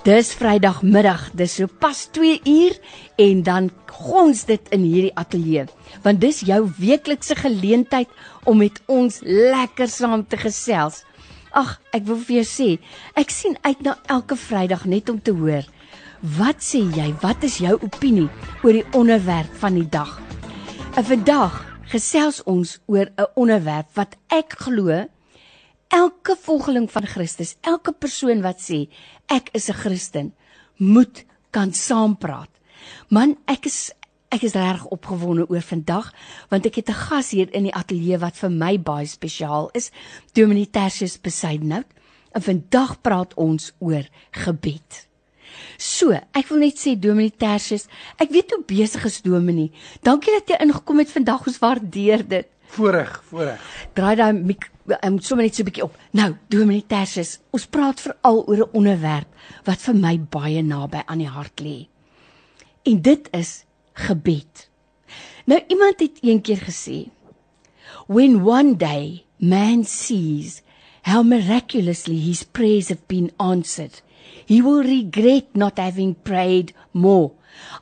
Dis 0.00 0.34
Vrydagmiddag, 0.34 1.30
dis 1.32 1.54
so 1.54 1.68
pas 1.80 2.08
2 2.12 2.40
uur 2.44 2.74
en 3.16 3.42
dan 3.42 3.70
gons 3.86 4.44
dit 4.44 4.68
in 4.74 4.84
hierdie 4.84 5.14
ateljee. 5.14 5.64
Want 6.04 6.20
dis 6.20 6.42
jou 6.44 6.58
weeklikse 6.76 7.36
geleentheid 7.38 8.08
om 8.44 8.60
met 8.60 8.80
ons 8.86 9.20
lekker 9.24 9.88
saam 9.88 10.26
te 10.26 10.36
gesels. 10.40 11.04
Ag, 11.56 11.78
ek 11.96 12.04
wil 12.10 12.20
vir 12.26 12.40
jou 12.40 12.46
sê, 12.48 12.68
ek 13.16 13.32
sien 13.32 13.56
uit 13.64 13.80
na 13.86 13.96
elke 14.12 14.36
Vrydag 14.36 14.84
net 14.84 15.08
om 15.08 15.16
te 15.16 15.32
hoor. 15.32 15.64
Wat 16.36 16.60
sê 16.60 16.84
jy? 16.92 17.08
Wat 17.24 17.40
is 17.48 17.56
jou 17.64 17.78
opinie 17.80 18.28
oor 18.60 18.76
die 18.76 18.86
onderwerp 18.92 19.56
van 19.64 19.80
die 19.80 19.88
dag? 19.88 20.18
En 20.98 21.06
vandag 21.06 21.69
gesels 21.90 22.42
ons 22.46 22.78
oor 22.86 23.10
'n 23.16 23.26
onderwerp 23.34 23.88
wat 23.94 24.16
ek 24.28 24.54
glo 24.58 25.06
elke 25.88 26.36
volgeling 26.38 26.90
van 26.90 27.06
Christus, 27.06 27.56
elke 27.60 27.92
persoon 27.92 28.42
wat 28.42 28.60
sê 28.62 28.88
ek 29.26 29.50
is 29.52 29.68
'n 29.68 29.74
Christen, 29.82 30.34
moet 30.76 31.24
kan 31.50 31.72
saampraat. 31.72 32.50
Man, 33.08 33.36
ek 33.46 33.66
is 33.66 33.92
ek 34.30 34.42
is 34.42 34.54
reg 34.54 34.84
opgewonde 34.86 35.48
oor 35.50 35.62
vandag 35.62 36.12
want 36.48 36.66
ek 36.66 36.74
het 36.74 36.88
'n 36.88 37.02
gas 37.08 37.30
hier 37.30 37.50
in 37.52 37.62
die 37.62 37.74
ateljee 37.74 38.18
wat 38.18 38.36
vir 38.36 38.50
my 38.50 38.78
baie 38.78 39.06
spesiaal 39.06 39.70
is, 39.72 39.90
Dominee 40.32 40.70
Tertius 40.70 41.20
Besaidnout. 41.20 41.86
En 42.32 42.42
vandag 42.42 43.00
praat 43.00 43.34
ons 43.34 43.72
oor 43.78 44.06
gebed. 44.30 45.09
So, 45.76 46.12
ek 46.12 46.48
wil 46.48 46.58
net 46.64 46.78
sê 46.78 46.96
Dominee 46.98 47.32
Tertius, 47.36 47.86
ek 48.20 48.32
weet 48.34 48.54
hoe 48.54 48.62
besig 48.66 49.04
is 49.04 49.20
Dominee. 49.22 49.72
Dankie 50.06 50.32
dat 50.38 50.48
jy 50.48 50.60
ingekom 50.66 50.98
het 51.02 51.12
vandag, 51.12 51.46
ons 51.46 51.60
waardeer 51.62 52.26
dit. 52.28 52.48
Voorreg, 52.70 53.16
voorreg. 53.30 53.62
Draai 53.98 54.14
daai 54.16 54.54
ek 54.54 54.68
moet 55.10 55.24
sommer 55.26 55.44
net 55.44 55.54
so 55.54 55.62
'n 55.62 55.66
bietjie 55.66 55.84
op. 55.84 55.96
Nou, 56.12 56.36
Dominee 56.48 56.86
Tertius, 56.86 57.38
ons 57.50 57.66
praat 57.66 58.00
veral 58.00 58.44
oor 58.46 58.66
'n 58.66 58.70
onderwerp 58.72 59.28
wat 59.64 59.78
vir 59.78 59.94
my 59.94 60.18
baie 60.18 60.62
naby 60.62 61.02
aan 61.06 61.18
die 61.18 61.28
hart 61.28 61.60
lê. 61.60 61.88
En 62.84 63.02
dit 63.02 63.28
is 63.32 63.64
gebed. 63.94 64.68
Nou 65.46 65.60
iemand 65.68 66.00
het 66.00 66.22
eendag 66.22 66.64
gesê, 66.64 67.10
"When 68.06 68.42
one 68.46 68.76
day 68.76 69.24
man 69.38 69.84
sees 69.84 70.62
how 71.02 71.22
miraculously 71.22 72.18
his 72.18 72.42
prayers 72.42 72.88
have 72.88 73.06
been 73.08 73.30
answered, 73.38 74.02
he 74.46 74.60
will 74.62 74.82
regret 74.82 75.54
not 75.54 75.78
having 75.78 76.14
prayed 76.14 76.74
more." 76.92 77.32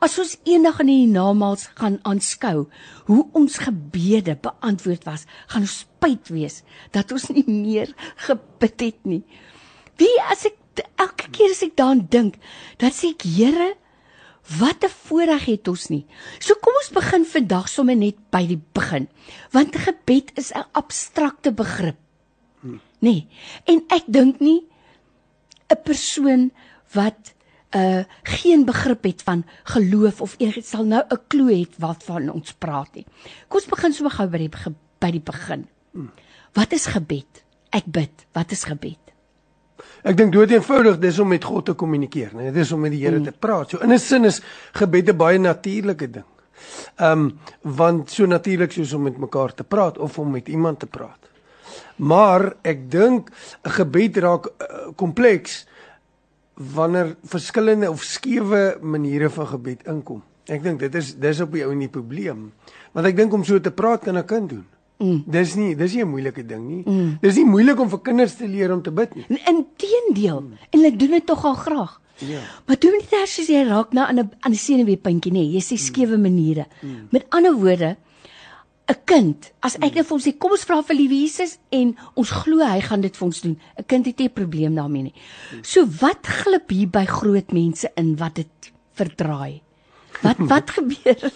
As 0.00 0.18
ons 0.18 0.36
eendag 0.48 0.80
in 0.80 0.90
die 0.90 1.10
namaals 1.10 1.68
gaan 1.78 1.98
aanskou 2.08 2.66
hoe 3.08 3.24
ons 3.36 3.58
gebede 3.62 4.36
beantwoord 4.40 5.04
was, 5.08 5.26
gaan 5.46 5.66
ons 5.66 5.84
spyt 5.84 6.30
wees 6.34 6.62
dat 6.94 7.12
ons 7.12 7.28
nie 7.34 7.46
meer 7.46 7.92
gebid 8.26 8.80
het 8.80 9.04
nie. 9.04 9.22
Wie 9.98 10.14
as 10.32 10.46
ek 10.48 10.56
elke 10.96 11.30
keer 11.34 11.50
as 11.50 11.64
ek 11.66 11.76
daaraan 11.78 12.06
dink, 12.10 12.38
dan 12.78 12.94
sê 12.94 13.12
ek 13.14 13.26
Here, 13.26 13.74
wat 14.58 14.84
'n 14.84 14.88
voorreg 15.04 15.44
het 15.44 15.68
ons 15.68 15.88
nie. 15.88 16.06
So 16.40 16.54
kom 16.54 16.72
ons 16.74 16.90
begin 16.94 17.24
vandag 17.24 17.68
sommer 17.68 17.96
net 17.96 18.16
by 18.30 18.46
die 18.46 18.60
begin. 18.72 19.08
Want 19.52 19.76
gebed 19.76 20.32
is 20.34 20.52
'n 20.52 20.64
abstrakte 20.72 21.52
begrip. 21.52 21.98
Nee, 23.00 23.28
en 23.64 23.84
ek 23.88 24.04
dink 24.06 24.40
nie 24.40 24.66
'n 25.68 25.82
persoon 25.84 26.50
wat 26.92 27.34
uh 27.76 28.04
geen 28.22 28.64
begrip 28.64 29.04
het 29.04 29.22
van 29.22 29.44
geloof 29.64 30.20
of 30.20 30.34
enigiets 30.38 30.70
sal 30.70 30.84
nou 30.84 31.02
'n 31.08 31.20
klou 31.28 31.50
het 31.52 31.74
wat 31.78 32.04
van 32.04 32.30
ons 32.30 32.52
praat 32.52 32.94
nie. 32.94 33.06
Kom 33.48 33.60
ons 33.60 33.68
begin 33.68 33.92
so 33.92 34.08
gou 34.08 34.28
by 34.28 34.38
die 34.38 34.50
by 34.98 35.10
die 35.10 35.24
begin. 35.24 35.68
Wat 36.52 36.72
is 36.72 36.86
gebed? 36.86 37.44
Ek 37.70 37.84
bid. 37.84 38.26
Wat 38.32 38.50
is 38.50 38.64
gebed? 38.64 38.98
Ek 40.02 40.16
dink 40.16 40.32
dood 40.32 40.50
eenvoudig 40.50 40.98
dis 40.98 41.18
om 41.18 41.28
met 41.28 41.44
God 41.44 41.68
te 41.70 41.74
kommunikeer, 41.78 42.32
nee, 42.34 42.50
dit 42.50 42.62
is 42.64 42.72
om 42.72 42.80
met 42.80 42.94
die 42.94 43.02
Here 43.04 43.18
mm. 43.18 43.24
te 43.24 43.32
praat. 43.32 43.70
So 43.70 43.78
in 43.78 43.92
'n 43.92 43.98
sin 43.98 44.24
is 44.24 44.40
gebed 44.72 45.10
'n 45.10 45.16
baie 45.16 45.38
natuurlike 45.38 46.10
ding. 46.10 46.24
Ehm 46.96 47.12
um, 47.12 47.38
want 47.62 48.10
so 48.10 48.26
natuurlik 48.26 48.72
soos 48.72 48.92
om 48.92 49.02
met 49.02 49.18
mekaar 49.18 49.54
te 49.54 49.64
praat 49.64 49.98
of 49.98 50.18
om 50.18 50.30
met 50.30 50.48
iemand 50.48 50.78
te 50.78 50.86
praat. 50.86 51.30
Maar 51.96 52.56
ek 52.62 52.90
dink 52.90 53.30
'n 53.64 53.70
gebed 53.70 54.16
raak 54.16 54.46
uh, 54.46 54.92
kompleks 54.96 55.66
wanneer 56.54 57.16
verskillende 57.24 57.90
of 57.90 58.02
skewe 58.02 58.78
maniere 58.82 59.30
van 59.30 59.46
gebed 59.46 59.86
inkom. 59.86 60.22
Ek 60.46 60.62
dink 60.62 60.80
dit 60.80 60.94
is 60.94 61.14
dis 61.14 61.40
op 61.40 61.52
die 61.52 61.64
ou 61.64 61.72
en 61.72 61.78
die 61.78 61.92
probleem. 61.92 62.52
Want 62.92 63.06
ek 63.06 63.16
dink 63.16 63.32
om 63.32 63.44
so 63.44 63.60
te 63.60 63.70
praat 63.70 64.02
kan 64.02 64.16
'n 64.16 64.24
kind 64.24 64.48
doen. 64.48 64.66
Mm. 64.98 65.22
Dis 65.30 65.54
nie 65.54 65.76
dis 65.76 65.94
nie 65.94 66.02
'n 66.02 66.10
moeilike 66.10 66.46
ding 66.46 66.64
nie. 66.66 66.82
Mm. 66.86 67.18
Dis 67.20 67.36
nie 67.36 67.44
moeilik 67.44 67.78
om 67.80 67.88
vir 67.88 68.00
kinders 68.02 68.34
te 68.34 68.48
leer 68.48 68.72
om 68.72 68.82
te 68.82 68.90
bid 68.90 69.14
nie. 69.14 69.26
Inteendeel, 69.28 70.40
mm. 70.40 70.52
en 70.70 70.80
hulle 70.80 70.96
doen 70.96 71.10
dit 71.10 71.26
tog 71.26 71.44
al 71.44 71.54
graag. 71.54 72.00
Ja. 72.18 72.40
Maar 72.66 72.78
doen 72.78 72.98
dit 72.98 73.12
as 73.22 73.36
jy 73.36 73.62
raak 73.68 73.92
na 73.92 74.08
aan 74.08 74.18
'n 74.18 74.30
aan 74.40 74.52
'n 74.52 74.54
senuweepuntjie 74.54 75.32
nê, 75.32 75.44
jy 75.54 75.60
sê 75.60 75.76
mm. 75.78 75.84
skewe 75.84 76.18
maniere. 76.18 76.66
Mm. 76.82 77.08
Met 77.10 77.26
ander 77.28 77.54
woorde, 77.54 77.96
'n 78.88 78.96
kind, 79.04 79.52
as 79.60 79.76
ek 79.76 79.94
net 79.94 80.06
vir 80.06 80.14
hom 80.16 80.22
sê 80.22 80.32
kom 80.38 80.52
ons 80.56 80.64
vra 80.64 80.80
vir 80.82 80.96
liewe 80.96 81.20
Jesus 81.20 81.58
en 81.70 81.92
ons 82.16 82.30
glo 82.30 82.64
hy 82.64 82.80
gaan 82.80 83.04
dit 83.04 83.16
vir 83.16 83.26
ons 83.26 83.40
doen. 83.44 83.56
'n 83.78 83.84
Kind 83.84 84.06
het 84.06 84.18
nie 84.18 84.28
'n 84.28 84.32
probleem 84.40 84.74
daarmee 84.74 85.02
nie. 85.02 85.14
So 85.62 85.84
wat 86.00 86.26
glip 86.26 86.70
hier 86.70 86.88
by 86.88 87.04
groot 87.04 87.52
mense 87.52 87.90
in 87.96 88.16
wat 88.16 88.34
dit 88.34 88.72
verdraai? 88.96 89.60
Wat 90.22 90.38
wat 90.38 90.70
gebeur? 90.78 91.30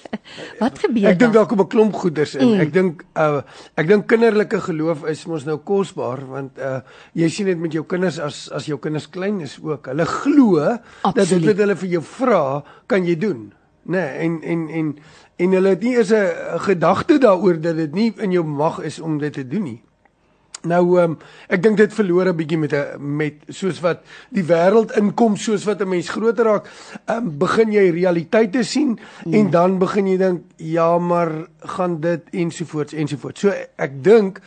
Wat 0.59 0.79
gebeur? 0.79 1.11
Ek 1.13 1.19
dink 1.19 1.35
daar 1.37 1.47
kom 1.47 1.61
'n 1.61 1.69
klomp 1.69 1.95
goeders 1.95 2.35
in. 2.35 2.57
Mm. 2.57 2.61
Ek 2.61 2.73
dink 2.73 3.05
uh 3.15 3.43
ek 3.77 3.87
dink 3.87 4.09
kinderlike 4.09 4.61
geloof 4.61 5.05
is 5.05 5.27
mos 5.27 5.45
nou 5.45 5.59
kosbaar 5.59 6.25
want 6.27 6.59
uh 6.59 6.81
jy 7.15 7.29
sien 7.29 7.47
dit 7.47 7.59
met 7.59 7.73
jou 7.73 7.85
kinders 7.85 8.19
as 8.19 8.49
as 8.51 8.67
jou 8.67 8.79
kinders 8.79 9.07
klein 9.07 9.41
is 9.41 9.59
ook. 9.63 9.87
Hulle 9.87 10.07
glo 10.07 10.59
Absoluut. 10.59 11.15
dat 11.15 11.29
dit 11.29 11.47
wat 11.47 11.57
hulle 11.57 11.77
vir 11.77 11.89
jou 11.89 12.03
vra, 12.03 12.65
kan 12.87 13.05
jy 13.05 13.17
doen. 13.17 13.53
Né? 13.83 13.97
Nee, 13.97 14.09
en 14.09 14.43
en 14.43 14.69
en 14.69 14.99
en 15.37 15.53
hulle 15.53 15.69
het 15.69 15.83
nie 15.83 15.97
eens 15.97 16.13
'n 16.13 16.59
gedagte 16.59 17.19
daaroor 17.19 17.61
dat 17.61 17.77
dit 17.77 17.93
nie 17.93 18.13
in 18.17 18.31
jou 18.31 18.45
mag 18.45 18.81
is 18.81 19.01
om 19.01 19.19
dit 19.19 19.33
te 19.33 19.49
doen 19.49 19.63
nie. 19.63 19.83
Nou 20.63 21.01
um, 21.01 21.17
ek 21.51 21.63
dink 21.63 21.77
dit 21.77 21.95
verloor 21.95 22.29
'n 22.31 22.37
bietjie 22.37 22.59
met 22.59 22.73
'n 22.73 23.17
met 23.17 23.35
soos 23.49 23.81
wat 23.81 24.05
die 24.31 24.45
wêreld 24.45 24.95
inkom 24.97 25.37
soos 25.37 25.65
wat 25.65 25.81
'n 25.83 25.89
mens 25.89 26.09
groter 26.09 26.45
raak, 26.45 26.71
um, 27.11 27.39
begin 27.39 27.73
jy 27.73 27.91
realiteite 27.91 28.63
sien 28.63 28.99
hmm. 29.25 29.35
en 29.35 29.51
dan 29.51 29.79
begin 29.79 30.07
jy 30.07 30.17
dink 30.17 30.43
ja, 30.57 30.99
maar 30.99 31.49
gaan 31.59 32.01
dit 32.01 32.23
ensovoorts 32.31 32.93
ensovoorts. 32.93 33.41
So 33.41 33.51
ek 33.77 34.05
dink 34.05 34.41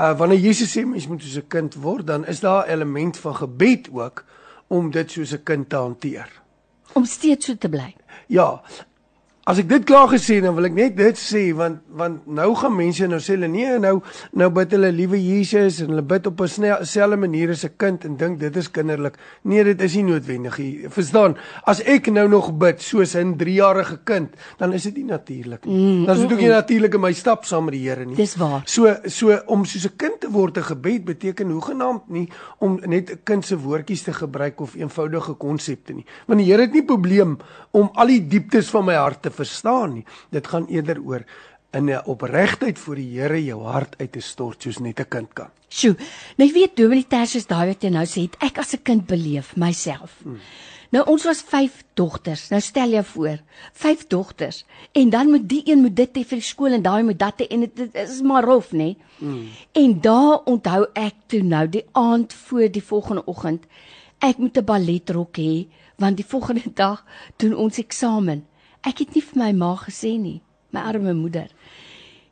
uh, 0.00 0.18
wanneer 0.18 0.38
Jesus 0.38 0.70
sê 0.76 0.86
mens 0.86 1.08
moet 1.08 1.22
soos 1.22 1.42
'n 1.42 1.48
kind 1.48 1.74
word, 1.74 2.06
dan 2.06 2.26
is 2.26 2.40
daar 2.40 2.66
'n 2.66 2.70
element 2.70 3.18
van 3.18 3.34
gebed 3.34 3.88
ook 3.92 4.24
om 4.68 4.90
dit 4.90 5.10
soos 5.10 5.32
'n 5.32 5.42
kind 5.42 5.68
te 5.68 5.76
hanteer. 5.76 6.28
Om 6.92 7.04
steeds 7.04 7.46
so 7.46 7.54
te 7.58 7.68
bly. 7.68 7.94
Ja, 8.28 8.62
As 9.48 9.56
ek 9.56 9.64
dit 9.70 9.84
klaar 9.88 10.10
gesê 10.12 10.42
dan 10.44 10.52
wil 10.52 10.66
ek 10.68 10.74
net 10.76 10.96
dit 10.98 11.16
sê 11.16 11.46
want 11.56 11.78
want 11.96 12.26
nou 12.36 12.50
gaan 12.60 12.74
mense 12.76 13.06
nou 13.08 13.16
sê 13.16 13.32
hulle 13.32 13.48
nee 13.48 13.78
nou 13.80 13.94
nou 14.36 14.48
bid 14.52 14.74
hulle 14.76 14.90
liewe 14.92 15.16
Jesus 15.16 15.78
en 15.80 15.94
hulle 15.94 16.02
bid 16.04 16.26
op 16.28 16.42
'n 16.44 16.84
selfde 16.84 17.16
manier 17.16 17.48
as 17.54 17.64
'n 17.64 17.72
kind 17.80 18.04
en 18.04 18.16
dink 18.16 18.40
dit 18.40 18.56
is 18.56 18.68
kinderlik. 18.68 19.16
Nee, 19.44 19.64
dit 19.64 19.80
is 19.80 19.94
nie 19.94 20.04
noodwendig 20.04 20.58
nie. 20.58 20.88
Verstaan? 20.88 21.36
As 21.64 21.80
ek 21.80 22.10
nou 22.12 22.28
nog 22.28 22.52
bid 22.58 22.82
soos 22.82 23.14
'n 23.16 23.38
3-jarige 23.38 23.98
kind, 24.04 24.36
dan 24.58 24.72
is 24.72 24.82
dit 24.82 24.96
nie 24.96 25.04
natuurlik 25.04 25.64
nie. 25.64 25.74
Mm, 25.74 26.04
dan 26.04 26.16
is 26.16 26.22
dit 26.22 26.32
ook 26.32 26.40
nie 26.40 26.48
natuurlik 26.48 26.94
in 26.94 27.00
my 27.00 27.12
stap 27.12 27.44
saam 27.44 27.64
met 27.64 27.72
die 27.72 27.88
Here 27.88 28.04
nie. 28.04 28.16
Dis 28.16 28.36
waar. 28.36 28.62
So 28.66 28.96
so 29.06 29.40
om 29.46 29.64
soos 29.64 29.86
'n 29.86 29.96
kind 29.96 30.20
te 30.20 30.30
word 30.30 30.54
te 30.54 30.62
gebed 30.62 31.04
beteken 31.04 31.50
hoegenaamd 31.50 32.08
nie 32.08 32.28
om 32.58 32.80
net 32.84 33.10
'n 33.10 33.20
kind 33.24 33.46
se 33.46 33.56
woordjies 33.56 34.02
te 34.02 34.12
gebruik 34.12 34.60
of 34.60 34.74
eenvoudige 34.74 35.32
konsepte 35.32 35.94
nie. 35.94 36.04
Want 36.26 36.40
die 36.40 36.52
Here 36.52 36.62
het 36.62 36.72
nie 36.72 36.84
probleem 36.84 37.38
om 37.70 37.90
al 37.94 38.06
die 38.06 38.26
dieptes 38.26 38.68
van 38.68 38.84
my 38.84 38.94
hart 38.94 39.22
te 39.22 39.30
verstaan 39.38 39.94
nie. 39.98 40.04
Dit 40.34 40.50
gaan 40.50 40.66
eerder 40.66 41.00
oor 41.02 41.24
in 41.70 41.90
'n 41.90 42.06
opregtheid 42.06 42.78
voor 42.78 42.94
die 42.94 43.20
Here 43.20 43.44
jou 43.44 43.62
hart 43.62 43.94
uit 43.98 44.12
te 44.12 44.20
stort 44.20 44.62
soos 44.62 44.78
net 44.78 45.00
'n 45.00 45.08
kind 45.08 45.32
kan. 45.32 45.50
Sjoe. 45.68 45.96
Nou 46.36 46.52
weet 46.52 46.76
Dominee 46.76 47.06
Tertius 47.06 47.46
daai 47.46 47.66
wat 47.66 47.82
jy 47.82 47.90
nou 47.90 48.06
sê, 48.06 48.20
het 48.22 48.36
ek 48.40 48.58
as 48.58 48.74
'n 48.74 48.82
kind 48.82 49.06
beleef 49.06 49.56
myself. 49.56 50.20
Hmm. 50.22 50.40
Nou 50.90 51.04
ons 51.04 51.24
was 51.24 51.42
5 51.42 51.84
dogters. 51.94 52.48
Nou 52.48 52.60
stel 52.60 52.88
jou 52.88 53.04
voor, 53.04 53.38
5 53.72 54.06
dogters 54.06 54.64
en 54.92 55.10
dan 55.10 55.30
moet 55.30 55.48
die 55.48 55.62
een 55.64 55.80
moet 55.80 55.96
dit 55.96 56.16
hê 56.16 56.24
vir 56.24 56.38
die 56.38 56.46
skool 56.46 56.72
en 56.72 56.82
daai 56.82 57.02
moet 57.02 57.18
dat 57.18 57.40
hê 57.40 57.46
en 57.50 57.60
dit 57.60 57.94
is 57.94 58.22
maar 58.22 58.44
rof, 58.44 58.72
nê? 58.72 58.96
Hmm. 59.18 59.48
En 59.72 60.00
daar 60.00 60.40
onthou 60.44 60.86
ek 60.94 61.14
toe 61.26 61.42
nou 61.42 61.68
die 61.68 61.84
aand 61.92 62.32
voor 62.32 62.68
die 62.72 62.82
volgende 62.82 63.24
oggend, 63.24 63.66
ek 64.18 64.38
moet 64.38 64.56
'n 64.56 64.64
balletrok 64.64 65.36
hê 65.36 65.68
want 65.98 66.16
die 66.16 66.26
volgende 66.26 66.72
dag 66.84 67.04
doen 67.36 67.54
ons 67.54 67.78
eksamen. 67.78 68.46
Ek 68.86 68.98
het 69.02 69.14
nie 69.14 69.22
vir 69.22 69.38
my 69.38 69.52
ma 69.52 69.76
gesê 69.76 70.18
nie, 70.18 70.40
my 70.70 70.80
arme 70.80 71.14
moeder. 71.14 71.48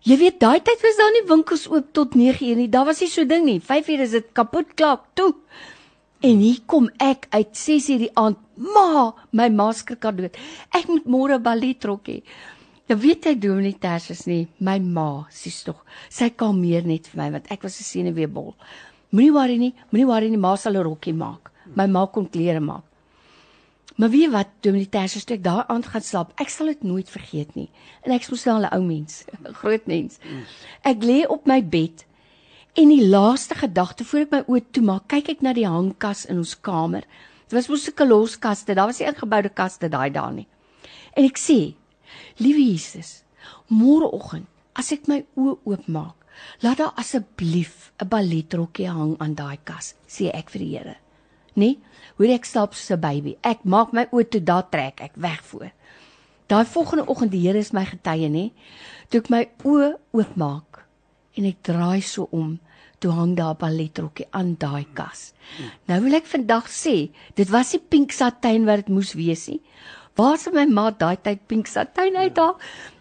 Jy 0.06 0.16
weet 0.20 0.36
daai 0.38 0.60
tyd 0.62 0.82
was 0.84 0.98
daar 1.00 1.14
nie 1.16 1.24
winkels 1.26 1.66
oop 1.66 1.88
tot 1.92 2.14
9uur 2.14 2.56
nie. 2.60 2.68
Daar 2.70 2.86
was 2.86 3.00
nie 3.02 3.10
so 3.10 3.24
ding 3.26 3.44
nie. 3.44 3.58
5uur 3.58 4.04
is 4.04 4.12
dit 4.14 4.28
kapot 4.32 4.68
klaar 4.78 5.00
toe. 5.18 5.32
En 6.22 6.38
hier 6.38 6.60
kom 6.70 6.86
ek 7.02 7.26
uit 7.34 7.56
6uur 7.58 8.04
die 8.04 8.12
aand. 8.14 8.38
Ma, 8.56 9.12
my 9.32 9.48
ma 9.50 9.72
skrik 9.74 10.06
haar 10.06 10.14
dood. 10.14 10.38
Ek 10.70 10.86
moet 10.88 11.10
môre 11.10 11.40
ballet 11.42 11.80
trok 11.82 12.06
hê. 12.06 12.20
Ja 12.86 12.94
weet 12.94 13.26
jy 13.26 13.34
Dominee 13.42 13.74
Tersius 13.82 14.28
nie, 14.30 14.46
my 14.62 14.78
ma, 14.78 15.26
sies 15.34 15.58
tog. 15.66 15.80
Sy 16.08 16.30
kalmeer 16.38 16.86
net 16.86 17.08
vir 17.10 17.18
my 17.24 17.30
want 17.34 17.50
ek 17.50 17.66
was 17.66 17.80
'n 17.80 17.84
senuweebol. 17.84 18.54
Moenie 19.10 19.32
worry 19.34 19.56
nie, 19.58 19.74
moenie 19.90 20.06
worry 20.06 20.28
nie, 20.30 20.38
ma 20.38 20.54
sal 20.56 20.76
'n 20.76 20.84
rokkie 20.84 21.12
maak. 21.12 21.50
My 21.74 21.86
ma 21.86 22.06
kon 22.06 22.30
klere 22.30 22.60
maak. 22.60 22.84
Maar 23.96 24.10
weet 24.10 24.30
wat, 24.30 24.48
Dominee 24.60 24.88
Tersius, 24.88 25.24
toe 25.24 25.36
ek 25.38 25.44
daai 25.44 25.64
aand 25.72 25.86
gaan 25.88 26.04
slaap, 26.04 26.32
ek 26.40 26.50
sal 26.52 26.68
dit 26.68 26.82
nooit 26.84 27.08
vergeet 27.08 27.54
nie. 27.56 27.70
En 28.04 28.12
ek 28.12 28.28
was 28.28 28.44
nou 28.44 28.58
'n 28.60 28.68
ou 28.76 28.82
mens, 28.84 29.24
'n 29.32 29.54
groot 29.54 29.86
mens. 29.86 30.18
Ek 30.84 31.02
lê 31.02 31.24
op 31.28 31.46
my 31.46 31.62
bed 31.64 32.04
en 32.76 32.88
die 32.88 33.08
laaste 33.08 33.54
gedagte 33.54 34.04
voor 34.04 34.20
ek 34.20 34.30
my 34.30 34.42
oë 34.46 34.64
toemaak, 34.70 35.08
kyk 35.08 35.28
ek 35.28 35.42
na 35.42 35.52
die 35.52 35.66
hangkas 35.66 36.26
in 36.26 36.36
ons 36.36 36.60
kamer. 36.60 37.04
Dit 37.48 37.56
was 37.56 37.68
mos 37.68 37.88
'n 37.88 37.96
koloskaste, 37.96 38.74
daar 38.74 38.86
was 38.86 38.98
nie 38.98 39.08
ingeboude 39.08 39.48
kaste 39.48 39.88
daai 39.88 40.10
daar 40.10 40.32
nie. 40.32 40.46
En 41.16 41.24
ek 41.24 41.38
sê, 41.38 41.74
liewe 42.36 42.60
Jesus, 42.72 43.24
môreoggend 43.70 44.46
as 44.74 44.92
ek 44.92 45.08
my 45.08 45.24
oë 45.36 45.56
oopmaak, 45.64 46.16
laat 46.60 46.78
daar 46.78 46.92
asseblief 46.96 47.92
'n 48.02 48.08
balletrokkie 48.08 48.88
hang 48.88 49.16
aan 49.18 49.34
daai 49.34 49.58
kas, 49.64 49.94
sê 50.06 50.28
ek 50.34 50.50
vir 50.50 50.58
die 50.58 50.76
Here. 50.76 50.96
Nee, 51.54 51.78
hoor 52.18 52.32
ek 52.34 52.44
slaap 52.48 52.74
soos 52.74 52.90
'n 52.96 53.00
baby. 53.00 53.36
Ek 53.42 53.64
maak 53.64 53.92
my 53.92 54.06
oë 54.12 54.28
toe, 54.30 54.40
daar 54.40 54.68
trek 54.70 55.00
ek 55.00 55.12
weg 55.16 55.42
voor. 55.44 55.70
Daai 56.46 56.64
volgende 56.64 57.06
oggend 57.06 57.32
die 57.32 57.40
Here 57.40 57.58
is 57.58 57.72
my 57.72 57.84
getuie, 57.84 58.28
nê? 58.28 58.50
Toe 59.10 59.20
ek 59.20 59.30
my 59.30 59.48
oë 59.64 59.96
oopmaak 60.12 60.84
en 61.36 61.44
ek 61.44 61.62
draai 61.62 62.00
so 62.02 62.28
om, 62.30 62.58
toe 62.98 63.10
hang 63.12 63.36
daar 63.36 63.54
'n 63.54 63.60
balletrokkie 63.60 64.26
aan 64.30 64.56
daai 64.58 64.86
kas. 64.94 65.32
Nou 65.88 66.00
wil 66.00 66.14
ek 66.14 66.26
vandag 66.26 66.68
sê, 66.68 67.10
dit 67.34 67.48
was 67.50 67.72
nie 67.72 67.82
pink 67.88 68.12
satijn 68.12 68.64
wat 68.64 68.76
dit 68.76 68.88
moes 68.88 69.12
wees 69.14 69.48
nie. 69.48 69.60
Waar 70.16 70.38
se 70.38 70.50
my 70.50 70.64
ma 70.66 70.90
daai 70.90 71.16
tyd 71.16 71.46
pink 71.46 71.66
satijn 71.66 72.16
uit 72.16 72.34
daar? 72.34 72.54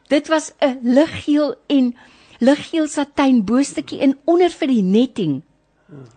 Dit 0.09 0.27
was 0.27 0.51
'n 0.62 0.79
liggeel 0.83 1.56
en 1.67 1.95
liggeel 2.39 2.88
satijn 2.88 3.45
boostetjie 3.45 4.00
en 4.00 4.17
onder 4.25 4.50
vir 4.50 4.67
die 4.67 4.83
netting 4.83 5.44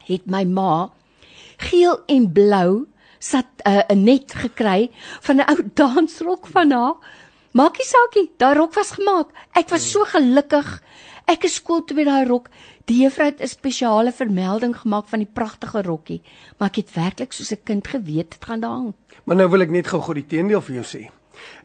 het 0.07 0.27
my 0.27 0.45
ma 0.45 0.91
geel 1.59 1.99
en 2.07 2.29
blou 2.33 2.87
sat 3.19 3.47
'n 3.67 3.71
uh, 3.71 3.97
net 3.97 4.35
gekry 4.35 4.91
van 5.21 5.37
'n 5.37 5.49
ou 5.51 5.59
dansrok 5.81 6.47
van 6.47 6.71
haar. 6.71 6.95
Maakie 7.53 7.85
saakie, 7.85 8.31
daai 8.39 8.55
rok 8.55 8.75
was 8.75 8.91
gemaak. 8.95 9.29
Ek 9.57 9.69
was 9.71 9.91
so 9.91 10.05
gelukkig. 10.05 10.83
Ek 11.27 11.45
is 11.45 11.55
skool 11.55 11.85
toe 11.85 11.97
met 11.97 12.07
daai 12.07 12.25
rok. 12.29 12.49
Die 12.87 13.03
juffrou 13.03 13.27
het 13.27 13.41
'n 13.43 13.47
spesiale 13.49 14.13
vermelding 14.13 14.77
gemaak 14.77 15.09
van 15.09 15.19
die 15.19 15.29
pragtige 15.33 15.83
rokkie, 15.83 16.23
maar 16.59 16.69
ek 16.69 16.77
het 16.77 16.95
werklik 16.95 17.33
soos 17.33 17.51
'n 17.53 17.61
kind 17.65 17.87
geweet 17.89 18.31
dit 18.31 18.45
gaan 18.45 18.61
daar 18.61 18.71
hang. 18.71 18.95
Maar 19.25 19.37
nou 19.37 19.49
wil 19.51 19.61
ek 19.61 19.71
net 19.71 19.87
gou-gou 19.87 20.15
die 20.15 20.27
teendeel 20.27 20.61
vir 20.61 20.75
jou 20.75 20.85
sê. 20.85 21.11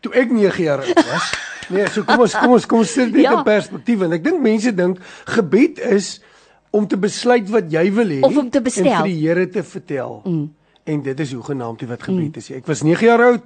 Toe 0.01 0.13
ek 0.13 0.31
9 0.31 0.63
jaar 0.63 0.79
oud 0.79 0.95
was, 1.05 1.31
nee, 1.69 1.87
so 1.89 2.03
kom 2.03 2.19
ons 2.19 2.33
kom 2.33 2.51
ons 2.51 2.65
kom 2.65 2.79
ons 2.79 2.91
sit 2.93 3.13
dit 3.13 3.21
Ja. 3.23 3.37
in 3.37 3.43
perspektief 3.43 4.01
en 4.01 4.11
ek 4.13 4.23
dink 4.23 4.41
mense 4.41 4.71
dink 4.75 4.97
gebed 5.25 5.79
is 5.79 6.21
om 6.73 6.87
te 6.89 6.97
besluit 6.97 7.49
wat 7.53 7.69
jy 7.71 7.85
wil 7.93 8.11
hê 8.15 8.19
Of 8.25 8.37
om 8.37 8.49
te 8.49 8.61
bestel. 8.61 8.89
en 8.89 9.03
vir 9.03 9.09
die 9.11 9.19
Here 9.21 9.47
te 9.49 9.63
vertel. 9.63 10.21
Mm. 10.25 10.45
En 10.83 11.01
dit 11.01 11.19
is 11.19 11.31
hoegenaamd 11.31 11.79
die 11.79 11.87
wat 11.87 12.01
gebed 12.03 12.37
is. 12.41 12.49
Ek 12.51 12.65
was 12.67 12.81
9 12.83 13.05
jaar 13.07 13.21
oud 13.23 13.45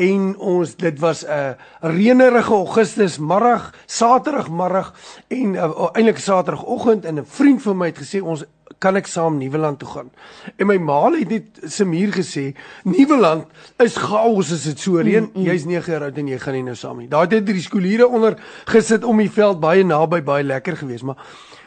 en 0.00 0.28
ons 0.38 0.76
dit 0.80 1.00
was 1.02 1.24
'n 1.26 1.56
reënerige 1.84 2.54
Augustusmiddag, 2.54 3.74
Saterdagmiddag 3.86 4.94
en 5.28 5.54
uh, 5.54 5.90
eintlik 5.92 6.18
Saterdagoggend 6.18 7.04
en 7.04 7.18
'n 7.18 7.26
vriend 7.26 7.62
van 7.62 7.76
my 7.76 7.86
het 7.86 7.98
gesê 7.98 8.22
ons 8.22 8.44
kan 8.78 8.96
ek 8.96 9.06
saam 9.06 9.38
Nieuweland 9.38 9.78
toe 9.78 9.88
gaan. 9.88 10.10
En 10.56 10.66
my 10.66 10.76
ma 10.78 11.10
het 11.10 11.28
net 11.28 11.72
se 11.72 11.84
muur 11.84 12.12
gesê, 12.14 12.54
Nieuweland 12.84 13.46
is 13.82 13.96
chaos 13.96 14.52
as 14.52 14.64
dit 14.68 14.78
so 14.80 14.96
reën. 15.02 15.30
Mm, 15.34 15.40
mm. 15.40 15.46
Jy's 15.50 15.64
9 15.66 15.92
jaar 15.92 16.02
oud 16.02 16.18
en 16.18 16.28
jy 16.28 16.38
gaan 16.38 16.54
nie 16.54 16.62
nou 16.62 16.76
saam 16.78 16.98
nie. 16.98 17.08
Daar 17.08 17.26
het 17.26 17.30
net 17.30 17.46
drie 17.46 17.62
skooliere 17.62 18.08
onder 18.08 18.38
gesit 18.70 19.04
om 19.04 19.18
die 19.18 19.30
veld 19.30 19.60
baie 19.60 19.84
naby, 19.84 20.22
baie 20.22 20.44
lekker 20.44 20.76
geweest, 20.76 21.02
maar 21.02 21.18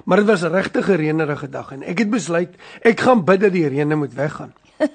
maar 0.06 0.18
dit 0.18 0.25
was 0.25 0.42
'n 0.44 0.53
regtige 0.53 0.95
reënerige 0.95 1.50
dag 1.50 1.71
en 1.71 1.83
ek 1.83 1.98
het 2.00 2.09
besluit 2.09 2.56
ek 2.81 3.00
gaan 3.00 3.24
bid 3.25 3.39
dat 3.42 3.51
die 3.51 3.68
reën 3.68 3.98
moet 3.98 4.13
weggaan. 4.13 4.53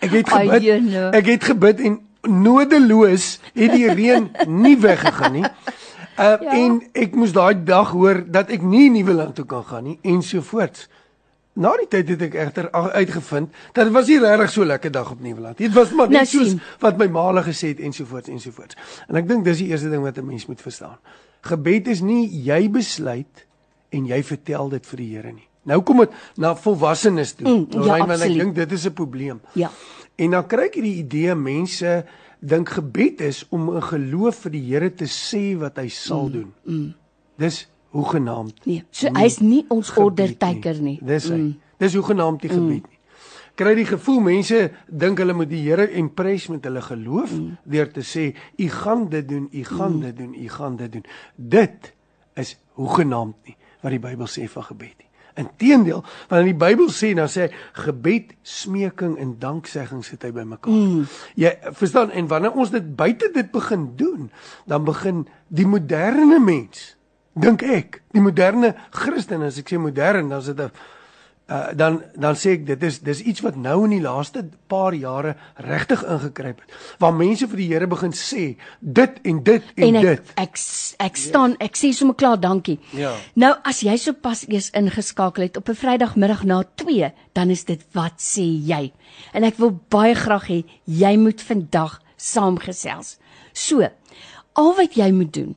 Ek 0.00 0.10
het 0.10 0.28
gebid. 0.32 0.62
Ek 1.14 1.26
het 1.26 1.44
gebid 1.44 1.80
en 1.80 2.00
nodeloos 2.22 3.40
het 3.54 3.72
die 3.72 3.92
reën 3.92 4.30
nie 4.46 4.78
weggegaan 4.80 5.32
nie. 5.32 5.44
Uh 6.20 6.26
ja. 6.40 6.52
en 6.52 6.82
ek 6.92 7.14
moes 7.16 7.32
daai 7.32 7.64
dag 7.64 7.90
hoor 7.96 8.18
dat 8.28 8.50
ek 8.50 8.60
nie 8.62 8.90
Nieuweland 8.90 9.34
toe 9.34 9.44
kan 9.46 9.64
gaan 9.64 9.84
nie 9.84 9.98
ensovoorts. 10.02 10.88
Na 11.54 11.70
die 11.76 11.86
tyd 11.88 12.08
het 12.08 12.22
ek 12.22 12.34
egter 12.34 12.68
uitgevind 12.72 13.48
dat 13.72 13.84
dit 13.88 13.92
was 13.94 14.06
nie 14.06 14.18
regtig 14.20 14.50
so 14.50 14.64
lekker 14.64 14.90
dag 14.92 15.10
op 15.10 15.20
Nieuweland. 15.20 15.56
Dit 15.56 15.72
was 15.72 15.90
maar 15.90 16.10
Nou 16.10 16.18
net 16.20 16.28
soos 16.28 16.48
sien. 16.48 16.60
wat 16.80 16.98
my 16.98 17.06
ma 17.06 17.24
hulle 17.26 17.42
gesê 17.42 17.72
het 17.72 17.80
ensovoorts 17.80 18.28
ensovoorts. 18.28 18.76
En 19.08 19.16
ek 19.16 19.28
dink 19.28 19.44
dis 19.44 19.58
die 19.58 19.68
eerste 19.72 19.88
ding 19.88 20.02
wat 20.02 20.18
'n 20.18 20.26
mens 20.26 20.46
moet 20.46 20.60
verstaan. 20.60 20.98
Gebed 21.40 21.88
is 21.88 22.00
nie 22.00 22.28
jy 22.28 22.70
besluit 22.70 23.46
en 23.90 24.06
jy 24.06 24.22
vertel 24.22 24.68
dit 24.68 24.86
vir 24.86 25.02
die 25.02 25.08
Here 25.14 25.32
nie. 25.32 25.46
Nou 25.68 25.80
kom 25.84 26.00
dit 26.04 26.14
na 26.40 26.54
volwassenes 26.56 27.34
toe. 27.36 27.46
Mm, 27.46 27.82
ja, 27.84 27.98
want 28.06 28.24
ek 28.24 28.36
dink 28.38 28.54
dit 28.56 28.72
is 28.72 28.86
'n 28.86 28.92
probleem. 28.96 29.40
Ja. 29.54 29.70
En 30.16 30.30
dan 30.30 30.46
kry 30.46 30.68
ek 30.68 30.74
hierdie 30.74 31.00
idee 31.04 31.34
mense 31.34 32.04
dink 32.40 32.68
gebed 32.68 33.20
is 33.20 33.44
om 33.48 33.68
'n 33.76 33.82
geloof 33.82 34.36
vir 34.46 34.50
die 34.50 34.64
Here 34.72 34.90
te 34.94 35.04
sê 35.04 35.58
wat 35.58 35.76
hy 35.76 35.88
sal 35.88 36.26
mm, 36.26 36.32
doen. 36.32 36.52
Mm. 36.64 36.94
Dis 37.36 37.68
hoegenaamd. 37.90 38.64
Nee, 38.64 38.84
so 38.90 39.08
hy's 39.14 39.40
nie 39.40 39.64
ons 39.68 39.92
orderteiker 39.96 40.80
nie. 40.80 40.98
Dis 41.02 41.28
hy. 41.28 41.36
Mm. 41.36 41.60
Dis 41.78 41.94
hoegenaamd 41.94 42.40
die 42.40 42.48
gebed 42.48 42.88
nie. 42.88 42.98
Kry 43.54 43.74
die 43.74 43.84
gevoel 43.84 44.20
mense 44.20 44.70
dink 44.86 45.18
hulle 45.18 45.34
moet 45.34 45.50
die 45.50 45.62
Here 45.62 45.90
impress 45.90 46.48
met 46.48 46.64
hulle 46.64 46.80
geloof 46.80 47.32
mm. 47.32 47.56
deur 47.64 47.92
te 47.92 48.00
sê 48.00 48.34
u 48.56 48.68
gaan 48.68 49.08
dit 49.08 49.28
doen, 49.28 49.48
u 49.52 49.64
gaan 49.64 49.92
mm. 49.96 50.00
dit 50.00 50.16
doen, 50.16 50.34
u 50.34 50.48
gaan 50.48 50.76
dit 50.76 50.92
doen. 50.92 51.04
Dit 51.36 51.92
is 52.34 52.56
hoegenaamd 52.72 53.36
nie 53.44 53.56
wat 53.80 53.94
die 53.94 54.02
Bybel 54.02 54.28
sê 54.30 54.48
van 54.50 54.66
gebed 54.70 54.94
nie. 54.98 55.08
Inteendeel, 55.40 56.04
wanneer 56.28 56.50
die 56.50 56.58
Bybel 56.58 56.88
sê 56.92 57.12
dan 57.14 57.30
sê 57.30 57.46
hy 57.46 57.84
gebed, 57.86 58.34
smeking 58.42 59.16
en 59.22 59.36
danksegging 59.40 60.02
sit 60.04 60.24
hy 60.26 60.32
bymekaar. 60.36 60.74
Mm. 60.74 61.04
Jy 61.38 61.52
verstaan 61.78 62.10
en 62.10 62.30
wanneer 62.30 62.56
ons 62.58 62.72
dit 62.74 62.88
buite 62.96 63.30
dit 63.34 63.52
begin 63.52 63.90
doen, 63.96 64.30
dan 64.66 64.84
begin 64.84 65.26
die 65.48 65.68
moderne 65.68 66.40
mens 66.42 66.94
dink 67.40 67.62
ek, 67.62 68.00
die 68.12 68.22
moderne 68.22 68.74
Christen 68.90 69.44
as 69.46 69.60
ek 69.60 69.70
sê 69.70 69.78
modern, 69.80 70.28
dan 70.32 70.42
is 70.42 70.50
dit 70.50 70.60
'n 70.60 70.70
uh, 71.50 71.72
dan 71.74 72.02
dan 72.14 72.34
sê 72.38 72.52
ek 72.56 72.66
dit 72.66 72.82
is 72.82 73.00
dis 73.00 73.20
iets 73.20 73.40
wat 73.42 73.56
nou 73.56 73.84
in 73.84 73.90
die 73.90 74.00
laaste 74.00 74.44
paar 74.70 74.94
jare 74.94 75.36
regtig 75.56 76.04
ingekruip 76.04 76.60
het. 76.60 76.70
Waar 76.98 77.14
mense 77.14 77.48
vir 77.48 77.56
die 77.56 77.66
Here 77.72 77.86
begin 77.86 78.12
sê 78.12 78.56
dit 78.80 79.18
en 79.24 79.42
dit 79.42 79.62
en, 79.76 79.84
En 79.88 79.94
ek 79.96 80.02
dit. 80.02 80.32
ek 80.36 80.56
s- 80.56 80.94
ek 80.98 81.16
staan 81.16 81.56
ek 81.60 81.76
sê 81.76 81.92
sommer 81.92 82.14
klaar 82.14 82.38
dankie. 82.40 82.78
Ja. 82.92 83.12
Nou 83.34 83.54
as 83.64 83.80
jy 83.82 83.96
sopas 83.96 84.46
eers 84.48 84.70
ingeskakel 84.70 85.42
het 85.42 85.56
op 85.56 85.68
'n 85.68 85.74
Vrydagmiddag 85.74 86.44
na 86.44 86.62
2, 86.76 87.12
dan 87.34 87.50
is 87.50 87.64
dit 87.64 87.82
wat 87.92 88.14
sê 88.18 88.46
jy. 88.66 88.92
En 89.32 89.44
ek 89.44 89.56
wil 89.58 89.80
baie 89.88 90.14
graag 90.14 90.46
hê 90.48 90.64
jy 90.84 91.16
moet 91.16 91.40
vandag 91.42 92.00
saamgesels. 92.16 93.18
So, 93.52 93.82
al 94.54 94.74
wat 94.76 94.94
jy 94.94 95.10
moet 95.12 95.32
doen 95.34 95.56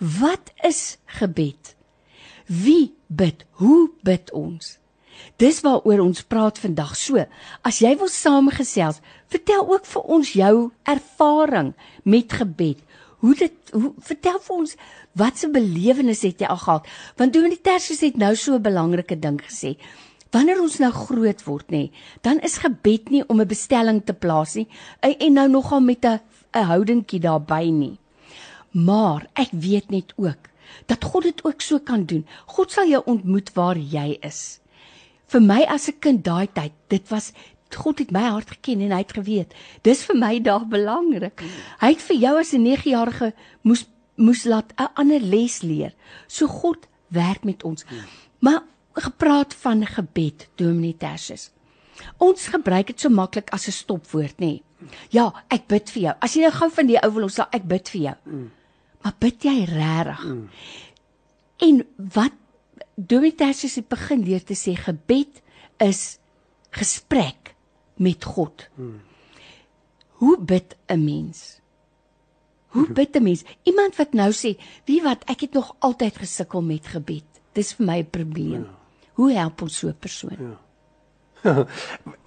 Wat 0.00 0.50
is 0.64 0.98
gebed? 1.06 1.76
Wie 2.48 2.94
bid? 3.06 3.44
Hoe 3.62 3.90
bid 4.02 4.32
ons? 4.32 4.79
Dis 5.36 5.60
waaroor 5.64 6.00
ons 6.04 6.22
praat 6.22 6.58
vandag. 6.58 6.96
So, 6.96 7.24
as 7.62 7.80
jy 7.80 7.96
wil 7.96 8.08
saamgesels, 8.08 9.00
vertel 9.32 9.64
ook 9.68 9.86
vir 9.86 10.02
ons 10.02 10.32
jou 10.32 10.54
ervaring 10.84 11.74
met 12.04 12.32
gebed. 12.32 12.78
Hoe 13.20 13.34
dit 13.36 13.72
hoe 13.72 13.92
vertel 14.00 14.38
vir 14.40 14.56
ons 14.56 14.76
wat 15.20 15.38
se 15.38 15.48
belewenis 15.52 16.22
het 16.24 16.40
jy 16.40 16.48
al 16.48 16.60
gehad? 16.62 16.86
Want 17.16 17.32
Dominee 17.32 17.60
Tersius 17.60 18.00
het 18.00 18.16
nou 18.16 18.34
so 18.36 18.54
'n 18.54 18.62
belangrike 18.62 19.18
ding 19.18 19.40
gesê. 19.40 19.76
Wanneer 20.30 20.60
ons 20.62 20.78
nou 20.78 20.92
groot 20.92 21.44
word 21.44 21.70
nê, 21.70 21.90
dan 22.22 22.38
is 22.40 22.58
gebed 22.58 23.10
nie 23.10 23.24
om 23.28 23.40
'n 23.40 23.46
bestelling 23.46 24.04
te 24.04 24.12
plaas 24.12 24.54
nie 24.54 24.68
en 25.00 25.14
en 25.18 25.32
nou 25.32 25.48
nogal 25.48 25.80
met 25.80 26.04
'n 26.04 26.20
'n 26.54 26.64
houdingkie 26.64 27.20
daarbey 27.20 27.70
nie. 27.70 27.98
Maar 28.70 29.26
ek 29.34 29.50
weet 29.50 29.90
net 29.90 30.12
ook 30.16 30.50
dat 30.86 31.04
God 31.04 31.22
dit 31.22 31.44
ook 31.44 31.60
so 31.60 31.78
kan 31.78 32.04
doen. 32.04 32.26
God 32.46 32.72
sal 32.72 32.86
jou 32.86 33.02
ontmoet 33.04 33.52
waar 33.54 33.76
jy 33.78 34.18
is. 34.20 34.60
Vir 35.30 35.40
my 35.40 35.62
as 35.68 35.88
'n 35.88 35.98
kind 36.00 36.24
daai 36.24 36.48
tyd, 36.52 36.72
dit 36.88 37.08
was 37.10 37.32
God 37.70 37.98
het 37.98 38.10
my 38.10 38.22
hart 38.22 38.50
geken 38.50 38.80
en 38.80 38.90
hy 38.90 38.98
het 38.98 39.12
geweet. 39.12 39.54
Dis 39.82 40.02
vir 40.04 40.16
my 40.16 40.40
daar 40.42 40.66
belangrik. 40.66 41.42
Hy 41.80 41.88
het 41.88 42.02
vir 42.02 42.16
jou 42.16 42.38
as 42.40 42.52
'n 42.52 42.62
9-jarige 42.62 43.32
moes 43.62 43.86
moes 44.16 44.44
laat 44.44 44.72
'n 44.76 44.90
ander 44.94 45.20
les 45.20 45.62
leer. 45.62 45.94
So 46.26 46.46
God 46.46 46.86
werk 47.08 47.44
met 47.44 47.62
ons. 47.62 47.84
Maar 48.38 48.62
gepraat 48.94 49.54
van 49.54 49.86
gebed, 49.86 50.48
Dominee 50.54 50.96
Tersius. 50.96 51.50
Ons 52.18 52.46
gebruik 52.46 52.86
dit 52.86 53.00
so 53.00 53.08
maklik 53.08 53.50
as 53.50 53.66
'n 53.66 53.72
stopwoord, 53.72 54.38
nê. 54.38 54.46
Nee. 54.46 54.62
Ja, 55.10 55.32
ek 55.48 55.66
bid 55.66 55.90
vir 55.90 56.02
jou. 56.02 56.14
As 56.20 56.34
jy 56.34 56.40
nou 56.40 56.52
gou 56.52 56.70
van 56.70 56.86
die 56.86 56.98
ou 57.02 57.10
wil 57.12 57.22
ons 57.28 57.38
sê 57.38 57.46
ek 57.52 57.66
bid 57.68 57.88
vir 57.88 58.00
jou. 58.00 58.14
Mm. 58.24 58.50
Maar 59.02 59.14
bid 59.18 59.44
jy 59.44 59.64
regtig? 59.64 60.24
Mm. 60.24 60.48
En 61.56 61.86
wat 61.96 62.32
Dominicus 63.06 63.74
het 63.74 63.88
begin 63.88 64.24
leer 64.24 64.42
te 64.44 64.54
sê 64.54 64.74
gebed 64.76 65.40
is 65.80 66.18
gesprek 66.70 67.54
met 67.96 68.24
God. 68.24 68.68
Hmm. 68.76 69.00
Hoe 70.20 70.36
bid 70.38 70.76
'n 70.86 71.04
mens? 71.04 71.60
Hoe 72.76 72.92
bid 72.98 73.16
'n 73.16 73.22
mens? 73.22 73.44
Iemand 73.62 73.96
wat 73.96 74.12
nou 74.12 74.32
sê, 74.32 74.60
"Wie 74.84 75.02
wat, 75.02 75.24
ek 75.24 75.40
het 75.40 75.52
nog 75.52 75.76
altyd 75.78 76.16
gesukkel 76.16 76.62
met 76.62 76.86
gebed. 76.86 77.24
Dis 77.52 77.72
vir 77.72 77.86
my 77.86 77.98
'n 77.98 78.10
probleem." 78.10 78.62
Ja. 78.64 78.78
Hoe 79.12 79.32
help 79.32 79.62
ons 79.62 79.78
so 79.78 79.88
'n 79.88 79.98
persoon? 79.98 80.36
Ja. 80.38 80.60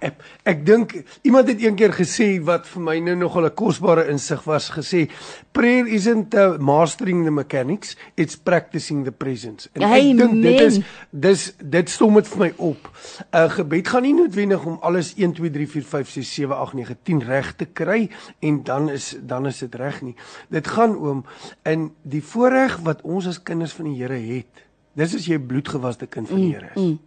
Ek 0.08 0.22
ek 0.42 0.62
dink 0.66 0.94
iemand 1.22 1.48
het 1.48 1.62
eendag 1.62 1.94
gesê 1.98 2.26
wat 2.44 2.66
vir 2.70 2.82
my 2.82 2.96
nou 3.04 3.14
nogal 3.18 3.46
'n 3.46 3.54
kosbare 3.54 4.06
insig 4.10 4.42
was 4.44 4.70
gesê 4.74 5.08
prayer 5.52 5.86
isn't 5.86 6.34
uh, 6.34 6.58
mastering 6.58 7.24
the 7.24 7.30
mechanics 7.30 7.96
it's 8.16 8.36
practicing 8.36 9.04
the 9.04 9.12
presence. 9.12 9.68
En 9.74 9.86
ek 9.86 10.16
dink 10.18 10.42
dit 10.42 10.60
is 10.60 10.80
dis 11.10 11.54
dit 11.58 11.90
stom 11.90 12.14
dit 12.18 12.28
vir 12.28 12.38
my 12.38 12.52
op. 12.56 12.90
'n 13.30 13.36
uh, 13.36 13.50
gebed 13.50 13.88
gaan 13.88 14.02
nie 14.02 14.14
noodwendig 14.14 14.64
om 14.64 14.78
alles 14.82 15.14
1 15.14 15.32
2 15.38 15.50
3 15.50 15.68
4 15.68 15.84
5 15.84 16.10
6 16.10 16.34
7 16.34 16.56
8 16.56 16.74
9 16.74 16.96
10 17.02 17.22
reg 17.22 17.54
te 17.56 17.66
kry 17.66 18.10
en 18.40 18.62
dan 18.64 18.90
is 18.90 19.14
dan 19.22 19.46
is 19.46 19.58
dit 19.58 19.74
reg 19.74 20.02
nie. 20.02 20.16
Dit 20.48 20.66
gaan 20.66 20.96
oom 20.96 21.24
in 21.62 21.92
die 22.02 22.22
voorreg 22.22 22.78
wat 22.82 23.02
ons 23.02 23.26
as 23.26 23.42
kinders 23.42 23.72
van 23.72 23.84
die 23.84 23.96
Here 24.02 24.18
het 24.18 24.64
dis 24.98 25.14
as 25.18 25.26
jy 25.28 25.38
bloedgewaste 25.42 26.06
kind 26.06 26.30
van 26.30 26.40
die 26.40 26.46
mm, 26.48 26.54
Here 26.54 26.70
is. 26.70 26.80
mm, 26.80 26.88
mm. 26.88 26.98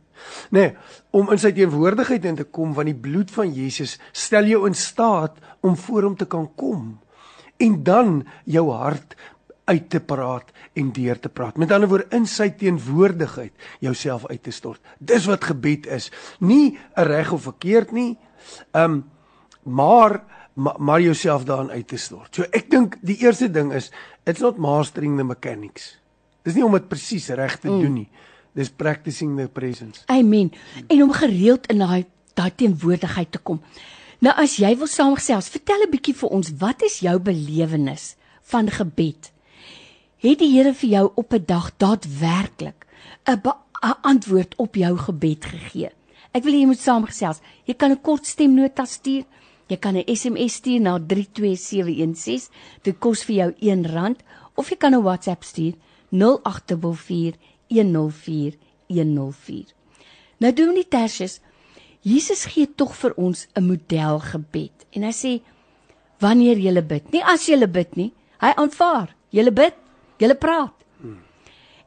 Nee, 0.50 0.76
om 1.12 1.32
in 1.32 1.42
sy 1.42 1.52
teenwoordigheid 1.52 2.26
in 2.26 2.36
te 2.36 2.44
kom 2.44 2.74
van 2.78 2.90
die 2.90 2.98
bloed 2.98 3.32
van 3.32 3.54
Jesus 3.54 3.98
stel 4.12 4.50
jou 4.50 4.66
in 4.68 4.76
staat 4.76 5.38
om 5.62 5.78
voor 5.78 6.04
hom 6.04 6.16
te 6.16 6.26
kan 6.26 6.48
kom 6.56 7.00
en 7.58 7.84
dan 7.84 8.22
jou 8.46 8.70
hart 8.72 9.16
uit 9.68 9.90
te 9.90 10.00
praat 10.00 10.52
en 10.80 10.92
deur 10.96 11.20
te 11.20 11.30
praat. 11.30 11.58
Met 11.58 11.72
ander 11.76 11.90
woorde 11.90 12.16
in 12.16 12.28
sy 12.30 12.50
teenwoordigheid 12.56 13.52
jouself 13.84 14.28
uit 14.30 14.44
te 14.44 14.54
stort. 14.56 14.82
Dis 15.00 15.28
wat 15.28 15.50
gebed 15.50 15.88
is. 15.92 16.12
Nie 16.40 16.78
'n 16.96 17.04
reg 17.04 17.32
of 17.32 17.42
verkeerd 17.42 17.92
nie. 17.92 18.18
Um 18.74 19.10
maar 19.64 20.24
maar, 20.54 20.76
maar 20.78 21.02
jouself 21.02 21.44
daarin 21.44 21.70
uit 21.70 21.88
te 21.88 21.98
stort. 21.98 22.36
So 22.36 22.46
ek 22.52 22.70
dink 22.70 22.98
die 23.02 23.18
eerste 23.22 23.52
ding 23.52 23.74
is 23.74 23.92
it's 24.26 24.42
not 24.42 24.58
mastering 24.58 25.18
the 25.18 25.24
mechanics. 25.24 26.00
Dis 26.44 26.56
nie 26.58 26.66
om 26.66 26.72
dit 26.72 26.88
presies 26.88 27.30
reg 27.30 27.60
te 27.60 27.70
mm. 27.70 27.82
doen 27.82 27.94
nie. 27.94 28.10
Dis 28.58 28.72
practicing 28.74 29.38
the 29.38 29.48
presence. 29.48 30.02
Amen. 30.10 30.52
En 30.88 31.04
om 31.04 31.12
gereeld 31.14 31.68
in 31.70 31.84
daai 31.84 32.06
daai 32.38 32.52
teenwoordigheid 32.56 33.32
te 33.34 33.42
kom. 33.42 33.62
Nou 34.22 34.34
as 34.38 34.58
jy 34.62 34.72
wil 34.78 34.90
saamgesels, 34.90 35.50
vertel 35.50 35.84
'n 35.86 35.92
bietjie 35.94 36.16
vir 36.16 36.30
ons, 36.30 36.52
wat 36.58 36.82
is 36.82 37.00
jou 37.00 37.20
belewenis 37.20 38.16
van 38.42 38.70
gebed? 38.70 39.32
Het 40.18 40.40
die 40.40 40.52
Here 40.54 40.74
vir 40.74 40.90
jou 40.90 41.12
op 41.16 41.34
'n 41.34 41.46
dag 41.46 41.72
daadwerklik 41.78 42.86
'n 43.26 43.42
antwoord 44.02 44.56
op 44.58 44.76
jou 44.76 44.98
gebed 44.98 45.46
gegee? 45.46 45.90
Ek 46.34 46.44
wil 46.44 46.54
hê 46.54 46.60
jy 46.60 46.66
moet 46.66 46.80
saamgesels. 46.80 47.42
Jy 47.66 47.74
kan 47.74 47.92
'n 47.92 48.02
kort 48.02 48.26
stemnota 48.26 48.86
stuur. 48.86 49.24
Jy 49.68 49.78
kan 49.78 49.96
'n 49.96 50.16
SMS 50.16 50.54
stuur 50.54 50.82
na 50.82 51.00
32716. 51.00 52.50
Dit 52.82 53.00
kos 53.00 53.24
vir 53.24 53.36
jou 53.36 53.52
R1 53.52 54.16
of 54.56 54.70
jy 54.70 54.78
kan 54.78 54.94
'n 54.94 55.04
WhatsApp 55.04 55.44
stuur 55.44 55.74
0844 56.10 57.38
104104. 57.70 59.74
Nou 60.38 60.54
doen 60.54 60.74
die 60.78 60.88
Tersius. 60.88 61.42
Jesus 62.02 62.46
gee 62.46 62.68
tog 62.76 62.96
vir 62.96 63.14
ons 63.18 63.48
'n 63.56 63.64
model 63.64 64.20
gebed. 64.20 64.86
En 64.92 65.04
hy 65.04 65.12
sê 65.12 65.42
wanneer 66.20 66.58
jy 66.58 66.82
bid, 66.82 67.12
nie 67.12 67.24
as 67.24 67.48
jy 67.48 67.68
bid 67.68 67.96
nie, 67.96 68.14
hy 68.40 68.54
aanvaar. 68.56 69.16
Jy 69.32 69.52
bid, 69.52 69.74
jy 70.20 70.36
praat. 70.36 70.74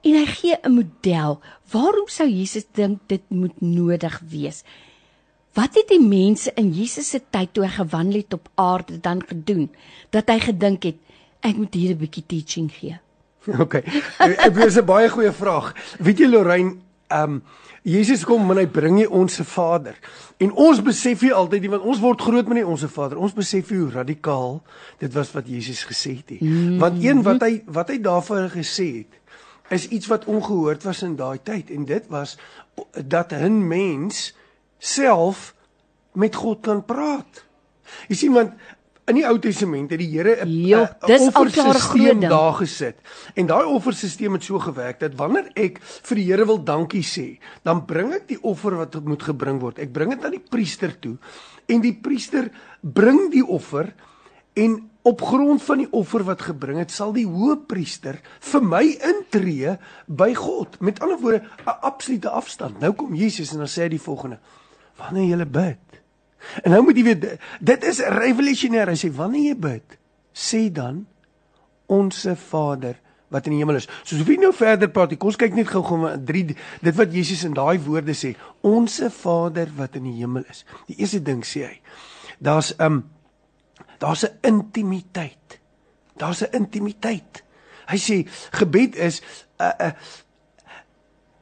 En 0.03 0.15
hy 0.17 0.27
gee 0.27 0.57
'n 0.65 0.73
model. 0.73 1.41
Waarom 1.73 2.09
sou 2.09 2.29
Jesus 2.29 2.65
dink 2.73 3.01
dit 3.07 3.23
moet 3.29 3.61
nodig 3.61 4.21
wees? 4.21 4.65
Wat 5.53 5.75
het 5.75 5.89
die 5.89 6.01
mense 6.01 6.53
in 6.55 6.73
Jesus 6.73 7.11
se 7.11 7.21
tyd 7.31 7.53
toe 7.53 7.65
hy 7.65 7.71
gewandel 7.71 8.23
het 8.23 8.33
op 8.33 8.49
aarde 8.55 9.01
dan 9.01 9.27
gedoen 9.27 9.71
dat 10.11 10.29
hy 10.29 10.39
gedink 10.39 10.83
het 10.83 10.97
ek 11.41 11.57
moet 11.57 11.75
hier 11.75 11.95
'n 11.95 11.99
bietjie 11.99 12.27
teaching 12.27 12.73
gee? 12.73 12.99
OK. 13.65 13.75
Ek 14.19 14.55
weet 14.55 14.77
'n 14.77 14.85
baie 14.85 15.09
goeie 15.09 15.33
vraag. 15.33 15.75
Weet 15.99 16.19
jy 16.19 16.29
Lorraine, 16.29 16.77
ehm 17.09 17.41
um, 17.41 17.43
Jesus 17.83 18.27
kom 18.29 18.51
en 18.53 18.59
hy 18.61 18.67
bring 18.69 18.99
jy 19.01 19.07
ons 19.09 19.35
se 19.35 19.45
Vader. 19.45 19.95
En 20.37 20.51
ons 20.53 20.83
besef 20.85 21.23
nie 21.25 21.33
altyd 21.33 21.65
nie 21.65 21.71
want 21.73 21.87
ons 21.89 22.01
word 22.03 22.21
groot 22.21 22.49
met 22.49 22.61
die 22.61 22.67
ons 22.67 22.83
se 22.85 22.91
Vader. 22.93 23.17
Ons 23.17 23.33
besef 23.33 23.71
hoe 23.73 23.89
radikaal 23.95 24.61
dit 25.01 25.15
was 25.17 25.33
wat 25.33 25.49
Jesus 25.49 25.87
gesê 25.89 26.19
het. 26.19 26.35
Mm. 26.41 26.77
Want 26.79 27.01
een 27.01 27.23
wat 27.25 27.41
hy 27.41 27.63
wat 27.65 27.89
hy 27.89 27.97
daarvoor 28.05 28.51
gesê 28.53 28.89
het 29.01 29.17
is 29.71 29.87
iets 29.89 30.11
wat 30.11 30.27
ongehoord 30.27 30.83
was 30.83 31.03
in 31.07 31.15
daai 31.17 31.39
tyd 31.47 31.71
en 31.71 31.85
dit 31.87 32.07
was 32.11 32.37
dat 33.07 33.33
'n 33.33 33.69
mens 33.69 34.35
self 34.79 35.55
met 36.13 36.35
God 36.35 36.61
kan 36.61 36.85
praat. 36.85 37.45
Jy 38.09 38.17
sien 38.17 38.33
want 38.33 38.53
in 39.11 39.19
die 39.21 39.27
Ou 39.29 39.37
Testament 39.43 39.91
het 39.93 40.01
die 40.01 40.09
Here 40.11 40.37
'n 40.45 41.29
offerstelsel 41.29 42.21
daar 42.21 42.55
gesit. 42.55 42.97
En 43.35 43.47
daai 43.47 43.65
offerstelsel 43.65 44.33
het 44.33 44.45
so 44.45 44.59
gewerk 44.59 45.01
dat 45.01 45.15
wanneer 45.15 45.51
ek 45.55 45.81
vir 45.83 46.17
die 46.17 46.25
Here 46.25 46.47
wil 46.47 46.65
dankie 46.65 47.03
sê, 47.03 47.39
dan 47.63 47.85
bring 47.87 48.13
ek 48.13 48.29
die 48.29 48.43
offer 48.43 48.77
wat 48.77 49.05
moet 49.05 49.23
gebring 49.23 49.61
word. 49.61 49.79
Ek 49.79 49.93
bring 49.93 50.11
dit 50.11 50.25
aan 50.25 50.31
die 50.31 50.47
priester 50.51 50.99
toe 51.01 51.19
en 51.67 51.81
die 51.81 51.95
priester 51.95 52.51
bring 52.81 53.31
die 53.31 53.47
offer 53.47 53.95
en 54.55 54.91
op 55.03 55.21
grond 55.21 55.63
van 55.63 55.79
die 55.79 55.89
offer 55.91 56.25
wat 56.25 56.43
gebring 56.43 56.79
het, 56.79 56.91
sal 56.91 57.13
die 57.17 57.27
hoëpriester 57.27 58.19
vir 58.53 58.63
my 58.63 58.83
intree 59.09 59.77
by 60.07 60.35
God. 60.37 60.81
Met 60.81 61.01
ander 61.01 61.19
woorde, 61.19 61.43
'n 61.67 61.81
absolute 61.81 62.29
afstand. 62.29 62.81
Nou 62.81 62.93
kom 62.93 63.15
Jesus 63.15 63.53
en 63.53 63.59
dan 63.59 63.69
sê 63.69 63.83
hy 63.83 63.89
die 63.89 64.01
volgende: 64.01 64.39
Wanneer 64.97 65.37
jy 65.37 65.47
bid, 65.47 66.00
En 66.65 66.75
nou 66.75 66.83
moet 66.87 66.97
jy 66.97 67.05
weet 67.05 67.27
dit 67.61 67.87
is 67.91 68.01
revolutionêr 68.01 68.91
as 68.93 69.05
jy 69.05 69.13
wanneer 69.15 69.53
jy 69.53 69.57
bid, 69.69 69.97
sê 70.33 70.69
dan 70.73 71.05
onsse 71.91 72.37
Vader 72.37 72.97
wat 73.31 73.47
in 73.47 73.55
die 73.55 73.61
hemel 73.63 73.79
is. 73.79 73.87
Soos 74.03 74.25
wie 74.27 74.39
nou 74.43 74.51
verder 74.55 74.91
praat, 74.91 75.15
kom 75.19 75.31
ons 75.31 75.39
kyk 75.39 75.55
net 75.55 75.71
gou-gou 75.71 76.01
maar 76.03 76.19
drie 76.27 76.45
dit 76.51 76.97
wat 76.99 77.15
Jesus 77.15 77.45
in 77.47 77.55
daai 77.55 77.79
woorde 77.85 78.15
sê, 78.19 78.35
onsse 78.67 79.11
Vader 79.15 79.71
wat 79.79 79.99
in 80.01 80.09
die 80.11 80.17
hemel 80.19 80.47
is. 80.51 80.65
Die 80.91 80.99
eerste 80.99 81.23
ding 81.23 81.45
sê 81.47 81.67
hy, 81.69 81.77
daar's 82.43 82.73
'n 82.79 82.83
um, 82.87 82.99
daar's 83.99 84.25
'n 84.25 84.35
intimiteit. 84.43 85.61
Daar's 86.17 86.43
'n 86.43 86.53
intimiteit. 86.53 87.45
Hy 87.87 87.99
sê 87.99 88.27
gebed 88.51 88.97
is 88.97 89.21
'n 89.59 89.63
uh, 89.63 89.87
uh, 89.87 89.93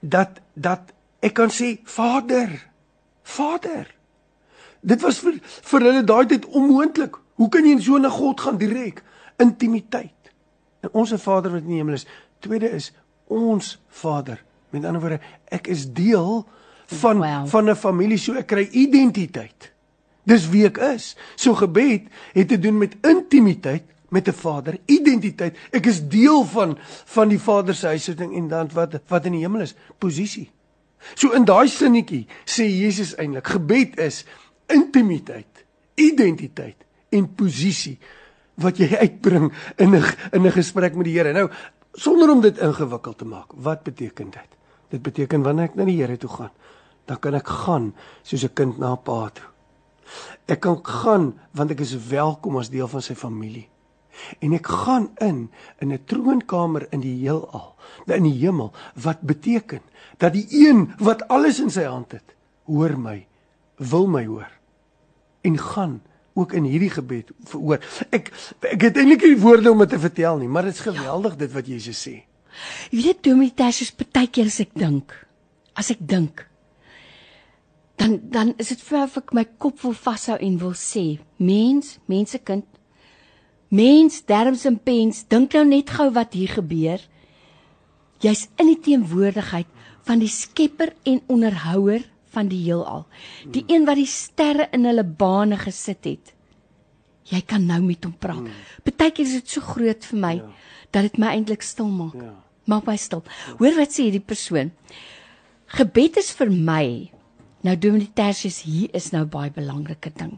dat 0.00 0.40
dat 0.54 0.92
ek 1.20 1.34
kan 1.34 1.50
sê 1.50 1.80
Vader. 1.84 2.68
Vader. 3.22 3.97
Dit 4.80 5.02
was 5.02 5.18
vir 5.18 5.38
vir 5.42 5.86
hulle 5.88 6.04
daai 6.04 6.26
tyd 6.26 6.46
onmoontlik. 6.46 7.18
Hoe 7.38 7.48
kan 7.48 7.66
jy 7.66 7.78
so 7.80 7.98
na 7.98 8.10
God 8.10 8.40
gaan 8.40 8.58
direk? 8.58 9.02
Intimiteit. 9.38 10.32
En 10.82 10.90
ons 10.92 11.14
Vader 11.22 11.52
wat 11.52 11.62
in 11.66 11.74
die 11.74 11.80
hemel 11.80 11.98
is. 11.98 12.06
Tweede 12.40 12.70
is 12.70 12.92
ons 13.26 13.76
Vader. 13.88 14.40
Met 14.70 14.84
ander 14.84 15.00
woorde, 15.00 15.20
ek 15.50 15.68
is 15.72 15.86
deel 15.92 16.44
van 17.00 17.18
wow. 17.18 17.46
van 17.48 17.70
'n 17.70 17.76
familie, 17.76 18.18
so 18.18 18.34
ek 18.34 18.46
kry 18.46 18.68
identiteit. 18.72 19.72
Dis 20.24 20.48
wie 20.48 20.64
ek 20.66 20.78
is. 20.78 21.16
So 21.36 21.54
gebed 21.54 22.08
het 22.32 22.48
te 22.48 22.58
doen 22.58 22.78
met 22.78 22.96
intimiteit 23.02 23.84
met 24.08 24.28
'n 24.28 24.32
Vader, 24.32 24.78
identiteit. 24.86 25.56
Ek 25.70 25.86
is 25.86 26.08
deel 26.08 26.44
van 26.44 26.78
van 27.04 27.28
die 27.28 27.40
Vader 27.40 27.74
se 27.74 27.86
huishouding 27.86 28.34
en 28.34 28.48
dan 28.48 28.70
wat 28.72 29.00
wat 29.06 29.24
in 29.24 29.32
die 29.32 29.40
hemel 29.40 29.60
is, 29.60 29.74
posisie. 29.98 30.50
So 31.14 31.30
in 31.30 31.44
daai 31.44 31.68
sinnetjie 31.68 32.26
sê 32.44 32.66
Jesus 32.66 33.14
eintlik, 33.16 33.46
gebed 33.46 33.98
is 33.98 34.24
intimiteit, 34.68 35.64
identiteit 35.94 36.84
en 37.14 37.28
posisie 37.34 37.96
wat 38.62 38.78
jy 38.80 38.88
uitbring 38.98 39.52
in 39.78 39.94
'n 39.94 40.04
in 40.32 40.46
'n 40.46 40.52
gesprek 40.52 40.94
met 40.94 41.04
die 41.04 41.18
Here. 41.18 41.32
Nou, 41.32 41.50
sonder 41.92 42.30
om 42.30 42.40
dit 42.40 42.58
ingewikkeld 42.58 43.18
te 43.18 43.24
maak, 43.24 43.52
wat 43.54 43.82
beteken 43.82 44.30
dit? 44.30 44.50
Dit 44.88 45.02
beteken 45.02 45.42
wanneer 45.42 45.64
ek 45.64 45.74
na 45.74 45.84
die 45.84 46.00
Here 46.00 46.16
toe 46.16 46.30
gaan, 46.30 46.50
dan 47.06 47.18
kan 47.18 47.34
ek 47.34 47.46
gaan 47.46 47.94
soos 48.22 48.44
'n 48.44 48.54
kind 48.54 48.78
na 48.78 48.92
'n 48.92 49.02
pa 49.02 49.30
toe. 49.30 49.46
Ek 50.46 50.60
kan 50.60 50.80
gaan 50.82 51.38
want 51.52 51.70
ek 51.70 51.80
is 51.80 51.96
welkom 52.08 52.56
as 52.56 52.70
deel 52.70 52.88
van 52.88 53.02
sy 53.02 53.14
familie. 53.14 53.68
En 54.40 54.52
ek 54.52 54.66
gaan 54.66 55.10
in 55.20 55.50
in 55.78 55.92
'n 55.92 56.04
troonkamer 56.04 56.86
in 56.90 57.00
die 57.00 57.20
heelal, 57.20 57.76
in 58.06 58.22
die 58.22 58.38
hemel, 58.38 58.72
wat 58.94 59.20
beteken 59.20 59.80
dat 60.18 60.32
die 60.32 60.46
een 60.50 60.92
wat 60.98 61.28
alles 61.28 61.60
in 61.60 61.70
sy 61.70 61.84
hand 61.84 62.12
het, 62.12 62.34
hoor 62.64 62.98
my, 62.98 63.26
wil 63.76 64.06
my 64.06 64.26
hoor 64.26 64.57
en 65.48 65.58
gaan 65.58 65.96
ook 66.38 66.52
in 66.54 66.68
hierdie 66.68 66.92
gebed 66.94 67.32
veroor. 67.50 67.82
Ek 68.14 68.30
ek 68.62 68.84
het 68.88 69.00
eintlik 69.00 69.24
nie 69.26 69.40
woorde 69.42 69.72
om 69.72 69.82
dit 69.82 69.96
te 69.96 70.02
vertel 70.02 70.38
nie, 70.42 70.50
maar 70.50 70.68
dit 70.68 70.76
is 70.76 70.84
geweldig 70.86 71.38
dit 71.40 71.56
wat 71.56 71.72
Jesus 71.72 72.04
sê. 72.04 72.20
Jy 72.92 73.02
weet 73.02 73.24
Dominitas 73.26 73.82
is 73.82 73.94
baie 73.96 74.30
keer 74.30 74.50
as 74.50 74.60
ek 74.62 74.76
dink, 74.78 75.14
as 75.78 75.90
ek 75.94 76.04
dink 76.04 76.48
dan 77.98 78.20
dan 78.30 78.54
is 78.56 78.70
dit 78.70 78.82
vir 78.88 79.06
ek 79.18 79.32
my 79.34 79.44
kop 79.58 79.80
wil 79.82 79.94
vashou 79.96 80.36
en 80.38 80.58
wil 80.62 80.74
sê, 80.78 81.18
mens, 81.36 81.96
mensekind, 82.06 82.66
mens, 83.74 84.20
derms 84.28 84.64
en 84.70 84.78
pens, 84.78 85.24
dink 85.28 85.56
nou 85.56 85.64
net 85.66 85.90
gou 85.90 86.08
wat 86.14 86.36
hier 86.38 86.54
gebeur. 86.60 87.02
Jy's 88.22 88.46
in 88.58 88.70
die 88.70 88.78
teenwoordigheid 88.86 89.68
van 90.06 90.22
die 90.22 90.30
skepper 90.30 90.94
en 91.06 91.20
onderhouer 91.26 92.06
van 92.34 92.48
die 92.48 92.60
heelal. 92.64 93.06
Die 93.54 93.64
een 93.68 93.86
wat 93.88 93.96
die 94.00 94.08
sterre 94.08 94.68
in 94.72 94.84
hulle 94.88 95.04
bane 95.04 95.58
gesit 95.60 96.04
het. 96.04 96.34
Jy 97.28 97.42
kan 97.44 97.66
nou 97.68 97.80
met 97.84 98.04
hom 98.04 98.14
praat. 98.16 98.48
Partykeer 98.84 99.26
is 99.26 99.36
dit 99.40 99.56
so 99.56 99.60
groot 99.60 100.04
vir 100.10 100.18
my 100.18 100.34
ja. 100.38 100.48
dat 100.90 101.08
dit 101.10 101.18
my 101.20 101.34
eintlik 101.34 101.62
stil 101.62 101.90
maak. 101.92 102.16
Ja. 102.16 102.34
Maak 102.68 102.88
my 102.88 102.96
stil. 103.00 103.22
Hoor 103.60 103.76
wat 103.76 103.92
sê 103.92 104.08
hierdie 104.08 104.24
persoon? 104.24 104.72
Gebed 105.76 106.16
is 106.20 106.32
vir 106.36 106.52
my 106.52 106.84
nou 107.66 107.74
Dominee 107.76 108.12
Tertius 108.14 108.62
hier 108.66 108.92
is 108.96 109.10
nou 109.12 109.24
baie 109.28 109.50
belangrike 109.54 110.12
ding 110.14 110.36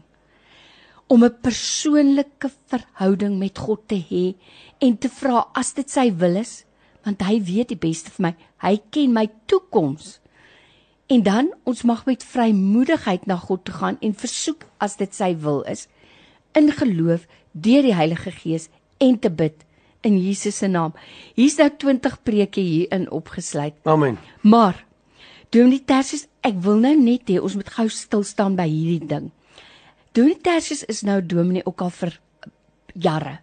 om 1.11 1.23
'n 1.23 1.41
persoonlike 1.43 2.49
verhouding 2.71 3.37
met 3.37 3.57
God 3.57 3.87
te 3.87 3.99
hê 4.09 4.35
en 4.79 4.97
te 4.97 5.09
vra 5.09 5.45
as 5.53 5.73
dit 5.73 5.89
sy 5.89 6.09
wil 6.15 6.35
is 6.35 6.63
want 7.03 7.21
hy 7.21 7.41
weet 7.43 7.69
die 7.73 7.83
beste 7.87 8.09
vir 8.15 8.23
my 8.27 8.33
hy 8.63 8.77
ken 8.89 9.13
my 9.13 9.27
toekoms 9.45 10.20
en 11.11 11.23
dan 11.23 11.49
ons 11.67 11.81
mag 11.83 12.05
met 12.07 12.23
vrymoedigheid 12.23 13.25
na 13.27 13.35
God 13.35 13.65
toe 13.67 13.75
gaan 13.75 13.97
en 13.99 14.13
versoek 14.15 14.63
as 14.79 14.95
dit 15.01 15.11
sy 15.15 15.33
wil 15.43 15.59
is 15.67 15.87
in 16.55 16.71
geloof 16.71 17.25
deur 17.51 17.83
die 17.83 17.95
Heilige 17.95 18.31
Gees 18.31 18.69
en 19.03 19.17
te 19.19 19.31
bid 19.31 19.65
in 20.07 20.17
Jesus 20.17 20.57
se 20.57 20.67
naam. 20.67 20.95
Hier's 21.35 21.57
nou 21.59 21.69
20 21.83 22.15
preke 22.23 22.61
hierin 22.63 23.09
opgesluit. 23.11 23.75
Amen. 23.83 24.17
Maar 24.41 24.85
Dominee 25.51 25.83
Tersius, 25.83 26.29
ek 26.47 26.55
wil 26.63 26.79
nou 26.79 26.93
net 26.95 27.27
hê 27.27 27.35
ons 27.43 27.57
moet 27.59 27.69
gou 27.75 27.89
stil 27.91 28.23
staan 28.23 28.55
by 28.55 28.69
hierdie 28.71 29.07
ding. 29.07 29.27
Dominee 30.15 30.39
Tersius 30.39 30.85
is 30.87 31.03
nou 31.03 31.19
dominee 31.19 31.65
ook 31.67 31.83
al 31.83 31.91
vir 31.91 32.19
jare. 32.95 33.39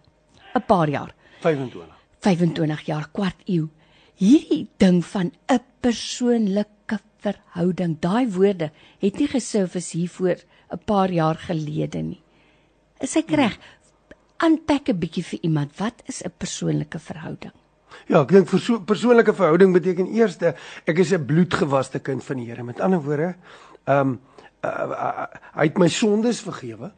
'n 0.55 0.65
Paar 0.65 0.89
jaar. 0.89 1.13
25. 1.41 1.85
25 2.19 2.81
jaar, 2.85 3.05
kwart 3.13 3.37
eeu. 3.45 3.69
Hierdie 4.17 4.67
ding 4.77 5.05
van 5.05 5.31
'n 5.47 5.61
persoonlike 5.81 6.99
verhouding, 7.23 7.97
daai 7.99 8.27
woorde 8.31 8.71
het 8.99 9.19
nie 9.19 9.27
gesurfis 9.27 9.91
hiervoor 9.91 10.37
'n 10.71 10.81
paar 10.85 11.11
jaar 11.11 11.35
gelede 11.35 12.01
nie. 12.01 12.21
Is 12.99 13.15
ek 13.15 13.31
reg? 13.31 13.57
Unpack 14.43 14.89
'n 14.89 14.99
bietjie 14.99 15.23
vir 15.23 15.39
iemand. 15.41 15.77
Wat 15.77 16.01
is 16.05 16.21
'n 16.23 16.31
persoonlike 16.37 16.99
verhouding? 16.99 17.53
Ja, 18.07 18.21
ek 18.21 18.29
dink 18.29 18.47
vir 18.47 18.59
so 18.59 18.79
persoonlike 18.79 19.33
verhouding 19.33 19.73
beteken 19.73 20.07
eerste 20.13 20.55
ek 20.85 20.99
is 20.99 21.13
'n 21.13 21.25
bloedgewaste 21.25 21.99
kind 21.99 22.23
van 22.23 22.37
die 22.37 22.45
Here. 22.45 22.63
Met 22.63 22.79
ander 22.79 23.01
woorde, 23.01 23.35
ehm 23.85 23.99
um, 23.99 24.19
uh, 24.63 24.69
uh, 24.69 25.25
hy 25.55 25.63
het 25.63 25.77
my 25.77 25.87
sondes 25.87 26.41
vergewe. 26.41 26.91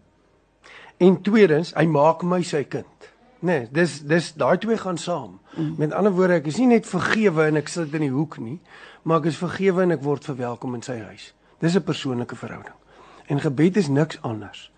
En 0.98 1.22
tweedens, 1.22 1.74
hy 1.74 1.86
maak 1.86 2.24
my 2.24 2.42
sy 2.44 2.64
kind. 2.64 3.10
Nee, 3.42 3.68
dis 3.74 4.02
dis 4.06 4.34
daai 4.38 4.58
twee 4.62 4.78
gaan 4.78 4.98
saam. 4.98 5.40
Mm. 5.56 5.74
Met 5.78 5.94
ander 5.98 6.14
woorde, 6.14 6.34
ek 6.34 6.48
is 6.52 6.60
nie 6.62 6.68
net 6.68 6.86
vergewe 6.86 7.48
en 7.50 7.58
ek 7.58 7.72
sit 7.74 7.94
in 7.98 8.06
die 8.06 8.14
hoek 8.14 8.38
nie, 8.38 8.60
maar 9.04 9.20
ek 9.20 9.32
is 9.32 9.38
vergewe 9.38 9.84
en 9.84 9.92
ek 9.92 10.04
word 10.04 10.26
verwelkom 10.26 10.76
in 10.76 10.82
sy 10.86 11.00
huis. 11.00 11.34
Dis 11.60 11.76
'n 11.76 11.84
persoonlike 11.84 12.36
verhouding. 12.36 12.76
En 13.28 13.40
gebed 13.40 13.78
is 13.78 13.88
niks 13.88 14.20
anders 14.22 14.72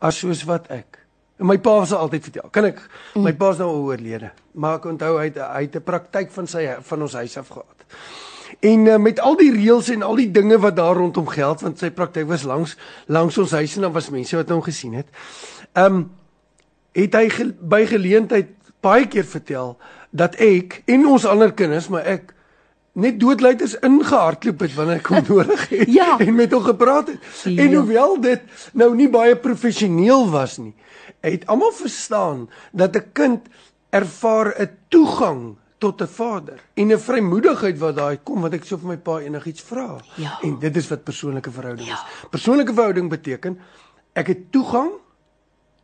as 0.00 0.18
soos 0.18 0.44
wat 0.44 0.66
ek. 0.72 0.98
En 1.40 1.48
my 1.48 1.56
pa 1.58 1.84
sê 1.88 1.96
altyd 1.96 2.22
vertel. 2.28 2.48
Kan 2.52 2.68
ek 2.68 2.80
mm. 2.80 3.24
my 3.24 3.32
pa's 3.32 3.58
nou 3.60 3.68
al 3.68 3.84
oorlede, 3.88 4.30
maar 4.52 4.78
ek 4.80 4.88
onthou 4.92 5.18
hy 5.18 5.30
het 5.30 5.38
hy 5.40 5.62
het 5.66 5.76
'n 5.76 5.84
praktyk 5.84 6.30
van 6.30 6.46
sy 6.46 6.66
van 6.80 7.02
ons 7.02 7.16
huis 7.16 7.36
af 7.36 7.48
gehad. 7.48 7.84
En 8.60 8.86
uh, 8.86 8.96
met 8.98 9.20
al 9.20 9.36
die 9.36 9.52
reëls 9.52 9.88
en 9.88 10.02
al 10.02 10.16
die 10.16 10.30
dinge 10.30 10.58
wat 10.58 10.76
daar 10.76 10.96
rondom 10.96 11.28
geld 11.28 11.60
want 11.60 11.78
sy 11.78 11.90
praktyk 11.90 12.26
was 12.28 12.42
langs 12.42 12.76
langs 13.06 13.38
ons 13.38 13.50
huis 13.50 13.76
en 13.76 13.82
daar 13.82 13.92
was 13.92 14.10
mense 14.10 14.36
wat 14.36 14.48
hom 14.48 14.62
gesien 14.62 14.94
het. 14.94 15.08
Ehm 15.72 15.94
um, 15.94 16.10
het 16.92 17.14
hy 17.14 17.28
ge, 17.30 17.44
by 17.60 17.86
geleentheid 17.86 18.48
baie 18.82 19.06
keer 19.06 19.24
vertel 19.24 19.78
dat 20.10 20.34
ek 20.42 20.82
en 20.86 21.06
ons 21.06 21.24
ander 21.24 21.52
kinders, 21.54 21.88
maar 21.88 22.04
ek 22.04 22.34
net 22.92 23.20
doodluiters 23.20 23.76
ingehardloop 23.86 24.60
het 24.60 24.74
wanneer 24.74 25.00
ek 25.00 25.10
hom 25.12 25.24
nodig 25.32 25.68
het 25.68 25.92
ja. 25.92 26.18
en 26.18 26.34
met 26.34 26.52
hom 26.52 26.62
gepraat 26.62 27.12
het. 27.12 27.18
Ja. 27.44 27.62
En 27.64 27.74
hoewel 27.74 28.20
dit 28.20 28.68
nou 28.72 28.94
nie 28.96 29.08
baie 29.08 29.36
professioneel 29.36 30.26
was 30.30 30.58
nie, 30.58 30.74
het 31.20 31.46
almal 31.46 31.72
verstaan 31.72 32.48
dat 32.72 32.96
'n 32.96 33.12
kind 33.12 33.48
ervaar 33.90 34.54
'n 34.58 34.70
toegang 34.88 35.56
tot 35.78 36.02
'n 36.02 36.06
vader 36.06 36.58
en 36.74 36.92
'n 36.92 36.98
vrymoedigheid 36.98 37.78
wat 37.78 37.96
daai 37.96 38.18
kom 38.22 38.40
wat 38.40 38.52
ek 38.52 38.64
so 38.64 38.76
vir 38.76 38.88
my 38.88 38.96
pa 38.96 39.20
enigiets 39.20 39.62
vra. 39.62 40.00
Ja. 40.14 40.38
En 40.42 40.58
dit 40.58 40.76
is 40.76 40.88
wat 40.88 41.04
persoonlike 41.04 41.50
verhouding 41.50 41.88
ja. 41.88 41.94
is. 41.94 42.28
Persoonlike 42.30 42.72
verhouding 42.72 43.08
beteken 43.08 43.58
ek 44.12 44.26
het 44.26 44.52
toegang 44.52 44.90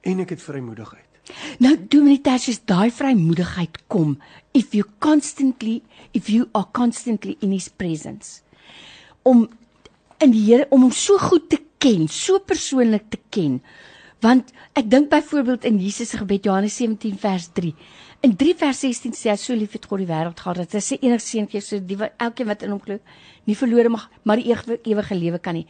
en 0.00 0.20
ek 0.20 0.28
het 0.28 0.42
vrymoedigheid. 0.42 1.04
Nou 1.58 1.74
Dominee 1.88 2.20
Tertius 2.20 2.60
daai 2.64 2.90
vrymoedigheid 2.90 3.78
kom 3.86 4.18
if 4.52 4.74
you 4.74 4.84
constantly 4.98 5.82
if 6.16 6.30
you 6.32 6.48
are 6.56 6.66
constantly 6.72 7.36
in 7.44 7.52
his 7.52 7.68
presence 7.68 8.40
om 9.26 9.44
in 10.22 10.32
die 10.32 10.44
Here 10.46 10.66
om 10.72 10.86
hom 10.86 10.94
so 10.94 11.18
goed 11.20 11.50
te 11.52 11.58
ken, 11.82 12.06
so 12.08 12.40
persoonlik 12.40 13.10
te 13.12 13.18
ken. 13.34 13.58
Want 14.24 14.52
ek 14.78 14.88
dink 14.90 15.10
byvoorbeeld 15.12 15.66
in 15.68 15.76
Jesus 15.82 16.14
se 16.14 16.20
gebed 16.22 16.46
Johannes 16.48 16.76
17 16.78 17.18
vers 17.20 17.50
3. 17.58 17.74
In 18.24 18.32
3 18.38 18.54
vers 18.62 18.80
16 18.80 19.12
sê 19.18 19.28
hy 19.28 19.36
so 19.40 19.54
lief 19.54 19.76
het 19.76 19.84
God 19.90 20.00
die 20.00 20.08
wêreld 20.08 20.40
gehad 20.40 20.62
dat 20.62 20.78
hy 20.78 20.82
sy 20.82 20.96
enigste 21.02 21.34
seun 21.34 21.50
gee 21.52 21.60
so 21.60 21.78
die 21.78 21.98
elkeen 22.00 22.48
wat 22.48 22.64
in 22.64 22.72
hom 22.72 22.80
glo 22.82 22.96
nie 23.46 23.58
verlore 23.58 23.92
mag 23.92 24.08
maar 24.24 24.40
die 24.40 24.48
ewige, 24.48 24.80
ewige 24.88 25.18
lewe 25.18 25.42
kan 25.42 25.58
nie. 25.58 25.66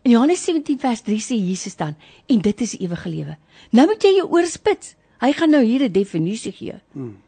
In 0.00 0.14
Johannes 0.14 0.40
17 0.48 0.80
vers 0.80 1.04
3 1.04 1.20
sê 1.20 1.36
Jesus 1.36 1.76
dan 1.76 1.92
en 2.26 2.40
dit 2.40 2.64
is 2.64 2.72
ewige 2.80 3.12
lewe. 3.12 3.36
Nou 3.76 3.84
moet 3.90 4.08
jy 4.08 4.14
jou 4.16 4.30
oorspits. 4.32 4.94
Hy 5.20 5.34
gaan 5.36 5.52
nou 5.52 5.60
hier 5.62 5.84
'n 5.84 5.92
definisie 5.92 6.52
gee. 6.52 6.80
Hmm. 6.92 7.18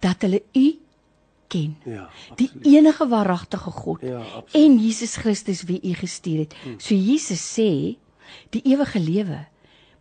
Dat 0.00 0.22
hulle 0.24 0.42
u 0.56 0.66
ken. 1.48 1.76
Ja. 1.84 2.08
Die 2.36 2.50
enige 2.62 3.08
waaragtige 3.08 3.70
God 3.70 4.00
Ja, 4.02 4.22
en 4.52 4.78
Jesus 4.78 5.16
Christus 5.16 5.62
wie 5.62 5.80
u 5.82 5.94
gestuur 5.94 6.38
het. 6.38 6.54
Hmm. 6.62 6.80
So 6.80 6.94
Jesus 6.94 7.42
sê 7.58 7.96
die 8.50 8.62
ewige 8.64 9.00
lewe 9.00 9.46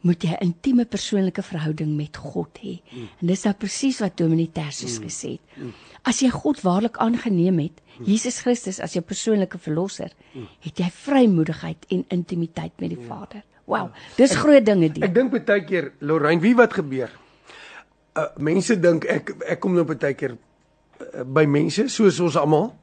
moet 0.05 0.21
jy 0.21 0.35
'n 0.37 0.45
intieme 0.53 0.85
persoonlike 0.85 1.41
verhouding 1.41 1.95
met 1.97 2.17
God 2.17 2.59
hê. 2.61 2.81
Hmm. 2.89 3.09
En 3.21 3.27
dis 3.27 3.43
nou 3.43 3.53
presies 3.53 3.99
wat 3.99 4.17
Dominee 4.17 4.51
Tersius 4.51 4.97
hmm. 4.97 5.05
gesê 5.05 5.29
het. 5.29 5.41
Hmm. 5.55 5.73
As 6.03 6.19
jy 6.21 6.29
God 6.29 6.61
waarlik 6.61 6.97
aangeneem 6.97 7.59
het, 7.59 7.81
hmm. 7.97 8.05
Jesus 8.05 8.39
Christus 8.39 8.79
as 8.79 8.93
jou 8.93 9.01
persoonlike 9.01 9.57
verlosser, 9.57 10.11
hmm. 10.33 10.47
het 10.59 10.77
jy 10.77 10.89
vrymoedigheid 10.91 11.85
en 11.89 12.05
intimiteit 12.07 12.73
met 12.79 12.89
die 12.89 13.01
ja. 13.01 13.07
Vader. 13.07 13.43
Wow, 13.65 13.89
dis 14.15 14.31
ek, 14.31 14.37
groot 14.37 14.65
dinge 14.65 14.91
die. 14.93 15.03
Ek 15.03 15.13
dink 15.15 15.31
baie 15.33 15.63
keer 15.65 15.91
Lorraine, 15.99 16.41
wie 16.41 16.53
wat 16.55 16.73
gebeur? 16.77 17.09
Uh, 18.15 18.29
mense 18.37 18.77
dink 18.79 19.07
ek 19.09 19.33
ek 19.43 19.59
kom 19.59 19.73
nou 19.73 19.83
baie 19.89 20.13
keer 20.13 20.37
by 21.25 21.45
mense 21.45 21.87
soos 21.91 22.19
ons 22.19 22.35
almal 22.39 22.73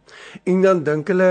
en 0.49 0.65
dan 0.65 0.83
dink 0.85 1.13
hulle 1.13 1.31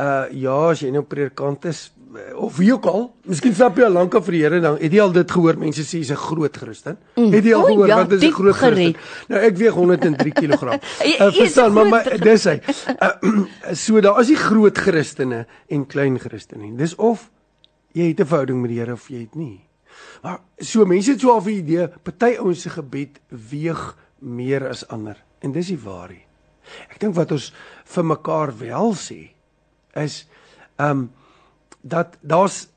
uh 0.00 0.26
ja 0.30 0.58
as 0.70 0.82
jy 0.84 0.90
nou 0.94 1.02
predikant 1.02 1.64
is 1.70 1.90
uh, 2.14 2.36
of 2.44 2.56
wie 2.56 2.72
ook 2.72 2.86
al 2.90 3.06
miskien 3.30 3.54
stap 3.54 3.78
jy 3.78 3.86
al 3.86 3.96
lank 3.98 4.14
af 4.14 4.26
vir 4.28 4.36
die 4.36 4.42
Here 4.44 4.60
dan 4.60 4.78
het 4.80 4.92
jy 4.92 5.00
al 5.02 5.14
dit 5.14 5.30
gehoor? 5.30 5.58
Mense 5.60 5.84
sê 5.86 6.00
jy's 6.00 6.12
'n 6.12 6.20
groot 6.20 6.56
Christen. 6.56 6.98
Mm. 7.16 7.32
het 7.32 7.44
jy 7.44 7.54
al 7.54 7.66
gehoor 7.66 7.86
oh, 7.86 7.88
ja, 7.88 7.96
wat 8.02 8.12
is 8.12 8.24
'n 8.24 8.32
groot 8.32 8.56
Christen? 8.56 8.96
nou 9.28 9.40
ek 9.40 9.56
weeg 9.56 9.74
103 9.74 10.32
kg 10.32 10.62
uh, 10.62 11.32
verstaan 11.40 11.72
maar, 11.72 11.88
maar 11.88 12.18
dis 12.18 12.44
hy. 12.44 12.60
Uh, 12.98 13.44
so 13.84 14.00
daar 14.00 14.20
is 14.20 14.32
die 14.32 14.40
groot 14.40 14.78
Christene 14.78 15.46
en 15.68 15.86
klein 15.86 16.18
Christene 16.18 16.76
dis 16.76 16.94
of 16.94 17.30
jy 17.92 18.12
het 18.12 18.20
'n 18.20 18.26
verhouding 18.26 18.60
met 18.60 18.70
die 18.70 18.78
Here 18.78 18.92
of 18.92 19.08
jy 19.08 19.26
het 19.26 19.34
nie. 19.34 19.60
Maar 20.22 20.40
so 20.58 20.84
mense 20.84 21.10
het 21.10 21.20
so 21.20 21.30
al 21.30 21.42
'n 21.42 21.48
idee, 21.48 21.88
party 22.02 22.36
ouens 22.38 22.62
se 22.62 22.70
gebed 22.70 23.20
weeg 23.28 23.96
meer 24.18 24.68
as 24.68 24.88
ander. 24.88 25.16
En 25.40 25.52
dis 25.52 25.72
die 25.72 25.80
waarheid. 25.80 26.26
Ek 26.90 27.00
dink 27.02 27.16
wat 27.16 27.32
ons 27.32 27.50
vir 27.94 28.04
mekaar 28.04 28.52
wel 28.58 28.94
sê 28.94 29.20
is 29.98 30.26
ehm 30.76 30.90
um, 30.90 31.08
dat 31.80 32.18
daar's 32.20 32.68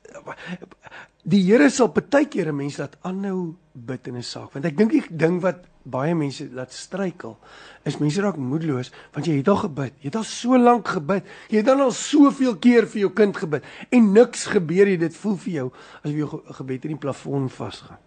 die 1.24 1.42
Here 1.44 1.70
sal 1.70 1.88
baie 1.92 2.26
keer 2.28 2.48
'n 2.48 2.56
mens 2.56 2.78
laat 2.78 2.96
aanhou 3.02 3.56
bid 3.72 4.08
in 4.08 4.16
'n 4.16 4.22
saak 4.22 4.52
want 4.52 4.64
ek 4.64 4.76
dink 4.76 4.90
die 4.90 5.04
ding 5.10 5.40
wat 5.40 5.64
baie 5.84 6.14
mense 6.14 6.48
laat 6.52 6.72
struikel 6.72 7.38
is 7.84 7.98
mense 7.98 8.20
raak 8.20 8.36
moedeloos 8.36 8.90
want 9.12 9.26
jy 9.26 9.36
het 9.36 9.48
al 9.48 9.56
gebid 9.56 9.92
jy 10.00 10.08
het 10.08 10.16
al 10.16 10.24
so 10.24 10.56
lank 10.58 10.88
gebid 10.88 11.24
jy 11.48 11.56
het 11.56 11.66
dan 11.66 11.80
al 11.80 11.92
soveel 11.92 12.56
keer 12.56 12.86
vir 12.86 13.00
jou 13.00 13.10
kind 13.10 13.36
gebid 13.36 13.64
en 13.90 14.12
niks 14.12 14.46
gebeur 14.46 14.86
nie 14.86 14.96
dit 14.96 15.16
voel 15.16 15.36
vir 15.36 15.52
jou 15.52 15.72
asof 16.02 16.16
jou 16.16 16.28
gebed 16.60 16.84
in 16.84 16.90
die 16.90 17.00
plafon 17.00 17.48
vasgaan 17.48 18.00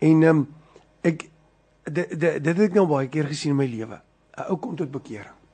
en 0.00 0.22
ehm 0.22 0.36
um, 0.36 0.46
ek 1.04 1.28
dit 1.84 2.20
dit 2.20 2.46
het 2.46 2.60
ek 2.68 2.74
nou 2.74 2.86
baie 2.86 3.08
keer 3.08 3.26
gesien 3.30 3.50
in 3.50 3.56
my 3.56 3.66
lewe 3.66 4.00
'n 4.36 4.50
ou 4.50 4.56
kom 4.56 4.76
tot 4.76 4.90
bekering 4.90 5.44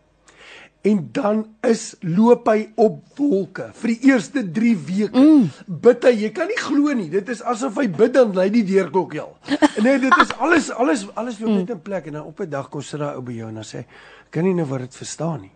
en 0.81 1.09
dan 1.13 1.43
is 1.61 1.95
loop 2.01 2.49
hy 2.49 2.71
op 2.81 3.03
wolke 3.19 3.67
vir 3.77 3.93
die 3.93 4.09
eerste 4.09 4.43
3 4.49 4.71
weke. 4.89 5.13
Mm. 5.13 5.51
Bid 5.67 6.07
hy, 6.09 6.13
jy 6.23 6.31
kan 6.33 6.49
nie 6.49 6.57
glo 6.57 6.95
nie. 6.97 7.11
Dit 7.13 7.29
is 7.33 7.43
asof 7.45 7.77
hy 7.77 7.87
bid 7.93 8.15
dan 8.17 8.33
lei 8.37 8.49
die 8.53 8.65
deurklok 8.65 9.13
heel. 9.19 9.35
Nee, 9.85 9.99
dit 10.01 10.17
is 10.21 10.33
alles 10.37 10.71
alles 10.73 11.07
alles 11.21 11.39
loop 11.41 11.55
net 11.55 11.71
in 11.73 11.81
plek 11.85 12.09
en 12.11 12.19
dan 12.19 12.27
op 12.29 12.41
'n 12.41 12.51
dag 12.51 12.69
kom 12.69 12.83
sit 12.83 13.01
daai 13.01 13.17
ou 13.17 13.23
by 13.25 13.33
jou 13.33 13.49
en 13.49 13.61
dan 13.61 13.65
sê, 13.65 13.85
"Kan 14.31 14.45
nie 14.45 14.55
nou 14.55 14.67
wat 14.67 14.81
dit 14.81 14.95
verstaan 14.95 15.41
nie." 15.41 15.53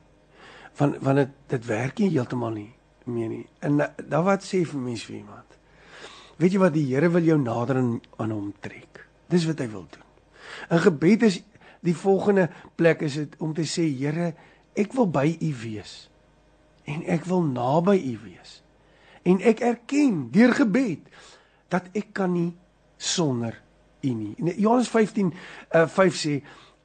Van 0.75 0.97
want 1.01 1.17
dit 1.17 1.29
dit 1.49 1.67
werk 1.67 1.99
nie 1.99 2.11
heeltemal 2.11 2.51
nie. 2.51 2.73
meer 3.05 3.29
nie. 3.29 3.47
En 3.61 3.77
dan 4.09 4.25
wat 4.25 4.45
sê 4.45 4.65
vir 4.65 4.81
mens 4.81 5.05
vir 5.05 5.17
iemand? 5.17 5.59
Weet 6.37 6.53
jy 6.53 6.59
wat 6.59 6.73
die 6.73 6.87
Here 6.89 7.09
wil 7.09 7.23
jou 7.23 7.39
nader 7.39 7.77
aan 7.77 8.31
hom 8.31 8.53
trek. 8.61 9.07
Dis 9.29 9.45
wat 9.45 9.59
hy 9.59 9.69
wil 9.69 9.87
doen. 9.91 10.04
In 10.71 10.83
gebed 10.85 11.23
is 11.29 11.41
die 11.85 11.97
volgende 11.97 12.49
plek 12.75 13.05
is 13.05 13.19
dit 13.21 13.37
om 13.39 13.55
te 13.55 13.67
sê 13.69 13.85
Here, 13.89 14.33
ek 14.75 14.95
wil 14.97 15.09
by 15.11 15.27
U 15.41 15.53
wees. 15.63 15.95
En 16.89 17.05
ek 17.09 17.27
wil 17.29 17.45
naby 17.47 17.97
U 18.15 18.15
wees. 18.25 18.61
En 19.25 19.41
ek 19.41 19.63
erken 19.65 20.29
deur 20.33 20.53
gebed 20.57 21.09
dat 21.73 21.89
ek 21.97 22.13
kan 22.17 22.33
nie 22.33 22.53
sonder 22.97 23.57
U 24.05 24.13
nie. 24.13 24.35
In 24.41 24.53
Johannes 24.57 24.91
15 24.93 25.33
uh 25.75 25.87
5 25.89 26.19
sê 26.21 26.35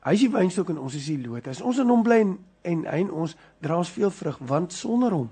hy 0.06 0.14
is 0.16 0.24
die 0.24 0.32
wynstok 0.32 0.72
en 0.72 0.80
ons 0.80 0.96
is 0.96 1.10
die 1.12 1.20
loot. 1.20 1.48
As 1.48 1.62
ons 1.62 1.82
in 1.82 1.92
hom 1.92 2.04
bly 2.04 2.22
en, 2.24 2.38
en 2.64 2.86
hy 2.88 3.02
in 3.04 3.12
ons 3.12 3.36
dra 3.64 3.80
ons 3.80 3.92
veel 3.92 4.12
vrug 4.12 4.40
want 4.48 4.76
sonder 4.76 5.16
hom 5.16 5.28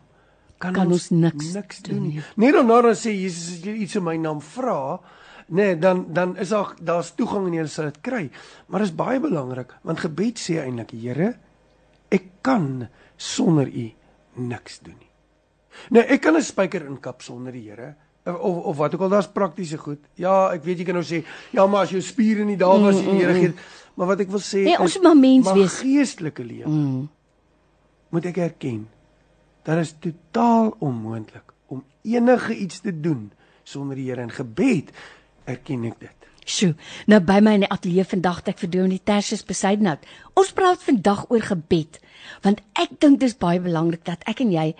kan, 0.57 0.73
kan 0.73 0.89
ons, 0.89 1.07
ons 1.07 1.09
niks, 1.21 1.53
niks 1.53 1.81
doen 1.85 2.01
nie. 2.01 2.23
Net 2.41 2.55
daarna 2.57 2.81
dan 2.89 2.97
sê 2.97 3.13
Jesus 3.15 3.57
as 3.57 3.65
jy 3.65 3.75
iets 3.85 3.97
in 3.99 4.05
my 4.05 4.15
naam 4.21 4.41
vra, 4.53 4.97
nee, 5.47 5.77
dan 5.79 6.05
dan 6.13 6.37
is 6.37 6.49
daar 6.49 6.73
daar's 6.81 7.13
toegang 7.15 7.47
en 7.47 7.53
jy 7.53 7.65
sal 7.71 7.91
dit 7.91 8.01
kry. 8.01 8.23
Maar 8.67 8.83
dit 8.83 8.89
is 8.89 8.95
baie 8.95 9.19
belangrik 9.19 9.75
want 9.81 9.99
gebed 9.99 10.39
sê 10.41 10.61
eintlik 10.63 10.91
Here, 10.91 11.33
ek 12.09 12.23
kan 12.41 12.87
sonder 13.15 13.67
U 13.67 13.91
niks 14.35 14.79
doen 14.79 14.97
nie. 14.97 15.11
Nou 15.89 16.03
ek 16.03 16.21
kan 16.21 16.35
'n 16.35 16.41
spyker 16.41 16.85
inkap 16.85 17.21
sonder 17.21 17.51
die 17.51 17.69
Here 17.69 17.95
of 18.25 18.63
of 18.65 18.77
wat 18.77 18.95
ook 18.95 19.01
al 19.01 19.09
daar's 19.09 19.31
praktiese 19.31 19.77
goed. 19.77 19.99
Ja, 20.15 20.51
ek 20.53 20.63
weet 20.63 20.77
jy 20.77 20.85
kan 20.85 20.99
nou 20.99 21.05
sê, 21.05 21.23
ja, 21.51 21.65
maar 21.67 21.87
as 21.87 21.93
jou 21.95 22.01
spiere 22.01 22.43
nie 22.43 22.57
daar 22.57 22.79
was 22.79 22.95
nie, 22.95 23.11
die 23.11 23.23
Here 23.23 23.33
gee. 23.33 23.53
Maar 23.95 24.07
wat 24.07 24.19
ek 24.19 24.29
wil 24.29 24.43
sê, 24.43 24.63
nee, 24.67 24.79
ons 24.79 24.93
moet 24.95 25.03
maar 25.03 25.17
mens 25.17 25.45
maar 25.45 25.55
wees. 25.57 25.79
Geestelike 25.81 26.43
lewe. 26.43 26.69
Mm. 26.69 27.09
Moet 28.09 28.25
ek 28.25 28.37
erken 28.37 28.87
dat 29.67 29.81
is 29.83 29.95
totaal 29.99 30.75
onmoontlik 30.79 31.51
om 31.67 31.83
enige 32.07 32.55
iets 32.55 32.79
te 32.79 32.93
doen 32.99 33.31
sonder 33.63 33.95
die 33.99 34.07
Here 34.07 34.23
in 34.23 34.31
gebed 34.31 34.93
erken 35.47 35.87
ek 35.89 35.99
dit. 35.99 36.13
Sjoe, 36.47 36.75
nou 37.11 37.19
by 37.19 37.41
my 37.43 37.57
in 37.57 37.65
die 37.65 37.73
ateljee 37.73 38.05
vandag 38.07 38.37
het 38.39 38.53
ek 38.53 38.61
vir 38.61 38.69
Dominee 38.71 39.03
Tersius 39.03 39.43
Besaidnout. 39.43 40.05
Ons 40.39 40.53
praat 40.55 40.83
vandag 40.83 41.25
oor 41.29 41.43
gebed 41.43 41.99
want 42.43 42.61
ek 42.79 42.95
dink 43.03 43.19
dis 43.19 43.35
baie 43.39 43.59
belangrik 43.63 44.03
dat 44.07 44.23
ek 44.27 44.41
en 44.43 44.51
jy 44.51 44.73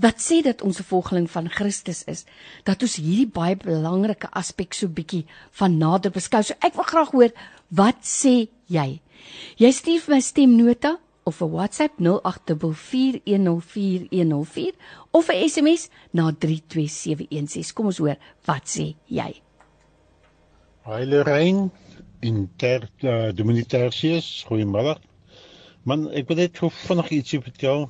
wat 0.00 0.16
sê 0.22 0.40
dat 0.42 0.62
ons 0.64 0.80
'n 0.80 0.88
volgeling 0.88 1.30
van 1.30 1.48
Christus 1.48 2.04
is, 2.04 2.24
dat 2.64 2.82
ons 2.82 2.96
hierdie 2.96 3.26
baie 3.26 3.56
belangrike 3.56 4.30
aspek 4.32 4.74
so 4.74 4.88
bietjie 4.88 5.26
van 5.50 5.78
nader 5.78 6.10
beskou. 6.10 6.42
So 6.42 6.54
ek 6.60 6.74
wil 6.74 6.84
graag 6.84 7.10
hoor, 7.10 7.30
wat 7.68 7.96
sê 8.02 8.48
jy? 8.66 9.00
Jy 9.58 9.72
stuur 9.72 10.00
vir 10.00 10.14
my 10.14 10.20
stemnota 10.20 10.98
of 11.24 11.42
'n 11.42 11.50
WhatsApp 11.50 11.98
0844104104 11.98 14.74
of 15.10 15.28
'n 15.28 15.48
SMS 15.48 15.88
na 16.12 16.32
32716. 16.32 17.72
Kom 17.72 17.86
ons 17.86 17.98
hoor, 17.98 18.16
wat 18.44 18.66
sê 18.66 18.94
jy? 19.06 19.42
Hi 20.90 21.04
Lorraine 21.04 21.70
in 22.20 22.48
ter 22.58 22.88
uh, 23.06 23.30
Dominitasius, 23.30 24.42
goeiemôre. 24.48 24.96
Man, 25.86 26.08
ek 26.18 26.26
wil 26.26 26.40
net 26.40 26.56
vinnig 26.58 27.12
ietsie 27.14 27.38
vertel. 27.44 27.84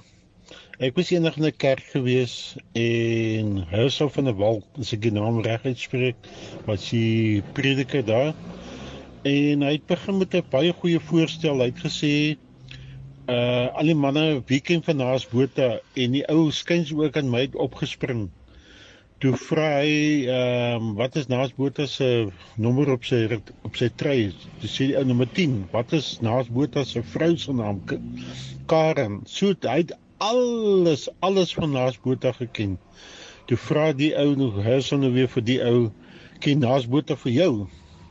Ek 0.84 0.98
was 1.00 1.08
eendag 1.14 1.38
in 1.40 1.46
'n 1.48 1.56
kerk 1.64 1.86
gewees 1.94 2.34
en 2.76 3.62
Hursel 3.70 4.12
van 4.12 4.28
der 4.28 4.36
Walt, 4.36 4.68
as 4.76 4.92
ek 4.92 5.00
die 5.06 5.14
naam 5.16 5.40
reg 5.46 5.64
uitspreek, 5.64 6.28
was 6.68 6.90
die 6.90 7.40
prediker 7.56 8.04
daar. 8.04 8.34
En 9.24 9.64
hy 9.64 9.72
het 9.78 9.88
begin 9.88 10.20
met 10.20 10.36
'n 10.36 10.44
baie 10.52 10.76
goeie 10.82 11.00
voorstel. 11.00 11.64
Hy 11.64 11.70
het 11.72 11.80
gesê 11.86 12.14
uh 13.32 13.72
al 13.80 13.94
die 13.94 13.96
manne 13.96 14.42
weekend 14.52 14.84
van 14.84 15.00
naas 15.00 15.24
bote 15.32 15.80
en 15.96 16.20
die 16.20 16.26
ou 16.28 16.50
skuins 16.52 16.92
ook 16.92 17.16
aan 17.16 17.32
my 17.32 17.48
opgespring. 17.54 18.28
Toe 19.20 19.34
vra 19.36 19.64
hy 19.82 19.96
ehm 20.32 20.84
um, 20.84 20.92
wat 20.96 21.16
is 21.20 21.26
naas 21.28 21.50
bote 21.52 21.84
se 21.94 22.06
nommer 22.56 22.88
op 22.94 23.02
sy 23.04 23.18
op 23.68 23.74
sy 23.76 23.90
trui? 24.02 24.30
Dis 24.62 24.76
sê 24.78 24.86
die 24.88 24.96
ou 24.96 25.04
nommer 25.04 25.28
10. 25.38 25.58
Wat 25.74 25.92
is 25.98 26.08
naas 26.24 26.48
bote 26.48 26.86
se 26.88 27.02
vrou 27.14 27.34
se 27.42 27.52
naam? 27.52 27.82
Karen. 28.72 29.18
So 29.28 29.52
hy 29.66 29.76
het 29.82 29.92
alles 30.24 31.04
alles 31.28 31.52
van 31.58 31.76
Naasbota 31.76 32.32
geken. 32.38 32.78
Toe 33.44 33.60
vra 33.66 33.90
die 34.00 34.14
ou 34.16 34.32
nog 34.40 34.56
Herson 34.64 35.04
nou 35.04 35.12
weer 35.12 35.28
vir 35.36 35.48
die 35.52 35.60
ou 35.68 35.78
ken 36.40 36.64
Naasbota 36.64 37.20
vir 37.26 37.36
jou. 37.36 37.52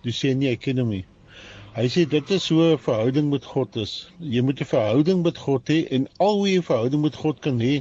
Toe 0.06 0.14
sê 0.14 0.38
nee, 0.38 0.54
ek 0.54 0.68
ken 0.70 0.86
hom 0.86 0.94
nie. 0.94 1.06
Hy 1.74 1.90
sê 1.90 2.06
dit 2.10 2.38
is 2.38 2.50
so 2.54 2.74
'n 2.76 2.82
verhouding 2.86 3.34
met 3.34 3.46
God 3.58 3.82
is. 3.82 4.12
Jy 4.22 4.46
moet 4.46 4.62
'n 4.62 4.74
verhouding 4.78 5.26
met 5.26 5.42
God 5.50 5.70
hê 5.74 5.88
en 5.90 6.06
al 6.20 6.38
hoe 6.38 6.50
jy 6.50 6.58
'n 6.62 6.70
verhouding 6.70 7.02
met 7.02 7.16
God 7.16 7.42
kan 7.42 7.58
hê 7.58 7.80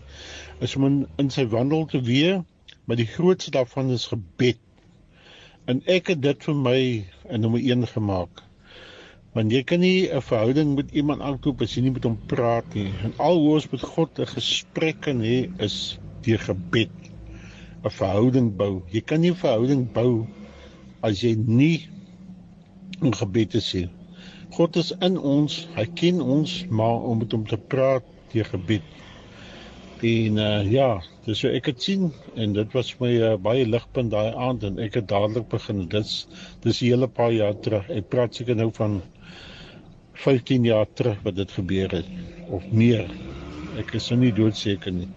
is 0.60 0.76
om 0.76 0.84
in, 0.84 1.02
in 1.18 1.30
sy 1.30 1.44
wandel 1.44 1.84
te 1.84 2.00
wees, 2.00 2.40
maar 2.88 2.96
die 2.96 3.07
grootste 3.07 3.53
daarvan 3.53 3.90
is 3.92 4.07
gebed. 4.09 4.57
En 5.68 5.83
ek 5.85 6.14
het 6.14 6.22
dit 6.24 6.44
vir 6.48 6.55
my 6.57 6.79
in 7.29 7.42
nommer 7.44 7.61
1 7.61 7.85
gemaak. 7.90 8.40
Want 9.37 9.53
jy 9.53 9.61
kan 9.68 9.85
nie 9.85 10.09
'n 10.09 10.24
verhouding 10.24 10.74
met 10.74 10.94
iemand 10.96 11.20
aankoop 11.20 11.61
as 11.61 11.74
jy 11.77 11.83
nie 11.85 11.92
met 11.92 12.09
hom 12.09 12.16
praat 12.27 12.74
nie. 12.74 12.88
En 13.05 13.12
al 13.18 13.37
hoe 13.38 13.53
ons 13.59 13.68
met 13.70 13.85
God 13.85 14.18
'n 14.18 14.27
gesprek 14.27 15.01
kan 15.05 15.20
hê 15.20 15.53
is 15.59 15.98
deur 16.24 16.38
gebed. 16.38 16.96
'n 17.85 17.90
Verhouding 17.90 18.57
bou. 18.57 18.83
Jy 18.90 19.01
kan 19.01 19.20
nie 19.20 19.31
'n 19.31 19.42
verhouding 19.44 19.92
bou 19.92 20.27
as 21.03 21.20
jy 21.20 21.35
nie 21.37 21.88
in 23.03 23.14
gebed 23.14 23.55
is 23.55 23.74
nie. 23.74 23.88
God 24.51 24.77
is 24.77 24.92
in 25.05 25.18
ons, 25.18 25.68
hy 25.77 25.85
ken 25.85 26.20
ons, 26.20 26.64
maar 26.70 27.05
om 27.05 27.18
met 27.18 27.33
hom 27.33 27.44
te 27.46 27.57
praat 27.57 28.05
deur 28.33 28.44
gebed. 28.44 28.83
En 30.00 30.37
uh, 30.38 30.62
ja, 30.70 31.00
dis 31.26 31.40
so 31.42 31.50
ek 31.50 31.72
het 31.72 31.82
sien 31.82 32.12
en 32.38 32.52
dit 32.54 32.74
was 32.76 32.92
my 33.00 33.11
uh, 33.18 33.30
baie 33.42 33.64
ligpunt 33.66 34.12
daai 34.12 34.30
aand 34.30 34.62
en 34.68 34.78
ek 34.78 35.00
het 35.00 35.08
dadelik 35.11 35.48
begin. 35.50 35.88
Dis 35.90 36.28
dis 36.62 36.82
'n 36.82 36.87
hele 36.87 37.08
paar 37.08 37.32
jaar 37.32 37.56
terug. 37.58 37.88
Ek 37.90 38.08
praat 38.08 38.34
seker 38.34 38.54
nou 38.54 38.70
van 38.76 39.02
15 40.14 40.64
jaar 40.64 40.87
terug 40.94 41.18
wat 41.24 41.34
dit 41.34 41.50
gebeur 41.50 41.90
het 41.90 42.06
of 42.50 42.62
meer. 42.70 43.11
Ek 43.78 43.90
is 43.94 44.08
nou 44.11 44.20
nie 44.20 44.32
doodseker 44.32 44.92
nie. 44.92 45.08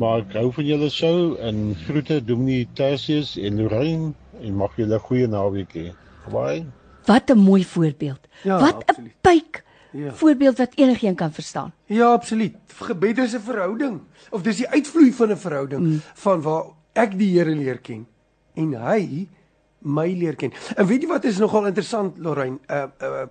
Maar 0.00 0.24
ek 0.24 0.32
hou 0.40 0.48
van 0.52 0.64
julle 0.64 0.88
sou 0.90 1.36
en 1.40 1.74
groete 1.84 2.20
Dominee 2.24 2.68
Tersius 2.72 3.36
en 3.36 3.60
Lorraine 3.60 4.14
en 4.40 4.56
mag 4.56 4.72
julle 4.76 4.96
'n 4.96 5.06
goeie 5.08 5.28
naweek 5.28 5.72
hê. 5.74 5.92
Bye. 6.32 6.64
Wat 7.04 7.30
'n 7.30 7.38
mooi 7.38 7.64
voorbeeld. 7.64 8.28
Ja, 8.44 8.60
wat 8.60 8.84
'n 8.96 9.12
pyk. 9.20 9.65
Ja. 9.96 10.12
Voorbeeld 10.12 10.58
wat 10.58 10.74
enigiemand 10.74 11.16
kan 11.16 11.32
verstaan. 11.32 11.72
Ja, 11.88 12.12
absoluut. 12.12 12.56
Gebed 12.66 13.18
is 13.18 13.34
'n 13.34 13.40
verhouding 13.40 14.00
of 14.30 14.42
dis 14.42 14.56
die 14.56 14.68
uitvloei 14.68 15.12
van 15.12 15.30
'n 15.30 15.36
verhouding 15.36 15.82
mm. 15.82 16.00
van 16.14 16.42
waar 16.42 16.64
ek 16.92 17.18
die 17.18 17.38
Here 17.38 17.54
leer 17.54 17.78
ken 17.78 18.06
en 18.54 18.74
hy 18.74 19.28
my 19.78 20.08
leer 20.12 20.36
ken. 20.36 20.52
En 20.76 20.86
weet 20.86 21.02
jy 21.02 21.08
wat 21.08 21.24
is 21.24 21.38
nogal 21.38 21.66
interessant 21.66 22.18
Lorraine? 22.18 22.58
Uh 22.66 22.86
uh 23.02 23.26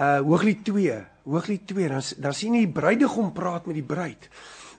uh 0.00 0.18
Hooglied 0.20 0.64
2. 0.64 0.98
Hooglied 1.24 1.66
2 1.66 1.88
dan 1.88 2.02
dan 2.18 2.34
sien 2.34 2.54
jy 2.54 2.66
die 2.66 2.74
bruidegom 2.80 3.32
praat 3.32 3.66
met 3.66 3.78
die 3.78 3.86
bruid. 3.86 4.28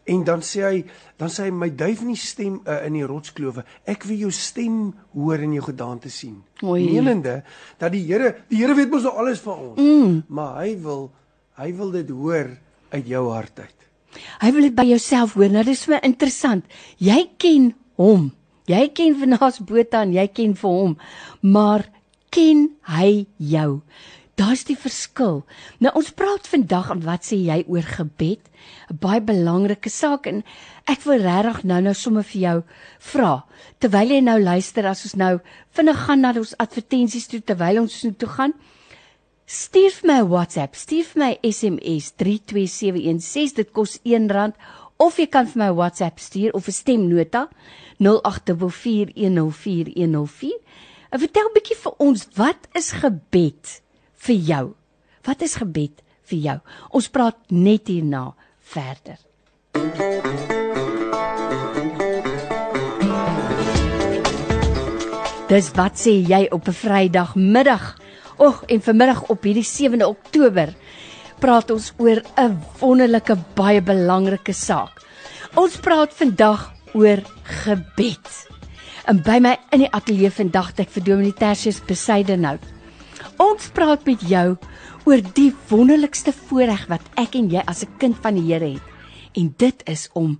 En 0.03 0.23
dan 0.27 0.41
sê 0.43 0.63
hy, 0.67 0.79
dan 1.15 1.31
sê 1.31 1.45
hy 1.47 1.51
my 1.55 1.69
duif 1.79 2.01
in 2.03 2.11
die 2.11 2.19
stem 2.19 2.57
uh, 2.67 2.81
in 2.83 2.97
die 2.97 3.05
rotsklowe. 3.07 3.63
Ek 3.87 4.03
wil 4.09 4.25
jou 4.25 4.31
stem 4.35 4.89
hoor 5.13 5.39
en 5.39 5.53
jou 5.55 5.63
gedaante 5.69 6.11
sien. 6.11 6.41
Oei. 6.63 6.89
Menende 6.91 7.37
dat 7.79 7.93
die 7.95 8.03
Here, 8.09 8.33
die 8.51 8.59
Here 8.59 8.75
weet 8.75 8.91
mos 8.91 9.07
nou 9.07 9.13
alles 9.23 9.39
van 9.45 9.61
ons. 9.69 9.79
Mm. 9.79 10.17
Maar 10.27 10.57
hy 10.65 10.73
wil 10.83 11.07
hy 11.59 11.69
wil 11.77 11.91
dit 11.93 12.09
hoor 12.09 12.55
uit 12.93 13.07
jou 13.09 13.23
hart 13.31 13.59
uit. 13.59 13.79
Hy 14.41 14.51
wil 14.53 14.67
dit 14.69 14.75
by 14.77 14.85
jouself 14.87 15.35
hoor. 15.37 15.51
Nou 15.53 15.63
dis 15.65 15.85
so 15.85 15.97
interessant. 16.05 16.65
Jy 17.01 17.19
ken 17.41 17.71
hom. 17.99 18.31
Jy 18.69 18.87
ken 18.95 19.17
Vanaas 19.21 19.61
Botha 19.65 20.03
en 20.05 20.13
jy 20.15 20.27
ken 20.33 20.57
vir 20.59 20.75
hom. 20.79 20.97
Maar 21.41 21.87
ken 22.33 22.67
hy 22.89 23.25
jou? 23.37 23.81
Daar's 24.39 24.63
die 24.65 24.77
verskil. 24.79 25.43
Nou 25.77 25.91
ons 25.99 26.09
praat 26.17 26.47
vandag 26.49 26.89
en 26.95 27.03
wat 27.05 27.27
sê 27.27 27.37
jy 27.37 27.59
oor 27.69 27.85
gebed? 27.85 28.41
'n 28.89 28.97
Baie 28.97 29.21
belangrike 29.21 29.91
saak 29.91 30.25
en 30.31 30.41
ek 30.89 31.03
wil 31.05 31.21
regtig 31.21 31.63
nou-nou 31.69 31.93
sommer 31.93 32.23
vir 32.23 32.41
jou 32.41 32.57
vra. 33.11 33.33
Terwyl 33.79 34.15
jy 34.15 34.21
nou 34.25 34.39
luister 34.41 34.87
as 34.89 35.03
ons 35.05 35.15
nou 35.19 35.33
vinnig 35.77 35.99
gaan 36.05 36.21
na 36.21 36.33
ons 36.33 36.55
advertensies 36.57 37.27
toe 37.27 37.41
terwyl 37.41 37.83
ons 37.83 37.99
toe 38.17 38.29
gaan. 38.29 38.53
Stuur 39.45 39.91
vir 39.91 40.07
my 40.07 40.21
'n 40.21 40.29
WhatsApp, 40.29 40.75
stuur 40.75 41.03
vir 41.03 41.19
my 41.19 41.37
SMS 41.43 42.13
32716 42.15 43.55
dit 43.55 43.71
kos 43.71 43.99
R1 44.05 44.53
of 44.97 45.17
jy 45.19 45.27
kan 45.27 45.47
vir 45.47 45.59
my 45.59 45.71
WhatsApp 45.75 46.19
stuur 46.19 46.53
of 46.53 46.67
'n 46.67 46.71
stemnota 46.71 47.49
0824104104. 47.99 50.59
En 51.11 51.19
vertel 51.19 51.49
bietjie 51.53 51.75
vir 51.75 51.93
ons, 51.97 52.27
wat 52.35 52.67
is 52.73 52.91
gebed 52.91 53.81
vir 54.15 54.35
jou? 54.35 54.73
Wat 55.23 55.41
is 55.41 55.55
gebed 55.55 56.01
vir 56.23 56.39
jou? 56.39 56.59
Ons 56.89 57.09
praat 57.09 57.51
net 57.51 57.87
hierna 57.87 58.35
verder. 58.59 59.17
Dis 65.47 65.71
wat 65.75 65.99
sê 65.99 66.23
jy 66.23 66.47
op 66.51 66.67
'n 66.67 66.73
Vrydagmiddag? 66.73 68.02
Och, 68.37 68.63
en 68.67 68.81
vanmiddag 68.81 69.23
op 69.29 69.43
hierdie 69.43 69.65
7de 69.65 70.05
Oktober 70.05 70.73
praat 71.39 71.71
ons 71.71 71.91
oor 71.97 72.21
'n 72.37 72.57
wonderlike 72.79 73.35
baie 73.55 73.81
belangrike 73.81 74.53
saak. 74.53 75.01
Ons 75.55 75.77
praat 75.77 76.13
vandag 76.13 76.71
oor 76.93 77.19
gebed. 77.43 78.47
En 79.05 79.19
by 79.21 79.39
my 79.39 79.57
in 79.71 79.79
die 79.79 79.91
ateljee 79.91 80.31
vandag 80.31 80.67
het 80.67 80.79
ek 80.79 80.89
vir 80.89 81.03
Dominee 81.03 81.33
Tertius 81.33 81.81
Besuidenhout. 81.85 82.63
Ons 83.37 83.67
praat 83.73 84.05
met 84.05 84.21
jou 84.21 84.57
oor 85.05 85.21
die 85.35 85.51
wonderlikste 85.69 86.31
voorreg 86.31 86.87
wat 86.87 87.01
ek 87.19 87.35
en 87.35 87.49
jy 87.49 87.61
as 87.67 87.83
'n 87.83 87.97
kind 87.99 88.15
van 88.21 88.35
die 88.35 88.53
Here 88.53 88.73
het. 88.73 88.81
En 89.35 89.53
dit 89.57 89.83
is 89.85 90.09
om 90.13 90.39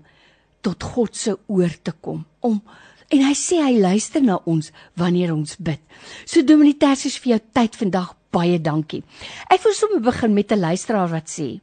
tot 0.61 0.83
God 0.83 1.15
se 1.15 1.37
oor 1.47 1.73
te 1.83 1.91
kom, 1.91 2.25
om 2.39 2.61
en 3.09 3.23
hy 3.23 3.33
sê 3.33 3.61
hy 3.63 3.79
luister 3.79 4.21
na 4.21 4.39
ons 4.45 4.71
wanneer 4.95 5.33
ons 5.33 5.55
bid. 5.57 5.79
So 6.25 6.41
Dominee 6.41 6.77
Tertius 6.77 7.17
vir 7.17 7.35
jou 7.35 7.41
tyd 7.53 7.75
vandag 7.75 8.15
baie 8.33 8.59
dankie. 8.59 9.03
Ek 9.49 9.63
wil 9.63 9.73
sommer 9.73 10.01
begin 10.01 10.33
met 10.33 10.51
'n 10.51 10.59
luisteraar 10.59 11.09
wat 11.09 11.29
sê: 11.29 11.61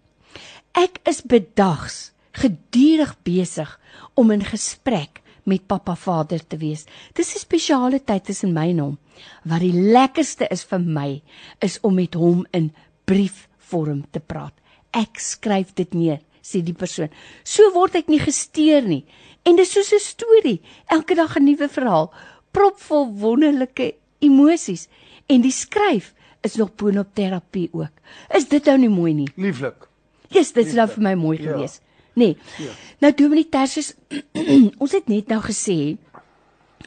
Ek 0.74 1.00
is 1.04 1.22
bedags 1.22 2.12
gedurig 2.32 3.16
besig 3.22 3.80
om 4.14 4.30
in 4.30 4.44
gesprek 4.44 5.20
met 5.44 5.66
pappa 5.66 5.96
Vader 5.96 6.46
te 6.46 6.56
wees. 6.56 6.86
Dis 7.14 7.34
'n 7.34 7.38
spesiale 7.38 8.00
tyd 8.04 8.24
tussen 8.24 8.52
my 8.52 8.68
en 8.68 8.78
hom. 8.78 8.98
Wat 9.44 9.60
die 9.60 9.72
lekkerste 9.72 10.46
is 10.50 10.64
vir 10.64 10.80
my 10.80 11.22
is 11.60 11.78
om 11.80 11.94
met 11.94 12.14
hom 12.14 12.46
in 12.50 12.72
briefvorm 13.04 14.04
te 14.10 14.20
praat. 14.20 14.54
Ek 14.90 15.18
skryf 15.18 15.74
dit 15.74 15.94
neer, 15.94 16.20
sê 16.42 16.62
die 16.62 16.74
persoon. 16.74 17.10
So 17.44 17.70
word 17.74 17.94
ek 17.94 18.08
nie 18.08 18.18
gesteer 18.18 18.82
nie. 18.82 19.04
En 19.42 19.56
dis 19.56 19.70
soos 19.72 19.92
'n 19.92 19.98
storie, 19.98 20.60
elke 20.86 21.14
dag 21.14 21.36
'n 21.36 21.44
nuwe 21.44 21.68
verhaal, 21.68 22.12
propvol 22.50 23.12
wonderlike 23.14 23.94
emosies. 24.18 24.88
En 25.26 25.40
die 25.40 25.52
skryf 25.52 26.14
is 26.40 26.54
nog 26.56 26.74
boonop 26.74 27.14
terapie 27.14 27.68
ook. 27.72 27.92
Is 28.34 28.48
dit 28.48 28.64
nou 28.64 28.78
nie 28.78 28.88
mooi 28.88 29.14
nie? 29.14 29.28
Lieflik. 29.36 29.88
Jesus, 30.28 30.52
dit 30.52 30.66
is 30.66 30.72
nou 30.74 30.88
vir 30.88 31.02
my 31.02 31.14
mooi 31.14 31.42
Ja. 31.42 31.52
gewees. 31.52 31.80
Nee. 32.12 32.36
Ja. 32.58 32.70
Nou 32.98 33.12
Dominee 33.14 33.48
Tertius, 33.48 33.94
ons 34.82 34.92
het 34.92 35.08
net 35.08 35.26
nou 35.28 35.40
gesê 35.40 35.96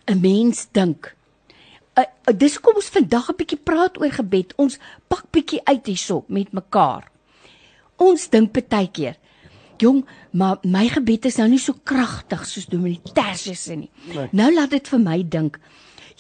'n 0.06 0.20
mens 0.22 0.68
dink. 0.72 1.16
Uh, 1.98 2.04
uh, 2.30 2.34
dis 2.38 2.56
hoekom 2.56 2.76
ons 2.76 2.90
vandag 2.90 3.30
'n 3.30 3.36
bietjie 3.38 3.60
praat 3.64 4.00
oor 4.02 4.12
gebed. 4.12 4.54
Ons 4.58 4.80
pak 5.08 5.26
bietjie 5.32 5.62
uit 5.64 5.86
hierso 5.86 6.24
met 6.28 6.52
mekaar. 6.52 7.12
Ons 7.98 8.30
dink 8.30 8.52
baie 8.70 8.90
keer, 8.92 9.16
jong, 9.84 10.02
maar 10.40 10.58
my 10.64 10.86
gebed 10.94 11.28
is 11.30 11.38
nou 11.42 11.48
nie 11.52 11.60
so 11.62 11.76
kragtig 11.84 12.46
soos 12.50 12.66
Dominee 12.72 13.02
Tertius 13.14 13.64
se 13.68 13.76
nie. 13.78 13.90
Nee. 14.14 14.30
Nou 14.32 14.50
laat 14.56 14.72
dit 14.74 14.88
vir 14.94 15.00
my 15.04 15.20
dink. 15.36 15.60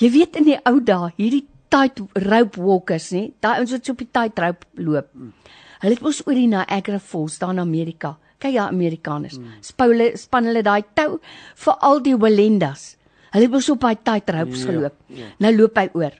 Jy 0.01 0.09
weet 0.13 0.35
in 0.41 0.47
die 0.51 0.57
ou 0.69 0.79
dae, 0.83 1.11
hierdie 1.17 1.45
tight 1.73 2.01
rope 2.27 2.59
walkers, 2.61 3.11
nê? 3.15 3.31
Daai 3.41 3.59
ouens 3.61 3.71
wat 3.73 3.85
so 3.85 3.95
op 3.95 4.01
die 4.03 4.09
tight 4.13 4.39
rope 4.43 4.65
loop. 4.77 5.09
Hulle 5.83 5.95
het 5.97 6.03
mos 6.05 6.21
oor 6.27 6.37
die 6.37 6.47
Niagara 6.47 6.99
Falls 7.01 7.39
daar 7.41 7.51
in 7.55 7.59
Amerika. 7.63 8.13
Kyk 8.43 8.53
ja, 8.57 8.65
Amerikaners. 8.71 9.37
Spou 9.63 9.89
hulle 9.93 10.11
span 10.19 10.45
hulle 10.49 10.61
daai 10.65 10.83
tou 10.97 11.17
vir 11.65 11.77
al 11.89 12.01
die 12.05 12.13
Walendas. 12.19 12.93
Hulle 13.33 13.47
het 13.47 13.53
mos 13.55 13.69
op 13.73 13.81
daai 13.83 13.95
tight 14.03 14.29
ropes 14.35 14.63
Ja, 14.65 14.71
geloop. 14.71 14.95
ja. 15.15 15.29
Nou 15.39 15.51
loop 15.57 15.77
hy 15.79 15.87
oor. 15.93 16.13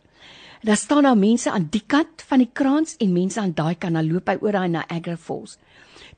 Daar 0.63 0.79
staan 0.79 1.03
daar 1.03 1.17
mense 1.19 1.51
aan 1.51 1.67
die 1.71 1.83
kant 1.91 2.23
van 2.29 2.39
die 2.39 2.49
kraans 2.55 2.95
en 3.03 3.11
mense 3.13 3.39
aan 3.41 3.51
daai 3.53 3.75
kant. 3.75 3.93
Dan 3.99 4.07
loop 4.07 4.29
hy 4.31 4.37
oor 4.41 4.51
daai 4.55 4.69
Niagara 4.71 5.17
Falls. 5.17 5.57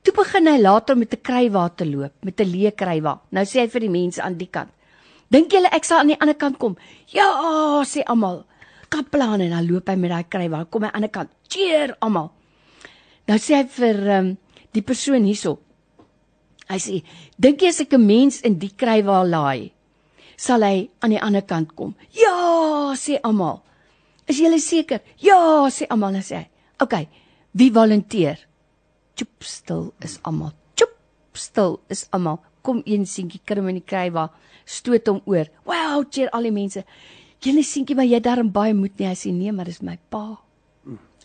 Toe 0.05 0.13
begin 0.13 0.45
hy 0.45 0.59
later 0.61 0.93
met 0.93 1.13
'n 1.13 1.21
krywa 1.27 1.69
te 1.73 1.85
loop, 1.85 2.13
met 2.21 2.39
'n 2.39 2.51
leë 2.53 2.71
krywa. 2.77 3.13
Nou 3.31 3.45
sê 3.45 3.61
hy 3.61 3.67
vir 3.73 3.81
die 3.81 3.89
mense 3.89 4.21
aan 4.21 4.37
die 4.37 4.51
kant: 4.55 4.69
"Dink 5.31 5.51
julle 5.51 5.69
ek 5.71 5.83
sal 5.83 5.99
aan 5.99 6.13
die 6.13 6.21
ander 6.21 6.35
kant 6.35 6.57
kom?" 6.59 6.77
"Ja," 7.07 7.81
sê 7.83 8.03
almal. 8.05 8.45
Kaplaan 8.89 9.41
en 9.41 9.49
dan 9.49 9.67
loop 9.67 9.87
hy 9.89 9.95
met 9.95 10.11
daai 10.11 10.25
krywa. 10.29 10.65
Kom 10.69 10.83
hy 10.83 10.87
aan 10.87 10.91
die 10.91 10.95
ander 10.95 11.09
kant. 11.09 11.29
"Cheer 11.49 11.97
almal." 11.99 12.31
Nou 13.27 13.37
sê 13.37 13.55
hy 13.55 13.63
vir 13.63 14.17
um, 14.17 14.37
die 14.73 14.81
persoon 14.81 15.23
hierso. 15.23 15.57
Hy 16.69 16.77
sê: 16.77 17.03
"Dink 17.39 17.61
jy 17.61 17.67
as 17.67 17.81
ek 17.81 17.93
'n 17.93 18.05
mens 18.05 18.41
in 18.41 18.59
die 18.59 18.73
krywa 18.77 19.23
laai, 19.23 19.71
sal 20.37 20.61
hy 20.61 20.87
aan 21.01 21.09
die 21.09 21.21
ander 21.21 21.41
kant 21.41 21.75
kom?" 21.75 21.95
"Ja," 22.11 22.93
sê 22.93 23.17
almal. 23.23 23.63
"Is 24.27 24.37
jy 24.37 24.59
seker?" 24.59 25.01
"Ja," 25.17 25.67
sê 25.69 25.87
almal 25.89 26.15
en 26.15 26.21
sê 26.21 26.35
hy: 26.35 26.47
"Oké, 26.79 27.07
wie 27.53 27.71
volunteer?" 27.71 28.37
Chop 29.15 29.47
stil 29.47 29.93
is 30.03 30.17
almal. 30.23 30.53
Chop 30.75 30.93
stil 31.33 31.79
is 31.89 32.05
almal. 32.11 32.41
Kom 32.65 32.81
een 32.85 33.05
seentjie 33.07 33.41
krim 33.45 33.67
in 33.69 33.79
die 33.79 33.85
krywa, 33.85 34.29
stoot 34.65 35.07
hom 35.07 35.21
oor. 35.29 35.49
Wow, 35.69 36.03
cheer 36.09 36.31
al 36.33 36.47
die 36.49 36.53
mense. 36.55 36.83
Julle 37.45 37.63
seentjie, 37.63 37.95
maar 37.95 38.09
jy 38.09 38.19
darm 38.23 38.49
baie 38.51 38.73
moed 38.73 38.97
nie. 38.99 39.07
Hy 39.11 39.17
sê 39.19 39.31
nee, 39.33 39.53
maar 39.53 39.69
dis 39.69 39.83
my 39.85 39.97
pa. 40.09 40.25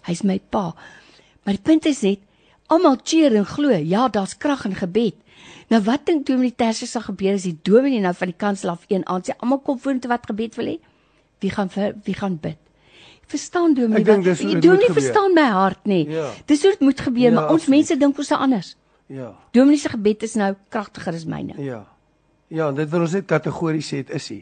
Hy's 0.07 0.23
my 0.25 0.39
pa. 0.53 0.71
Maar 1.45 1.57
die 1.57 1.65
punt 1.65 1.89
is 1.89 2.03
net 2.05 2.23
almal 2.71 3.01
cheer 3.03 3.35
en 3.37 3.49
glo. 3.49 3.75
Ja, 3.75 4.09
daar's 4.09 4.37
krag 4.39 4.67
in 4.69 4.77
gebed. 4.79 5.17
Nou 5.71 5.81
wat 5.87 6.07
dink 6.07 6.27
Dominee 6.27 6.55
Tersius 6.55 6.93
sal 6.95 7.05
gebeur 7.07 7.37
as 7.39 7.47
die 7.47 7.57
dominee 7.67 8.03
nou 8.03 8.13
van 8.19 8.33
die 8.33 8.39
kansel 8.39 8.73
af 8.73 8.87
een 8.91 9.07
aand 9.07 9.29
sê 9.29 9.37
almal 9.39 9.63
kom 9.65 9.79
vorentoe 9.79 10.11
wat 10.11 10.27
gebed 10.27 10.59
wil 10.59 10.73
hê? 10.73 10.77
Wie 11.41 11.53
gaan 11.55 11.71
vir 11.73 11.95
wie 12.05 12.17
gaan 12.19 12.37
bid? 12.43 12.59
Verstaan 13.31 13.75
Dominee? 13.75 14.03
Ek 14.03 14.09
dink 14.09 14.27
dis 14.27 14.43
jy 14.43 14.59
doen 14.63 14.81
nie 14.83 14.91
verstaan 14.91 15.35
my 15.37 15.47
hart 15.55 15.87
nie. 15.91 16.03
Ja. 16.11 16.29
Dis 16.51 16.65
hoe 16.67 16.75
dit 16.75 16.85
moet 16.87 17.01
gebeur, 17.01 17.29
Ja, 17.31 17.35
maar 17.37 17.53
ons 17.55 17.63
absoluut. 17.63 17.77
mense 17.79 17.97
dink 18.01 18.19
ons 18.19 18.31
is 18.31 18.37
anders. 18.37 18.77
Ja. 19.11 19.33
Dominee 19.55 19.79
se 19.79 19.91
gebed 19.91 20.23
is 20.27 20.37
nou 20.39 20.55
kragtiger 20.69 21.15
as 21.15 21.27
myne. 21.27 21.55
Ja. 21.63 21.85
Ja, 22.51 22.71
dit 22.75 22.91
wil 22.91 23.07
ons 23.07 23.15
net 23.15 23.29
kategories 23.31 23.87
sê 23.91 24.03
dit 24.03 24.15
is 24.19 24.29
hy. 24.35 24.41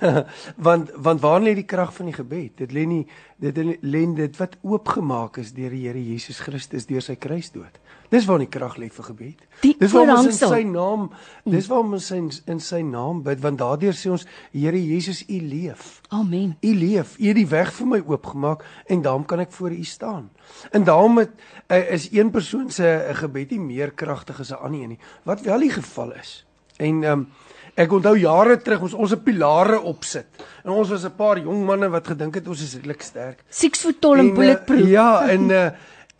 want 0.66 0.90
want 0.96 1.20
waar 1.20 1.42
lê 1.42 1.54
die 1.54 1.66
krag 1.68 1.92
van 1.94 2.08
die 2.10 2.14
gebed? 2.14 2.56
Dit 2.62 2.72
lê 2.74 2.86
nie 2.88 3.02
dit 3.42 3.56
lê 3.82 4.02
dit 4.16 4.38
wat 4.40 4.56
oopgemaak 4.62 5.38
is 5.42 5.52
deur 5.54 5.74
die 5.74 5.84
Here 5.86 6.00
Jesus 6.00 6.40
Christus 6.40 6.86
deur 6.88 7.04
sy 7.04 7.18
kruisdood. 7.20 7.78
Dis 8.10 8.26
waar 8.26 8.40
die 8.42 8.48
krag 8.50 8.74
lê 8.80 8.88
vir 8.90 9.06
gebed. 9.06 9.42
Die 9.62 9.76
dis 9.78 9.92
waar 9.94 10.08
ons 10.16 10.26
in 10.26 10.34
sy 10.34 10.64
naam, 10.66 11.04
dis 11.46 11.68
waar 11.70 11.84
ons 11.84 12.08
in 12.16 12.26
in 12.50 12.58
sy 12.62 12.80
naam 12.82 13.20
bid 13.22 13.38
want 13.44 13.60
daardeur 13.60 13.94
sê 13.94 14.10
ons 14.10 14.26
Here 14.50 14.80
Jesus, 14.82 15.22
U 15.28 15.38
leef. 15.38 16.00
Amen. 16.10 16.56
U 16.58 16.72
leef, 16.74 17.14
U 17.20 17.28
het 17.28 17.38
die 17.38 17.46
weg 17.46 17.70
vir 17.76 17.86
my 17.86 18.00
oopgemaak 18.02 18.64
en 18.90 19.04
daarom 19.06 19.26
kan 19.30 19.44
ek 19.44 19.54
voor 19.54 19.76
U 19.76 19.84
staan. 19.86 20.30
En 20.74 20.84
daarom 20.84 21.22
het, 21.22 21.30
uh, 21.68 21.78
is 21.94 22.08
een 22.10 22.32
persoon 22.34 22.70
se 22.70 22.82
uh, 22.82 23.14
gebed 23.14 23.54
nie 23.54 23.60
meer 23.62 23.94
kragtig 23.94 24.40
as 24.40 24.50
'n 24.50 24.58
ander 24.58 24.80
een 24.80 24.88
nie, 24.96 25.00
wat 25.22 25.46
wel 25.46 25.60
die 25.60 25.70
geval 25.70 26.12
is. 26.18 26.44
En 26.78 27.04
ehm 27.04 27.12
um, 27.12 27.28
ek 27.74 27.92
onthou 27.92 28.16
jare 28.18 28.56
terug 28.58 28.82
ons 28.82 28.94
ons 28.94 29.12
'n 29.12 29.22
pilare 29.22 29.80
opsit. 29.80 30.26
En 30.64 30.70
ons 30.70 30.88
was 30.88 31.04
'n 31.04 31.14
paar 31.16 31.38
jong 31.38 31.64
manne 31.64 31.88
wat 31.88 32.06
gedink 32.06 32.34
het 32.34 32.48
ons 32.48 32.62
is 32.62 32.74
redelik 32.74 33.02
sterk. 33.02 33.44
6 33.48 33.80
voet 33.80 34.00
tol 34.00 34.16
en 34.16 34.26
uh, 34.26 34.34
bulletproof. 34.34 34.88
ja, 34.88 35.28
en 35.28 35.50
uh, 35.50 35.70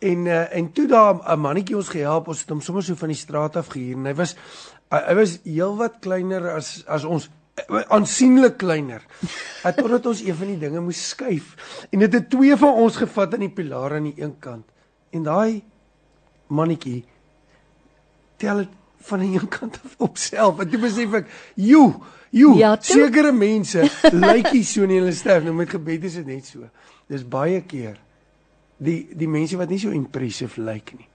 en 0.01 0.25
uh, 0.25 0.55
en 0.55 0.71
toe 0.71 0.87
daar 0.87 1.21
'n 1.33 1.39
mannetjie 1.39 1.75
ons 1.75 1.89
gehelp, 1.89 2.27
ons 2.27 2.39
het 2.39 2.49
hom 2.49 2.61
sommer 2.61 2.83
so 2.83 2.95
van 2.95 3.13
die 3.13 3.17
straat 3.17 3.55
af 3.55 3.67
gehuur 3.67 3.97
en 3.97 4.05
hy 4.05 4.15
was 4.17 4.35
hy, 4.89 4.97
hy 4.97 5.15
was 5.15 5.37
heelwat 5.45 5.99
kleiner 6.01 6.49
as 6.55 6.83
as 6.87 7.05
ons 7.05 7.29
eh, 7.55 7.83
aansienlik 7.87 8.57
kleiner. 8.57 9.05
Het 9.65 9.77
totdat 9.77 10.05
ons 10.05 10.23
een 10.25 10.35
van 10.35 10.47
die 10.47 10.57
dinge 10.57 10.81
moes 10.81 11.03
skuif 11.09 11.53
en 11.91 11.99
dit 11.99 12.13
het 12.13 12.29
twee 12.29 12.57
van 12.57 12.73
ons 12.73 12.97
gevat 12.97 13.33
aan 13.33 13.45
die 13.45 13.53
pilaar 13.53 13.93
aan 13.93 14.09
die 14.09 14.17
een 14.17 14.39
kant. 14.39 14.65
En 15.11 15.23
daai 15.23 15.61
mannetjie 16.47 17.05
tel 18.37 18.65
dit 18.65 18.69
van 19.01 19.19
die 19.19 19.37
een 19.37 19.47
kant 19.59 19.79
af 19.85 19.95
op 19.97 20.17
self. 20.17 20.59
En 20.59 20.69
toe 20.69 20.79
besef 20.79 21.13
ek, 21.13 21.27
"Joe, 21.55 21.93
joe, 22.29 22.57
Ja, 22.57 22.77
sekere 22.79 23.31
mense 23.31 23.85
lyk 24.25 24.51
nie 24.51 24.65
so 24.65 24.85
nie 24.85 24.97
hulle 24.97 25.13
sterf 25.13 25.43
nou 25.43 25.53
met 25.53 25.69
gebed 25.69 26.03
is 26.03 26.13
dit 26.13 26.25
net 26.25 26.45
so. 26.45 26.65
Dis 27.07 27.27
baie 27.27 27.61
keer 27.61 27.99
die 28.81 28.99
die 29.13 29.29
mense 29.29 29.59
wat 29.59 29.69
nie 29.69 29.79
so 29.81 29.93
impressive 29.93 30.61
lyk 30.61 30.93
nie 30.97 31.07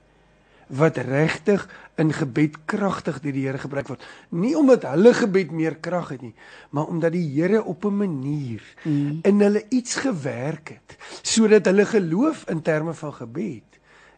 wat 0.67 0.97
regtig 0.99 1.63
in 1.95 2.11
gebed 2.13 2.57
kragtig 2.67 3.21
deur 3.23 3.33
die 3.33 3.45
Here 3.47 3.59
gebruik 3.63 3.87
word. 3.87 4.03
Nie 4.35 4.57
omdat 4.59 4.83
hulle 4.91 5.13
gebed 5.15 5.53
meer 5.55 5.77
krag 5.79 6.11
het 6.17 6.25
nie, 6.27 6.35
maar 6.75 6.91
omdat 6.91 7.15
die 7.15 7.23
Here 7.23 7.63
op 7.63 7.85
'n 7.85 7.97
manier 7.97 8.63
mm. 8.83 9.19
in 9.23 9.41
hulle 9.41 9.63
iets 9.69 9.95
gewerk 9.95 10.69
het 10.69 10.97
sodat 11.23 11.65
hulle 11.65 11.87
geloof 11.87 12.49
in 12.51 12.63
terme 12.63 12.95
van 12.95 13.13
gebed 13.13 13.63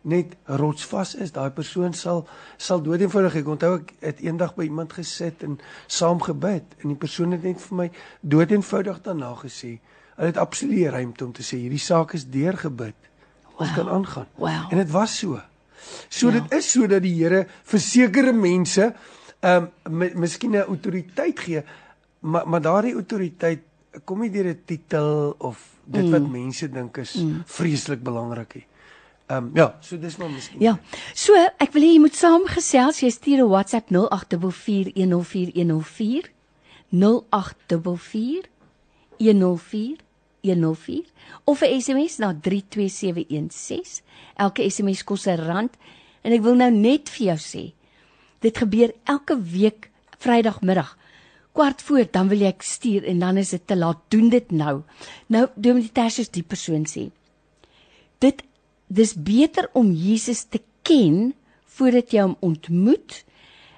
net 0.03 0.37
rotsvas 0.45 1.15
is. 1.15 1.33
Daai 1.33 1.51
persoon 1.51 1.93
sal 1.93 2.27
sal 2.57 2.83
doodeenvoudig 2.83 3.35
ek 3.35 3.49
onthou 3.49 3.75
ek 3.79 3.93
het 4.01 4.21
eendag 4.21 4.55
by 4.55 4.65
iemand 4.65 4.93
gesit 4.93 5.43
en 5.43 5.59
saam 5.87 6.21
gebid 6.21 6.65
en 6.81 6.89
die 6.89 6.97
persoon 6.97 7.33
het 7.33 7.43
net 7.43 7.61
vir 7.61 7.77
my 7.77 7.91
doodeenvoudig 8.21 9.03
daarna 9.03 9.35
gesê, 9.35 9.79
hulle 10.17 10.27
het 10.33 10.37
absoluut 10.37 10.91
ruimte 10.91 11.25
om 11.25 11.33
te 11.33 11.43
sê 11.43 11.57
hierdie 11.57 11.83
saak 11.83 12.15
is 12.15 12.27
deurgebid. 12.31 13.08
Ons 13.59 13.69
Wow. 13.69 13.77
kan 13.77 13.89
aangaan. 13.89 14.27
Wow. 14.39 14.71
En 14.71 14.77
dit 14.77 14.91
was 14.91 15.19
so. 15.19 15.41
So 16.09 16.29
Ja. 16.29 16.33
dit 16.41 16.53
is 16.53 16.71
so 16.71 16.87
dat 16.87 17.03
die 17.03 17.15
Here 17.15 17.47
vir 17.65 17.81
sekere 17.81 18.33
mense 18.33 18.95
ehm 19.41 19.67
um, 19.85 20.11
miskien 20.15 20.51
'n 20.51 20.57
autoriteit 20.67 21.41
gee, 21.41 21.63
maar 22.21 22.49
maar 22.49 22.61
daardie 22.61 22.95
autoriteit 22.95 23.61
kom 24.05 24.21
nie 24.21 24.31
deur 24.31 24.47
'n 24.47 24.61
titel 24.65 25.35
of 25.39 25.59
dit 25.85 26.05
mm. 26.05 26.11
wat 26.11 26.31
mense 26.31 26.71
dink 26.71 26.97
is 26.97 27.15
mm. 27.15 27.43
vreeslik 27.47 28.03
belangrik 28.03 28.55
nie. 28.55 28.67
Ehm 29.27 29.45
um, 29.45 29.51
ja, 29.55 29.77
so 29.81 29.99
dis 29.99 30.17
maar 30.17 30.31
miskien. 30.31 30.61
Ja. 30.61 30.79
So, 31.15 31.35
ek 31.59 31.73
wil 31.73 31.83
hê 31.83 31.93
jy 31.93 32.01
moet 32.01 32.17
saamgesels. 32.17 33.01
Jy 33.01 33.11
stuur 33.11 33.39
'n 33.45 33.49
WhatsApp 33.49 33.91
0844104104 33.91 36.31
0844 36.91 38.49
104 40.41 41.05
104 41.05 41.05
of 41.45 41.63
'n 41.63 41.81
SMS 41.81 42.17
na 42.17 42.35
32716. 42.41 44.03
Elke 44.37 44.71
SMS 44.71 45.05
kos 45.05 45.27
'n 45.27 45.37
rand 45.37 45.75
en 46.23 46.33
ek 46.33 46.43
wil 46.43 46.55
nou 46.55 46.71
net 46.71 47.09
vir 47.09 47.27
jou 47.27 47.39
sê, 47.39 47.73
dit 48.41 48.59
gebeur 48.59 48.95
elke 49.05 49.43
week 49.43 49.91
Vrydagmiddag. 50.19 50.97
kwart 51.53 51.83
voor 51.83 52.07
dan 52.11 52.29
wil 52.29 52.41
ek 52.41 52.63
stuur 52.63 53.05
en 53.05 53.19
dan 53.19 53.37
is 53.37 53.49
dit 53.49 53.67
te 53.67 53.77
laat. 53.77 53.99
Doen 54.09 54.29
dit 54.29 54.51
nou. 54.51 54.83
Nou 55.27 55.49
Dominee 55.55 55.93
Tersius 55.93 56.31
die 56.31 56.43
persoon 56.43 56.87
sê. 56.87 57.11
Dit 58.19 58.43
dis 58.87 59.15
beter 59.15 59.71
om 59.73 59.93
Jesus 59.93 60.45
te 60.45 60.61
ken 60.83 61.35
voordat 61.65 62.11
jy 62.11 62.21
hom 62.21 62.37
ontmoet. 62.41 63.25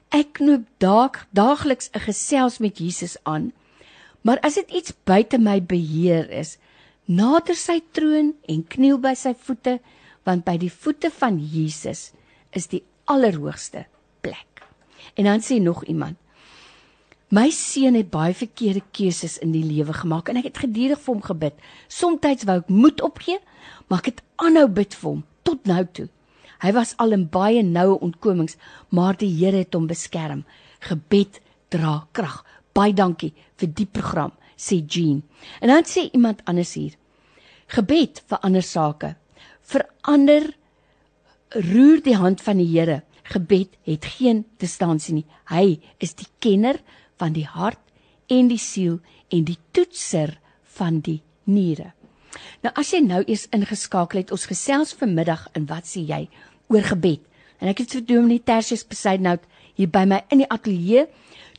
Ek 0.09 0.33
knoop 0.33 0.65
daag 0.79 1.27
daagliks 1.31 1.91
'n 1.93 2.01
gesels 2.01 2.59
met 2.59 2.79
Jesus 2.79 3.17
aan. 3.23 3.53
Maar 4.27 4.41
as 4.47 4.59
dit 4.61 4.71
iets 4.81 4.95
buite 5.09 5.39
my 5.41 5.59
beheer 5.65 6.29
is, 6.31 6.57
nader 7.05 7.57
sy 7.59 7.81
troon 7.97 8.35
en 8.49 8.65
kniel 8.69 9.01
by 9.03 9.15
sy 9.19 9.33
voete, 9.35 9.79
want 10.29 10.45
by 10.45 10.57
die 10.61 10.73
voete 10.73 11.11
van 11.15 11.39
Jesus 11.41 12.11
is 12.57 12.69
die 12.71 12.83
allerhoogste 13.11 13.87
plek. 14.21 14.65
En 15.17 15.25
dan 15.25 15.43
sê 15.43 15.59
nog 15.63 15.85
iemand: 15.85 16.19
My 17.31 17.49
seun 17.55 17.95
het 17.95 18.11
baie 18.11 18.35
verkeerde 18.35 18.83
keuses 18.91 19.39
in 19.39 19.53
die 19.55 19.65
lewe 19.65 19.95
gemaak 19.95 20.29
en 20.29 20.41
ek 20.41 20.51
het 20.51 20.63
gedurig 20.65 20.99
vir 20.99 21.15
hom 21.15 21.23
gebid. 21.23 21.61
Somstyds 21.87 22.47
wou 22.49 22.57
ek 22.59 22.73
moed 22.75 23.03
opgee, 23.07 23.39
maar 23.87 24.03
ek 24.03 24.13
het 24.13 24.25
aanhou 24.43 24.67
bid 24.67 24.97
vir 24.99 25.11
hom 25.13 25.21
tot 25.47 25.69
nou 25.71 25.85
toe. 25.95 26.09
Hy 26.61 26.73
was 26.77 26.97
al 27.01 27.15
in 27.17 27.29
baie 27.33 27.63
noue 27.65 28.01
ontkomings, 28.05 28.59
maar 28.91 29.17
die 29.17 29.31
Here 29.31 29.63
het 29.63 29.75
hom 29.79 29.87
beskerm. 29.89 30.43
Gebed 30.85 31.39
dra 31.73 32.01
krag. 32.13 32.43
Baie 32.77 32.95
dankie 32.95 33.33
vir 33.61 33.73
die 33.77 33.87
program, 33.87 34.33
sê 34.57 34.81
Jean. 34.87 35.23
En 35.61 35.73
dan 35.73 35.87
sê 35.89 36.09
iemand 36.13 36.43
anders 36.45 36.75
hier: 36.75 36.97
Gebed 37.71 38.23
vir 38.27 38.43
ander 38.43 38.63
sake. 38.63 39.15
Verander 39.63 40.51
roer 41.51 42.03
die 42.03 42.17
hand 42.17 42.43
van 42.43 42.59
die 42.59 42.69
Here. 42.71 43.03
Gebed 43.31 43.77
het 43.87 44.07
geen 44.17 44.45
distansie 44.59 45.15
nie. 45.15 45.27
Hy 45.51 45.79
is 46.03 46.17
die 46.19 46.27
kenner 46.43 46.81
van 47.21 47.35
die 47.37 47.47
hart 47.47 47.81
en 48.31 48.51
die 48.51 48.59
siel 48.59 48.99
en 49.31 49.47
die 49.47 49.59
toetser 49.75 50.37
van 50.77 51.01
die 51.05 51.21
niere. 51.51 51.93
Nou 52.65 52.73
as 52.79 52.93
jy 52.95 53.01
nou 53.05 53.21
eers 53.25 53.49
ingeskakel 53.55 54.23
het, 54.23 54.33
ons 54.35 54.49
gesels 54.51 54.95
vanmiddag 54.99 55.47
en 55.59 55.67
wat 55.71 55.89
sê 55.91 56.03
jy 56.07 56.25
oor 56.71 56.87
gebed? 56.93 57.23
En 57.61 57.69
ek 57.71 57.83
het 57.83 57.95
vir 57.99 58.07
Dominee 58.09 58.43
Tersius 58.43 58.87
Besaidnout 58.89 59.45
hier 59.77 59.91
by 59.93 60.07
my 60.09 60.23
in 60.33 60.43
die 60.43 60.49
ateljee. 60.51 61.07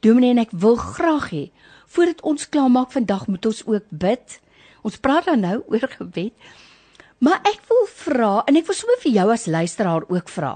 Dominee 0.02 0.34
ek 0.42 0.52
wil 0.52 0.76
graag 0.76 1.30
hê 1.30 1.46
voordat 1.92 2.22
ons 2.26 2.50
klaarmaak 2.50 2.92
vandag 2.92 3.28
moet 3.28 3.46
ons 3.46 3.62
ook 3.68 3.86
bid. 3.90 4.40
Ons 4.82 4.98
praat 4.98 5.28
dan 5.30 5.44
nou 5.46 5.58
oor 5.68 5.88
gebed. 5.98 6.34
Maar 7.22 7.44
ek 7.46 7.60
wil 7.70 7.84
vra 7.86 8.32
en 8.50 8.58
ek 8.58 8.66
wil 8.70 8.78
sommer 8.78 8.98
vir 9.04 9.14
jou 9.20 9.28
as 9.30 9.46
luisteraar 9.46 10.08
ook 10.10 10.30
vra. 10.34 10.56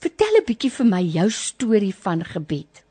Vertel 0.00 0.38
'n 0.40 0.46
bietjie 0.46 0.70
vir 0.70 0.86
my 0.86 1.02
jou 1.02 1.28
storie 1.30 1.94
van 1.94 2.24
gebed. 2.24 2.84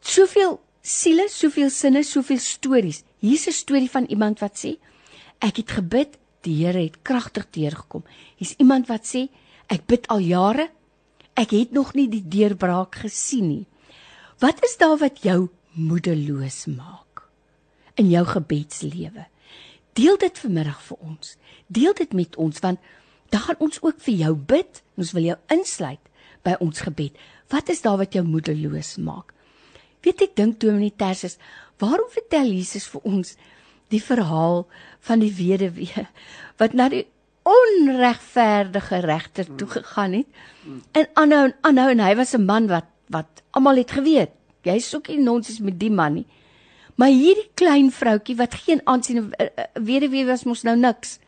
Soveel 0.00 0.58
siele, 0.82 1.28
soveel 1.28 1.70
sinne, 1.70 2.02
soveel 2.02 2.38
stories. 2.38 3.04
Hier's 3.18 3.46
'n 3.46 3.52
storie 3.52 3.90
van 3.90 4.06
iemand 4.06 4.40
wat 4.40 4.58
sê 4.58 4.78
ek 5.38 5.56
het 5.56 5.70
gebid, 5.70 6.18
die 6.42 6.64
Here 6.64 6.82
het 6.82 7.02
kragtig 7.02 7.46
deurgekom. 7.50 8.04
Hier's 8.36 8.54
iemand 8.58 8.88
wat 8.88 9.04
sê 9.06 9.28
ek 9.68 9.86
bid 9.86 10.08
al 10.08 10.18
jare, 10.18 10.70
ek 11.34 11.50
het 11.50 11.72
nog 11.72 11.94
nie 11.94 12.08
die 12.08 12.24
deurbraak 12.28 12.94
gesien 12.94 13.48
nie. 13.48 13.66
Wat 14.38 14.64
is 14.64 14.76
daar 14.76 14.98
wat 15.00 15.22
jou 15.24 15.48
moedeloos 15.72 16.66
maak 16.68 17.22
in 17.96 18.10
jou 18.12 18.24
gebedslewe? 18.28 19.24
Deel 19.96 20.18
dit 20.20 20.38
vanmiddag 20.38 20.82
vir 20.84 20.98
ons. 21.00 21.36
Deel 21.72 21.94
dit 21.96 22.12
met 22.12 22.36
ons 22.36 22.60
want 22.60 22.80
dan 23.32 23.40
gaan 23.40 23.64
ons 23.64 23.80
ook 23.82 23.96
vir 24.04 24.14
jou 24.14 24.34
bid. 24.36 24.82
Ons 25.00 25.14
wil 25.16 25.30
jou 25.30 25.36
insluit 25.56 26.12
by 26.44 26.54
ons 26.60 26.84
gebed. 26.84 27.16
Wat 27.48 27.72
is 27.72 27.80
daar 27.82 27.96
wat 28.02 28.12
jou 28.12 28.24
moedeloos 28.26 28.96
maak? 29.00 29.32
Weet 30.04 30.28
ek 30.28 30.36
dink 30.36 30.60
Dominee 30.60 30.92
Tersius, 30.92 31.38
waarom 31.80 32.10
vertel 32.12 32.52
Jesus 32.52 32.86
vir 32.92 33.08
ons 33.08 33.34
die 33.88 34.02
verhaal 34.02 34.66
van 35.08 35.22
die 35.22 35.32
weduwee 35.32 36.04
wat 36.60 36.74
na 36.76 36.88
die 36.92 37.06
onregverdige 37.46 39.00
regter 39.06 39.48
toe 39.56 39.68
gegaan 39.70 40.16
het 40.20 40.28
en 40.98 41.08
aanhou 41.14 41.42
en 41.46 41.54
aanhou 41.70 41.88
en 41.94 42.02
hy 42.02 42.14
was 42.18 42.34
'n 42.34 42.44
man 42.44 42.66
wat 42.66 42.90
wat 43.12 43.42
almal 43.50 43.80
het 43.82 43.94
geweet. 43.96 44.32
Jy 44.66 44.78
soek 44.82 45.08
nie 45.12 45.22
nonsens 45.22 45.60
met 45.62 45.78
die 45.78 45.90
man 45.90 46.20
nie. 46.20 46.26
Maar 46.96 47.12
hierdie 47.12 47.50
klein 47.54 47.90
vroutjie 47.92 48.36
wat 48.38 48.54
geen 48.64 48.80
aansien 48.84 49.32
eh, 49.36 49.46
eh, 49.46 49.66
weduwee 49.74 50.26
was 50.26 50.46
mos 50.48 50.64
nou 50.66 50.76
niks. 50.76 51.18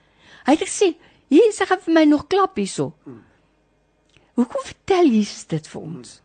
Hy 0.47 0.57
het 0.57 0.65
gesê 0.65 0.95
hier 1.29 1.53
sê 1.53 1.67
gaan 1.69 1.83
vir 1.85 1.95
my 1.95 2.05
nog 2.09 2.27
klap 2.33 2.57
hierso. 2.57 2.95
Hoekom 4.39 4.65
vertel 4.65 5.11
Jesus 5.13 5.45
dit 5.51 5.67
vir 5.69 5.83
ons? 5.83 6.19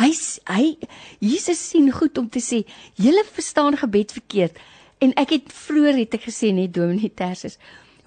Hy 0.00 0.10
hy 0.48 0.64
Jesus 1.20 1.60
sien 1.72 1.90
goed 1.92 2.18
om 2.18 2.28
te 2.32 2.40
sê, 2.40 2.62
julle 2.96 3.24
verstaan 3.26 3.76
gebed 3.76 4.14
verkeerd. 4.16 4.56
En 5.00 5.12
ek 5.20 5.34
het 5.36 5.52
vroeër 5.52 5.98
het 6.04 6.16
ek 6.16 6.28
gesê 6.28 6.52
net 6.56 6.72
Dominee 6.72 7.12
Tersus. 7.12 7.58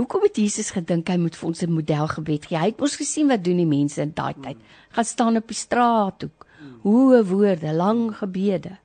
Hoekom 0.04 0.26
het 0.28 0.36
Jesus 0.36 0.74
gedink 0.76 1.08
hy 1.08 1.16
moet 1.16 1.36
vir 1.40 1.48
ons 1.48 1.62
'n 1.64 1.72
model 1.72 2.08
gebed 2.12 2.46
gee? 2.46 2.60
Hy 2.60 2.70
het 2.76 2.82
ons 2.82 2.96
gesien 3.00 3.28
wat 3.32 3.44
doen 3.44 3.58
die 3.58 3.66
mense 3.66 4.02
in 4.02 4.12
daai 4.12 4.36
tyd. 4.36 4.58
Gaan 4.92 5.06
staan 5.06 5.38
op 5.40 5.48
die 5.48 5.56
straathoek. 5.56 6.46
Hoë 6.84 7.24
woorde, 7.24 7.72
lang 7.72 8.12
gebede. 8.12 8.78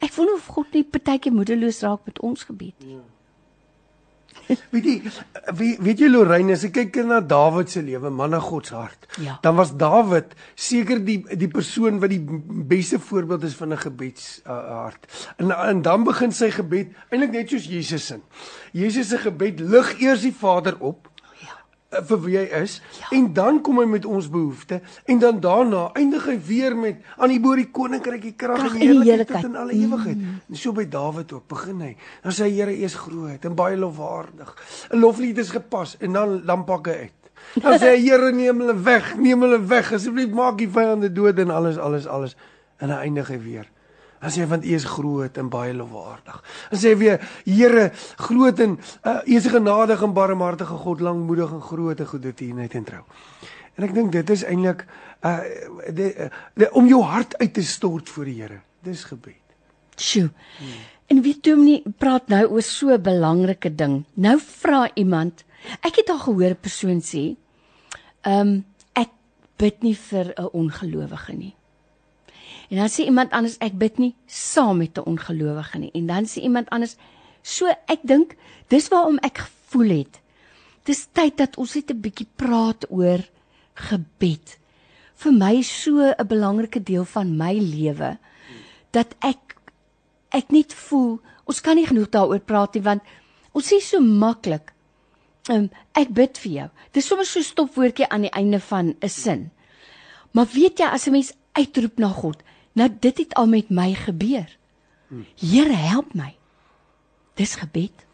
Ek 0.00 0.10
voel 0.10 0.32
of 0.34 0.46
God 0.46 0.72
nie 0.72 0.82
partykeer 0.84 1.32
moedeloos 1.32 1.82
raak 1.84 2.06
met 2.06 2.20
ons 2.20 2.44
gebed 2.48 2.74
nie. 2.86 2.96
Weet 4.70 4.84
jy 4.84 4.94
weet, 5.56 5.78
weet 5.82 6.02
jy 6.02 6.08
Lorraine 6.10 6.54
as 6.56 6.64
ek 6.66 6.74
kyk 6.78 6.98
na 7.06 7.20
Dawid 7.20 7.70
se 7.72 7.82
lewe 7.84 8.10
man 8.10 8.34
na 8.34 8.40
God 8.42 8.68
se 8.68 8.74
hart 8.76 9.06
ja. 9.22 9.38
dan 9.44 9.56
was 9.58 9.74
Dawid 9.78 10.34
seker 10.54 11.02
die 11.04 11.20
die 11.38 11.50
persoon 11.52 12.00
wat 12.02 12.12
die 12.12 12.22
beste 12.72 13.00
voorbeeld 13.02 13.46
is 13.48 13.56
van 13.58 13.72
'n 13.72 13.84
gebeds 13.84 14.42
uh, 14.46 14.58
hart 14.86 15.06
en 15.36 15.52
en 15.52 15.82
dan 15.82 16.04
begin 16.04 16.32
sy 16.32 16.50
gebed 16.50 16.92
eintlik 17.10 17.32
net 17.32 17.54
soos 17.54 17.68
Jesus 17.68 18.06
se 18.06 18.20
Jesus 18.72 19.08
se 19.08 19.18
gebed 19.18 19.60
lig 19.60 19.94
eers 20.00 20.26
die 20.26 20.34
Vader 20.34 20.76
op 20.80 21.11
vir 21.92 22.20
wie 22.24 22.36
hy 22.38 22.44
is 22.62 22.78
ja. 22.98 23.10
en 23.18 23.26
dan 23.36 23.60
kom 23.64 23.80
hy 23.82 23.86
met 23.90 24.06
ons 24.08 24.28
behoeftes 24.32 25.00
en 25.12 25.18
dan 25.20 25.40
daarna 25.44 25.90
eindig 25.98 26.24
hy 26.30 26.36
weer 26.46 26.76
met 26.76 27.02
aan 27.18 27.32
die 27.32 27.40
bo 27.42 27.56
die 27.58 27.68
koninkryk 27.74 28.22
die 28.24 28.34
krag 28.38 28.64
en 28.72 28.78
die 28.80 28.88
heerlikheid 28.88 29.48
in 29.48 29.58
alle 29.60 29.76
ewigheid. 29.76 30.16
Mm. 30.16 30.38
En 30.48 30.60
so 30.60 30.72
by 30.76 30.86
Dawid 30.88 31.32
ook 31.32 31.48
begin 31.50 31.82
hy. 31.84 31.92
Dan 32.24 32.36
sê 32.36 32.48
Here 32.52 32.72
is 32.72 32.94
groot 33.00 33.44
en 33.48 33.56
baie 33.58 33.76
lofwaardig. 33.76 34.54
'n 34.92 35.00
Loflied 35.00 35.38
is 35.38 35.52
gepas 35.52 35.96
en 36.00 36.12
dan 36.12 36.40
dan 36.46 36.64
pak 36.64 36.86
hy 36.86 36.96
uit. 37.08 37.30
Dan 37.60 37.78
sê 37.80 37.94
hy 37.96 38.00
Here 38.06 38.32
neem 38.32 38.64
hulle 38.64 38.76
weg, 38.84 39.14
neem 39.16 39.44
hulle 39.44 39.60
weg 39.68 39.92
asseblief 39.92 40.32
maak 40.32 40.58
die 40.58 40.68
vyande 40.68 41.12
dood 41.12 41.38
en 41.38 41.50
alles 41.50 41.78
alles 41.78 42.06
alles 42.06 42.36
en 42.78 42.88
dan 42.88 42.98
eindig 42.98 43.28
hy 43.28 43.38
weer. 43.40 43.71
Dan 44.22 44.30
sê 44.30 44.44
hy 44.44 44.48
want 44.52 44.64
U 44.64 44.74
is 44.74 44.86
groot 44.86 45.38
en 45.38 45.48
baie 45.50 45.74
lofwaardig. 45.74 46.38
Dan 46.70 46.78
sê 46.78 46.92
hy 46.94 46.98
weer 47.00 47.30
Here, 47.44 47.88
groot 48.16 48.60
en 48.62 48.78
uh, 48.78 49.18
U 49.26 49.34
is 49.36 49.48
genadig 49.50 50.02
en 50.02 50.14
barmhartige 50.14 50.78
God, 50.84 51.02
lankmoedig 51.02 51.50
en 51.58 51.62
groot 51.62 52.00
en 52.00 52.06
goedheid 52.06 52.74
en 52.78 52.84
trou. 52.84 53.02
En 53.76 53.86
ek 53.88 53.94
dink 53.96 54.12
dit 54.14 54.30
is 54.34 54.44
eintlik 54.46 54.84
uh 55.22 55.38
die, 55.94 56.10
die, 56.58 56.68
om 56.76 56.88
jou 56.90 57.00
hart 57.06 57.36
uit 57.40 57.52
te 57.54 57.64
stort 57.66 58.10
voor 58.10 58.28
die 58.28 58.40
Here. 58.40 58.58
Dis 58.82 59.04
gebed. 59.06 59.38
Sjoe. 59.96 60.30
Hmm. 60.58 60.82
En 61.12 61.22
wie 61.22 61.36
toe 61.44 61.54
nie 61.58 61.80
praat 61.98 62.30
nou 62.32 62.44
oor 62.56 62.62
so 62.62 62.90
'n 62.90 63.02
belangrike 63.02 63.74
ding. 63.74 64.04
Nou 64.14 64.38
vra 64.38 64.90
iemand, 64.94 65.44
ek 65.82 65.96
het 66.02 66.10
al 66.10 66.18
gehoor 66.18 66.54
'n 66.54 66.60
persoon 66.60 67.00
sê, 67.00 67.36
ehm 68.22 68.40
um, 68.40 68.64
ek 68.92 69.10
bid 69.56 69.82
nie 69.82 69.96
vir 69.96 70.34
'n 70.36 70.48
ongelowige 70.52 71.32
nie. 71.32 71.54
En 72.72 72.78
dan 72.80 72.88
sê 72.88 73.04
iemand 73.04 73.34
anders 73.36 73.58
ek 73.60 73.74
bid 73.76 73.98
nie 74.00 74.14
saam 74.24 74.78
met 74.80 74.96
'n 74.96 75.04
ongelowige 75.04 75.78
nie. 75.78 75.90
En 75.92 76.06
dan 76.06 76.24
sê 76.24 76.40
iemand 76.40 76.70
anders 76.70 76.96
so 77.42 77.66
ek 77.68 78.00
dink 78.02 78.36
dis 78.68 78.88
waarom 78.88 79.18
ek 79.18 79.38
gevoel 79.38 79.88
het. 79.88 80.20
Dis 80.84 81.06
tyd 81.12 81.36
dat 81.36 81.56
ons 81.56 81.74
net 81.74 81.90
'n 81.90 82.00
bietjie 82.00 82.26
praat 82.36 82.90
oor 82.90 83.20
gebed. 83.74 84.58
Vir 85.14 85.32
my 85.32 85.62
so 85.62 86.00
'n 86.00 86.26
belangrike 86.26 86.82
deel 86.82 87.04
van 87.04 87.36
my 87.36 87.52
lewe 87.52 88.18
dat 88.90 89.14
ek 89.20 89.56
ek 90.30 90.50
net 90.50 90.72
voel 90.72 91.20
ons 91.44 91.60
kan 91.60 91.76
nie 91.76 91.86
genoeg 91.86 92.08
daaroor 92.08 92.40
praat 92.40 92.74
nie 92.74 92.82
want 92.82 93.02
ons 93.52 93.68
sê 93.68 93.80
so 93.80 94.00
maklik 94.00 94.72
um, 95.50 95.68
ek 95.92 96.08
bid 96.08 96.38
vir 96.38 96.52
jou. 96.52 96.68
Dis 96.92 97.06
sommer 97.06 97.26
so 97.26 97.38
'n 97.38 97.42
stopwoordjie 97.42 98.08
aan 98.08 98.22
die 98.22 98.32
einde 98.32 98.60
van 98.60 98.94
'n 99.02 99.08
sin. 99.08 99.50
Maar 100.32 100.46
weet 100.46 100.78
jy 100.78 100.86
as 100.86 101.06
'n 101.06 101.12
mens 101.12 101.32
uitroep 101.52 101.98
na 101.98 102.08
God, 102.08 102.42
Nou 102.72 102.88
dit 103.00 103.18
het 103.18 103.34
al 103.34 103.46
met 103.46 103.68
my 103.70 103.94
gebeur. 103.94 104.58
Here 105.36 105.76
help 105.76 106.14
my. 106.14 106.34
Dis 107.36 107.54
gebed. 107.60 108.06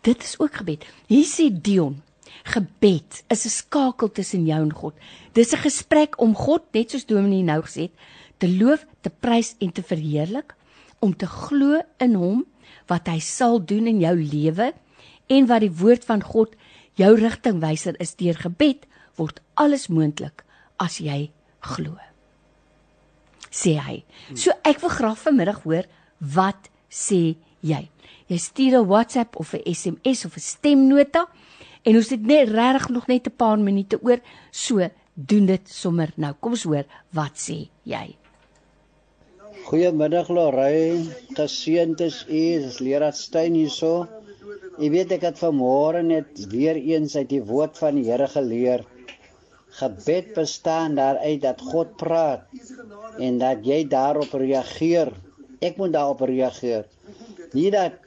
Dit 0.00 0.22
is 0.22 0.38
ook 0.38 0.60
gebed. 0.60 0.84
Hier 1.06 1.26
sê 1.26 1.48
Dion, 1.52 2.02
gebed 2.44 3.24
is 3.28 3.44
'n 3.44 3.48
skakel 3.48 4.12
tussen 4.12 4.44
jou 4.46 4.60
en 4.62 4.72
God. 4.72 4.94
Dis 5.32 5.52
'n 5.52 5.64
gesprek 5.64 6.20
om 6.20 6.34
God, 6.34 6.62
net 6.72 6.90
soos 6.90 7.06
Dominee 7.06 7.42
nou 7.42 7.62
gesê 7.62 7.80
het, 7.80 7.94
te 8.36 8.48
loof, 8.48 8.86
te 9.00 9.10
prys 9.10 9.54
en 9.58 9.72
te 9.72 9.82
verheerlik, 9.82 10.54
om 10.98 11.16
te 11.16 11.26
glo 11.26 11.80
in 11.98 12.14
hom 12.14 12.46
wat 12.86 13.06
hy 13.06 13.18
sal 13.18 13.64
doen 13.64 13.86
in 13.86 14.00
jou 14.00 14.16
lewe 14.16 14.72
en 15.26 15.46
wat 15.46 15.60
die 15.60 15.72
woord 15.72 16.04
van 16.04 16.22
God 16.22 16.54
jou 16.94 17.14
rigtingwyser 17.14 17.94
is 18.00 18.14
deur 18.14 18.34
gebed 18.34 18.86
word 19.16 19.40
alles 19.54 19.88
moontlik 19.88 20.44
as 20.76 20.98
jy 20.98 21.30
glo. 21.60 22.07
Sê 23.50 23.78
hy. 23.78 24.04
So 24.34 24.52
ek 24.64 24.80
wil 24.80 24.90
graag 24.90 25.18
vanmiddag 25.18 25.62
hoor 25.64 25.84
wat 26.20 26.68
sê 26.90 27.36
jy? 27.60 27.88
Jy 28.28 28.38
stuur 28.38 28.78
'n 28.78 28.86
WhatsApp 28.86 29.36
of 29.36 29.54
'n 29.54 29.62
SMS 29.64 30.24
of 30.24 30.36
'n 30.36 30.40
stemnota 30.40 31.26
en 31.84 31.96
ons 31.96 32.10
het 32.10 32.22
net 32.22 32.48
regtig 32.48 32.88
nog 32.88 33.06
net 33.08 33.26
'n 33.26 33.36
paar 33.36 33.58
minute 33.58 33.98
oor. 34.02 34.20
So 34.50 34.88
doen 35.14 35.46
dit 35.46 35.68
sommer 35.68 36.12
nou. 36.16 36.34
Kom 36.40 36.52
ons 36.52 36.62
hoor 36.62 36.84
wat 37.12 37.34
sê 37.36 37.68
jy? 37.84 38.16
Goeiemiddag 39.68 40.28
Lorraine, 40.28 41.10
geseënd 41.36 42.00
is 42.00 42.24
u, 42.28 42.44
dis 42.62 42.78
Leraar 42.78 43.12
Stein 43.12 43.54
hierso. 43.54 44.06
Jy 44.78 44.88
weet 44.94 45.12
ek 45.12 45.26
het 45.26 45.40
vanmôre 45.42 46.02
net 46.02 46.46
weer 46.52 46.76
eens 46.76 47.16
uit 47.16 47.28
die 47.28 47.42
woord 47.42 47.76
van 47.76 47.98
die 47.98 48.06
Here 48.08 48.28
geleer. 48.28 48.84
Gebed 49.76 50.32
bestaan 50.34 50.94
daaruit 50.96 51.42
dat 51.42 51.60
God 51.60 51.96
praat 51.96 52.46
en 53.18 53.38
dat 53.38 53.66
jy 53.66 53.82
daarop 53.88 54.32
reageer. 54.32 55.12
Ek 55.60 55.76
moet 55.76 55.92
daarop 55.92 56.20
reageer. 56.20 56.86
Nie 57.52 57.70
dat 57.70 57.98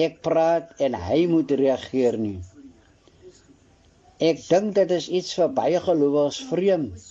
ek 0.00 0.20
praat 0.24 0.72
en 0.80 0.96
hy 0.96 1.26
moet 1.28 1.50
reageer 1.50 2.16
nie. 2.18 2.38
Ek 4.20 4.40
dink 4.48 4.74
dit 4.76 4.90
is 4.92 5.08
iets 5.08 5.32
vir 5.38 5.52
baie 5.56 5.80
gelowiges 5.80 6.40
vreemd. 6.50 7.04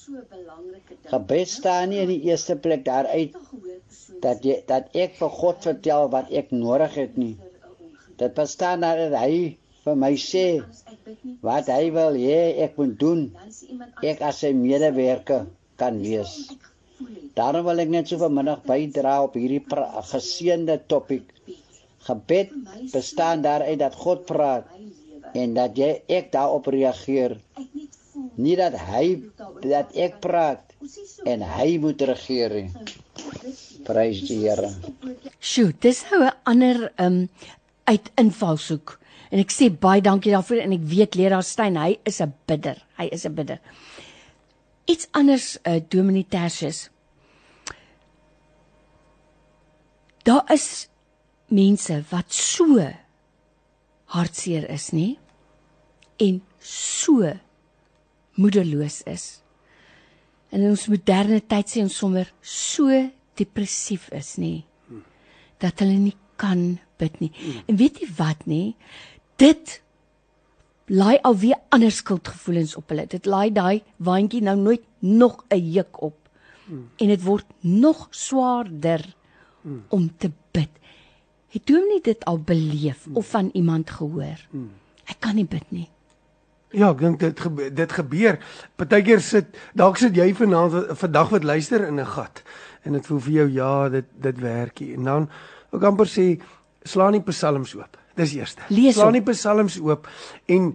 Gebed 1.09 1.49
staan 1.49 1.89
nie 1.89 2.03
in 2.03 2.11
die 2.11 2.22
eerste 2.30 2.55
plek 2.55 2.84
daaruit 2.86 3.38
dat 4.22 4.43
jy 4.45 4.59
dat 4.70 4.93
ek 4.93 5.15
vir 5.17 5.32
God 5.39 5.63
vertel 5.65 6.09
wat 6.13 6.30
ek 6.41 6.51
nodig 6.53 6.97
het 6.99 7.17
nie. 7.17 7.36
Dit 8.20 8.36
bestaan 8.38 8.86
daarin 8.86 9.13
dat 9.13 9.26
hy 9.26 9.57
vir 9.86 9.95
my 10.03 10.13
sê 10.21 10.45
wat 11.45 11.69
hy 11.71 11.89
wil 11.95 12.17
hê 12.19 12.39
ek 12.65 12.77
moet 12.80 12.95
doen. 12.99 13.21
Ek 14.03 14.21
as 14.30 14.41
sy 14.43 14.51
medewerker 14.53 15.47
kan 15.80 15.99
wees. 16.03 16.34
Daarom 17.38 17.65
wil 17.69 17.80
ek 17.84 17.91
net 17.93 18.11
so 18.11 18.19
vanmiddag 18.19 18.65
bydra 18.67 19.15
op 19.23 19.38
hierdie 19.39 19.63
geseënde 20.11 20.80
topik. 20.91 21.32
Gebed 22.07 22.51
bestaan 22.93 23.43
daaruit 23.45 23.80
dat 23.80 23.95
God 23.95 24.25
praat 24.27 24.67
en 25.34 25.53
dat 25.55 25.77
jy 25.77 25.91
ek 26.19 26.32
daarop 26.36 26.67
reageer. 26.73 27.38
Nie 28.39 28.55
dat 28.59 28.75
hy 28.89 29.05
dat 29.63 29.95
ek 29.95 30.19
praat 30.23 30.63
en 31.27 31.43
hy 31.43 31.69
moet 31.84 32.01
regeer 32.11 32.55
nie. 32.55 32.69
Prys 33.88 34.21
die 34.27 34.39
Here. 34.43 34.69
Sjoe, 35.39 35.73
dis 35.80 36.03
nou 36.11 36.23
'n 36.23 36.36
ander 36.43 36.91
um 36.99 37.30
uit 37.84 38.11
invalshoek. 38.15 38.99
En 39.30 39.41
ek 39.41 39.51
sê 39.53 39.69
baie 39.69 40.01
dankie 40.01 40.34
daarvoor 40.34 40.63
en 40.63 40.73
ek 40.73 40.86
weet 40.89 41.17
leraar 41.19 41.45
Stein, 41.45 41.77
hy 41.77 41.99
is 42.05 42.21
'n 42.21 42.34
bidder. 42.47 42.77
Hy 42.97 43.09
is 43.11 43.25
'n 43.25 43.36
bidder. 43.36 43.59
Iets 44.88 45.07
anders 45.13 45.57
uh 45.65 45.80
Dominee 45.89 46.25
Tertius. 46.25 46.89
Daar 50.23 50.51
is 50.51 50.89
mense 51.47 52.03
wat 52.09 52.34
so 52.34 52.82
hartseer 54.05 54.69
is, 54.69 54.89
nê? 54.91 55.17
En 56.17 56.41
so 56.59 57.34
moedeloos 58.34 59.01
is. 59.05 59.41
En 60.49 60.61
in 60.61 60.69
ons 60.73 60.88
moderne 60.88 61.41
tyd 61.41 61.69
sê 61.69 61.84
ons 61.86 61.97
sommer 62.01 62.32
so 62.41 62.89
depressief 63.39 64.09
is, 64.11 64.36
nê? 64.41 64.63
Dat 65.61 65.80
hulle 65.80 65.99
nie 65.99 66.15
kan 66.39 66.80
bid 66.99 67.19
nie. 67.19 67.32
En 67.67 67.77
weet 67.80 68.01
jy 68.01 68.09
wat, 68.17 68.45
nê? 68.49 68.73
Dit 69.39 69.81
laai 70.89 71.19
alweer 71.23 71.59
ander 71.71 71.91
skuldgevoelens 71.91 72.75
op 72.75 72.89
hulle. 72.91 73.05
Dit 73.07 73.25
laai 73.29 73.51
daai 73.55 73.83
waandjie 73.97 74.41
nou 74.43 74.57
nooit 74.57 74.83
nog 74.99 75.43
'n 75.49 75.71
juk 75.71 76.01
op. 76.01 76.17
En 76.97 77.07
dit 77.07 77.23
word 77.23 77.45
nog 77.59 78.07
swaarder 78.09 79.15
om 79.87 80.11
te 80.17 80.31
bid. 80.51 80.69
Het 81.49 81.69
jy 81.69 81.79
nie 81.87 82.01
dit 82.01 82.25
al 82.25 82.37
beleef 82.37 83.07
of 83.13 83.29
van 83.29 83.49
iemand 83.53 83.89
gehoor? 83.89 84.39
Ek 85.05 85.19
kan 85.19 85.35
nie 85.35 85.45
bid 85.45 85.71
nie. 85.71 85.89
Ja, 86.69 86.91
ek 86.91 86.99
dink 86.99 87.19
dit 87.19 87.39
gebe 87.39 87.73
dit 87.73 87.91
gebeur. 87.91 88.37
Partykeer 88.75 89.21
sit 89.21 89.57
dalk 89.73 89.97
sit 89.97 90.15
jy 90.15 90.33
vanaand 90.35 90.97
vandag 90.97 91.29
wat 91.29 91.43
luister 91.43 91.87
in 91.87 91.99
'n 91.99 92.05
gat 92.05 92.43
en 92.83 92.93
dit 92.93 93.05
voel 93.05 93.19
vir 93.19 93.33
jou 93.33 93.49
ja, 93.49 93.89
dit 93.89 94.05
dit 94.21 94.39
werk 94.39 94.79
nie. 94.79 94.93
En 94.93 95.03
dan 95.03 95.29
ek 95.73 95.83
amper 95.83 96.05
sê 96.05 96.41
slaan 96.83 97.11
die 97.11 97.21
psalms 97.21 97.75
oop. 97.75 97.97
Dis 98.20 98.36
eerste. 98.36 98.65
Lees 98.74 98.97
slaan 98.97 99.15
die 99.15 99.24
psalms 99.24 99.78
oop 99.80 100.07
en 100.51 100.74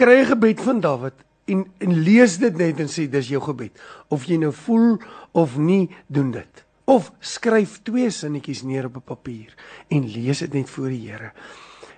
kry 0.00 0.20
'n 0.20 0.30
gebed 0.32 0.60
van 0.66 0.80
Dawid 0.80 1.14
en 1.46 1.66
en 1.78 1.92
lees 2.02 2.38
dit 2.38 2.56
net 2.56 2.80
en 2.80 2.88
sê 2.88 3.06
dis 3.08 3.28
jou 3.28 3.40
gebed. 3.42 3.72
Of 4.08 4.26
jy 4.26 4.36
nou 4.36 4.52
voel 4.52 4.98
of 5.32 5.56
nie, 5.56 5.90
doen 6.06 6.30
dit. 6.30 6.64
Of 6.84 7.12
skryf 7.20 7.82
twee 7.82 8.10
sinnetjies 8.10 8.62
neer 8.62 8.86
op 8.86 8.96
'n 8.96 9.06
papier 9.06 9.54
en 9.88 10.06
lees 10.06 10.38
dit 10.38 10.52
net 10.54 10.70
voor 10.70 10.88
die 10.88 11.10
Here. 11.10 11.32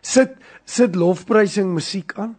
Sit 0.01 0.37
sit 0.65 0.95
lofprysing 0.95 1.73
musiek 1.75 2.13
aan 2.15 2.37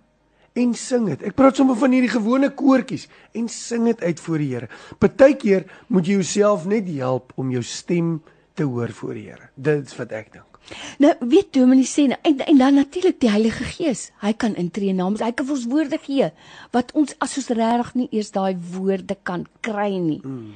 en 0.53 0.73
sing 0.73 1.07
dit. 1.07 1.23
Ek 1.23 1.35
praat 1.35 1.55
sommer 1.55 1.75
van 1.75 1.91
hierdie 1.91 2.13
gewone 2.13 2.49
koortjies 2.49 3.07
en 3.33 3.49
sing 3.49 3.85
dit 3.85 4.01
uit 4.01 4.19
voor 4.19 4.37
die 4.37 4.53
Here. 4.53 4.69
Partykeer 4.99 5.65
moet 5.87 6.05
jy 6.05 6.13
jouself 6.13 6.65
net 6.65 6.87
help 6.87 7.33
om 7.35 7.51
jou 7.51 7.63
stem 7.63 8.21
te 8.53 8.63
hoor 8.63 8.91
voor 8.91 9.13
die 9.13 9.29
Here. 9.29 9.49
Dit 9.55 9.87
is 9.87 9.97
wat 9.97 10.11
ek 10.11 10.33
dink. 10.33 10.52
Nou 11.03 11.11
weet 11.19 11.53
Dominee 11.53 11.87
sê 11.87 12.05
nou, 12.07 12.17
en, 12.23 12.37
en 12.45 12.57
dan 12.57 12.77
natuurlik 12.79 13.19
die 13.21 13.31
Heilige 13.31 13.65
Gees. 13.67 14.07
Hy 14.23 14.33
kan 14.39 14.55
intree 14.59 14.93
namens 14.95 15.23
hy 15.23 15.31
kan 15.35 15.47
vir 15.47 15.57
ons 15.57 15.69
woorde 15.71 15.99
gee 16.03 16.29
wat 16.75 16.93
ons 16.97 17.15
as 17.23 17.37
ons 17.41 17.51
regtig 17.57 17.93
nie 17.99 18.09
eers 18.11 18.31
daai 18.35 18.55
woorde 18.75 19.17
kan 19.27 19.45
kry 19.65 19.91
nie. 19.97 20.21
Mm. 20.23 20.53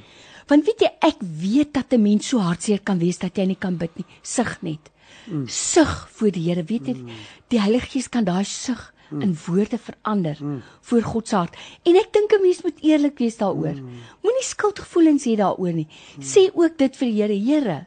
Want 0.48 0.64
weet 0.64 0.86
jy 0.86 0.92
ek 1.04 1.20
weet 1.20 1.74
dat 1.76 1.92
'n 1.92 2.02
mens 2.02 2.28
so 2.28 2.38
hartseer 2.38 2.80
kan 2.80 2.98
wees 2.98 3.18
dat 3.18 3.36
jy 3.36 3.46
nie 3.46 3.60
kan 3.60 3.76
bid 3.76 3.96
nie. 3.96 4.06
Sug 4.22 4.62
net. 4.62 4.90
Mm. 5.26 5.46
Sug 5.46 6.08
voor 6.10 6.30
die 6.30 6.48
Here. 6.48 6.64
Weet 6.64 6.86
jy 6.86 6.94
mm. 6.94 7.10
die 7.48 7.60
Heilige 7.60 7.90
Gees 7.92 8.08
kan 8.08 8.24
daai 8.24 8.44
sug 8.44 8.94
mm. 9.10 9.20
in 9.20 9.36
woorde 9.46 9.78
verander 9.78 10.38
mm. 10.40 10.62
voor 10.80 11.02
God 11.02 11.28
se 11.28 11.36
hart. 11.36 11.56
En 11.84 11.96
ek 11.96 12.12
dink 12.12 12.32
'n 12.32 12.42
mens 12.42 12.62
moet 12.62 12.80
eerlik 12.80 13.18
wees 13.18 13.36
daaroor. 13.36 13.76
Mm. 13.76 14.00
Moenie 14.22 14.44
skuldgevoelens 14.44 15.24
hê 15.24 15.36
daaroor 15.36 15.72
nie. 15.72 15.88
Mm. 16.16 16.22
Sê 16.22 16.50
ook 16.54 16.78
dit 16.78 16.96
vir 16.96 17.08
die 17.08 17.22
Here. 17.22 17.38
Here, 17.38 17.86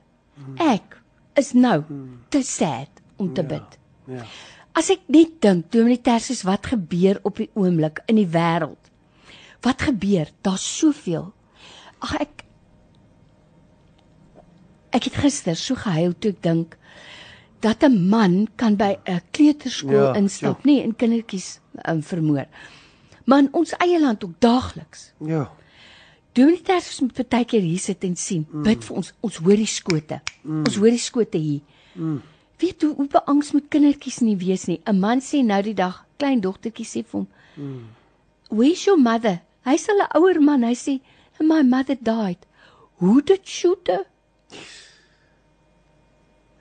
ek 0.58 1.01
is 1.40 1.54
nou 1.54 1.84
te 2.30 2.42
sad 2.44 2.90
om 3.18 3.34
te 3.34 3.44
bid. 3.44 3.78
Ja. 4.08 4.26
As 4.74 4.90
ek 4.90 5.04
net 5.12 5.42
dink, 5.44 5.72
Dominee 5.72 6.02
Tersius, 6.02 6.44
wat 6.48 6.66
gebeur 6.72 7.20
op 7.28 7.38
die 7.42 7.50
oomblik 7.54 8.00
in 8.08 8.16
die 8.16 8.28
wêreld? 8.28 8.92
Wat 9.62 9.82
gebeur? 9.82 10.32
Daar's 10.42 10.78
soveel. 10.78 11.34
Ag 12.00 12.16
ek 12.20 12.46
Ek 14.92 15.06
het 15.08 15.16
gister 15.24 15.56
so 15.56 15.76
gehuil 15.80 16.12
toe 16.20 16.34
ek 16.34 16.42
dink 16.44 16.74
dat 17.64 17.84
'n 17.84 18.10
man 18.10 18.48
kan 18.56 18.76
by 18.76 18.98
'n 19.08 19.22
kleuterskool 19.32 20.12
Ja, 20.12 20.16
instap, 20.16 20.58
ja. 20.64 20.72
nie 20.72 20.82
en 20.84 20.96
kindertjies 20.96 21.60
um, 21.88 22.04
vermoor. 22.04 22.46
Maar 23.26 23.40
in 23.40 23.54
ons 23.54 23.72
eie 23.78 24.00
land 24.02 24.24
ook 24.24 24.40
daagliks. 24.40 25.14
Ja. 25.18 25.52
Dominee 26.34 26.64
Tersius 26.64 27.02
moet 27.04 27.18
baie 27.30 27.46
keer 27.46 27.62
hier 27.62 27.80
sit 27.80 28.04
en 28.08 28.16
sien. 28.16 28.46
Mm. 28.50 28.64
Bid 28.64 28.84
vir 28.88 29.00
ons. 29.02 29.14
Ons 29.22 29.40
hoor 29.44 29.60
die 29.60 29.70
skote. 29.70 30.22
Mm. 30.44 30.66
Ons 30.66 30.78
hoor 30.80 30.94
die 30.96 31.02
skote 31.02 31.42
hier. 31.42 31.62
Mm. 31.94 32.22
Weet 32.62 32.86
hoe 32.86 32.94
hoe 32.96 33.08
beangs 33.12 33.52
moet 33.56 33.68
kindertjies 33.74 34.22
nie 34.22 34.38
wees 34.38 34.68
nie. 34.70 34.80
'n 34.86 35.00
Man 35.00 35.20
sê 35.20 35.44
nou 35.44 35.62
die 35.62 35.74
dag, 35.74 36.06
klein 36.18 36.42
dogtertjie 36.42 36.86
sê 36.86 37.04
vir 37.04 37.20
hom, 37.20 37.28
mm. 37.56 37.84
"Where's 38.50 38.86
your 38.86 39.00
mother?" 39.00 39.42
Hy's 39.66 39.90
al 39.90 40.02
'n 40.02 40.12
ouer 40.18 40.40
man. 40.42 40.64
Hy 40.64 40.76
sê, 40.76 41.02
"My 41.40 41.64
mother 41.64 41.96
died." 41.96 42.48
Who 43.02 43.22
did 43.22 43.48
shoot 43.48 43.88
her? 43.88 44.06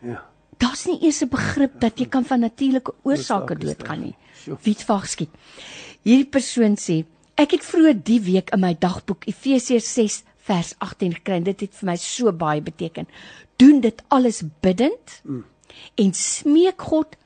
Ja. 0.00 0.24
Daar's 0.60 0.86
nie 0.86 0.98
eers 1.04 1.22
'n 1.22 1.28
begrip 1.28 1.80
dat 1.80 1.98
jy 1.98 2.06
kan 2.08 2.24
van 2.24 2.40
natuurlike 2.40 2.94
oorsake 3.02 3.54
doodgaan 3.58 4.00
nie. 4.00 4.16
Wie 4.44 4.72
het 4.72 4.84
vaargeskiet? 4.84 5.30
Hierdie 6.02 6.28
persoon 6.28 6.76
sê, 6.76 7.04
ek 7.40 7.54
het 7.56 7.64
vroeër 7.64 7.96
die 8.04 8.20
week 8.20 8.50
in 8.52 8.60
my 8.60 8.74
dagboek 8.76 9.24
Efesiërs 9.30 9.88
6 9.96 10.18
vers 10.48 10.74
18 10.84 11.14
gekry. 11.20 11.38
Dit 11.44 11.64
het 11.64 11.78
vir 11.78 11.88
my 11.92 11.96
so 12.00 12.32
baie 12.36 12.60
beteken. 12.64 13.08
Doen 13.60 13.80
dit 13.84 14.02
alles 14.12 14.42
bidtend 14.64 15.20
mm. 15.24 15.44
en 16.04 16.12
smeek 16.16 16.84
God 16.90 17.16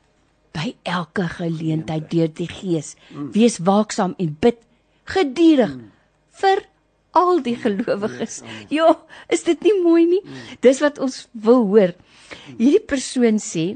by 0.55 0.75
elke 0.87 1.27
geleentheid 1.39 2.07
deur 2.13 2.31
die 2.31 2.51
Gees. 2.51 2.95
Mm. 3.11 3.33
Wees 3.35 3.59
waaksaam 3.67 4.15
en 4.23 4.37
bid 4.41 4.61
gedurig 5.11 5.75
mm. 5.75 5.91
vir 6.43 6.63
al 7.15 7.43
die 7.47 7.57
gelowiges. 7.59 8.43
Ja, 8.71 8.93
is 9.31 9.43
dit 9.47 9.63
nie 9.67 9.75
mooi 9.83 10.05
nie? 10.11 10.23
Dis 10.63 10.83
wat 10.83 10.99
ons 11.03 11.25
wil 11.33 11.67
hoor. 11.71 11.95
Hierdie 12.59 12.83
persoon 12.83 13.43
sê 13.43 13.75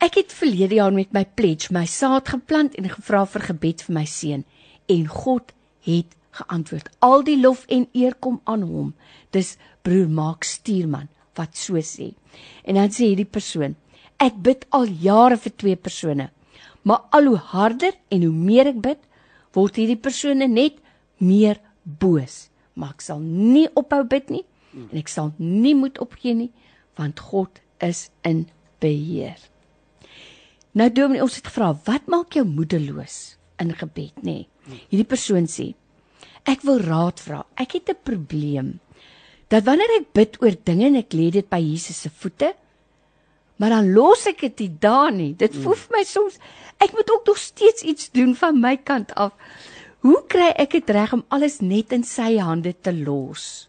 Ek 0.00 0.14
het 0.16 0.30
verlede 0.32 0.78
jaar 0.78 0.94
met 0.96 1.10
my 1.12 1.26
pledge 1.36 1.74
my 1.76 1.82
saad 1.84 2.30
geplant 2.32 2.72
en 2.80 2.86
gevra 2.88 3.26
vir 3.28 3.42
gebed 3.50 3.82
vir 3.84 3.96
my 3.98 4.06
seun 4.08 4.46
en 4.88 5.02
God 5.12 5.52
het 5.98 6.16
geantwoord. 6.40 6.90
Al 6.98 7.24
die 7.26 7.38
lof 7.40 7.64
en 7.68 7.88
eer 7.92 8.14
kom 8.14 8.40
aan 8.44 8.62
hom. 8.62 8.92
Dis 9.34 9.56
broer 9.82 10.08
Maak 10.08 10.44
Stuurman 10.44 11.08
wat 11.38 11.56
so 11.56 11.80
sê. 11.84 12.12
En 12.64 12.76
dan 12.78 12.92
sê 12.92 13.10
hierdie 13.10 13.28
persoon: 13.28 13.76
Ek 14.20 14.36
bid 14.36 14.66
al 14.76 14.90
jare 15.02 15.38
vir 15.40 15.56
twee 15.56 15.76
persone, 15.76 16.30
maar 16.82 17.06
al 17.16 17.32
hoe 17.32 17.40
harder 17.54 17.96
en 18.10 18.22
hoe 18.26 18.34
meer 18.34 18.70
ek 18.74 18.80
bid, 18.84 19.00
word 19.56 19.76
hierdie 19.80 19.98
persone 20.00 20.48
net 20.48 20.78
meer 21.18 21.58
boos. 21.82 22.48
Maar 22.74 22.94
ek 22.94 23.04
sal 23.04 23.20
nie 23.24 23.66
ophou 23.74 24.04
bid 24.04 24.30
nie 24.30 24.44
En 24.74 24.98
ek 25.00 25.10
sal 25.10 25.32
nie 25.38 25.74
moet 25.74 25.98
opgee 26.02 26.36
nie, 26.36 26.50
want 26.98 27.22
God 27.30 27.60
is 27.82 28.08
in 28.26 28.46
beheer. 28.82 29.38
Nou 30.76 30.86
Dominee, 30.94 31.24
ons 31.24 31.40
het 31.40 31.48
gevra, 31.50 31.72
wat 31.88 32.06
maak 32.10 32.36
jou 32.38 32.46
moedeloos 32.46 33.36
in 33.60 33.74
gebed, 33.76 34.22
nê? 34.22 34.44
Nee? 34.68 34.80
Hierdie 34.90 35.08
persoon 35.08 35.48
sê, 35.50 35.72
ek 36.48 36.64
wil 36.66 36.80
raad 36.84 37.20
vra. 37.20 37.44
Ek 37.56 37.76
het 37.78 37.90
'n 37.90 38.04
probleem. 38.04 38.80
Dat 39.48 39.64
wanneer 39.64 40.00
ek 40.00 40.12
bid 40.12 40.42
oor 40.42 40.54
dinge 40.64 40.86
en 40.86 40.96
ek 40.96 41.12
lê 41.12 41.30
dit 41.30 41.48
by 41.48 41.58
Jesus 41.58 42.00
se 42.00 42.10
voete, 42.10 42.54
maar 43.58 43.70
dan 43.70 43.92
los 43.92 44.26
ek 44.26 44.40
dit 44.40 44.60
nie 44.60 44.76
daar 44.80 45.12
nie. 45.12 45.34
Dit 45.34 45.54
voel 45.54 45.74
vir 45.74 45.96
my 45.98 46.04
soms 46.04 46.38
ek 46.80 46.92
moet 46.92 47.10
ook 47.10 47.26
nog 47.26 47.38
steeds 47.38 47.82
iets 47.82 48.10
doen 48.10 48.34
van 48.34 48.60
my 48.60 48.76
kant 48.76 49.14
af. 49.14 49.32
Hoe 50.00 50.22
kry 50.26 50.48
ek 50.56 50.78
dit 50.78 50.90
reg 50.90 51.12
om 51.12 51.24
alles 51.28 51.60
net 51.60 51.92
in 51.92 52.04
sy 52.04 52.38
hande 52.40 52.72
te 52.72 52.92
los? 52.92 53.68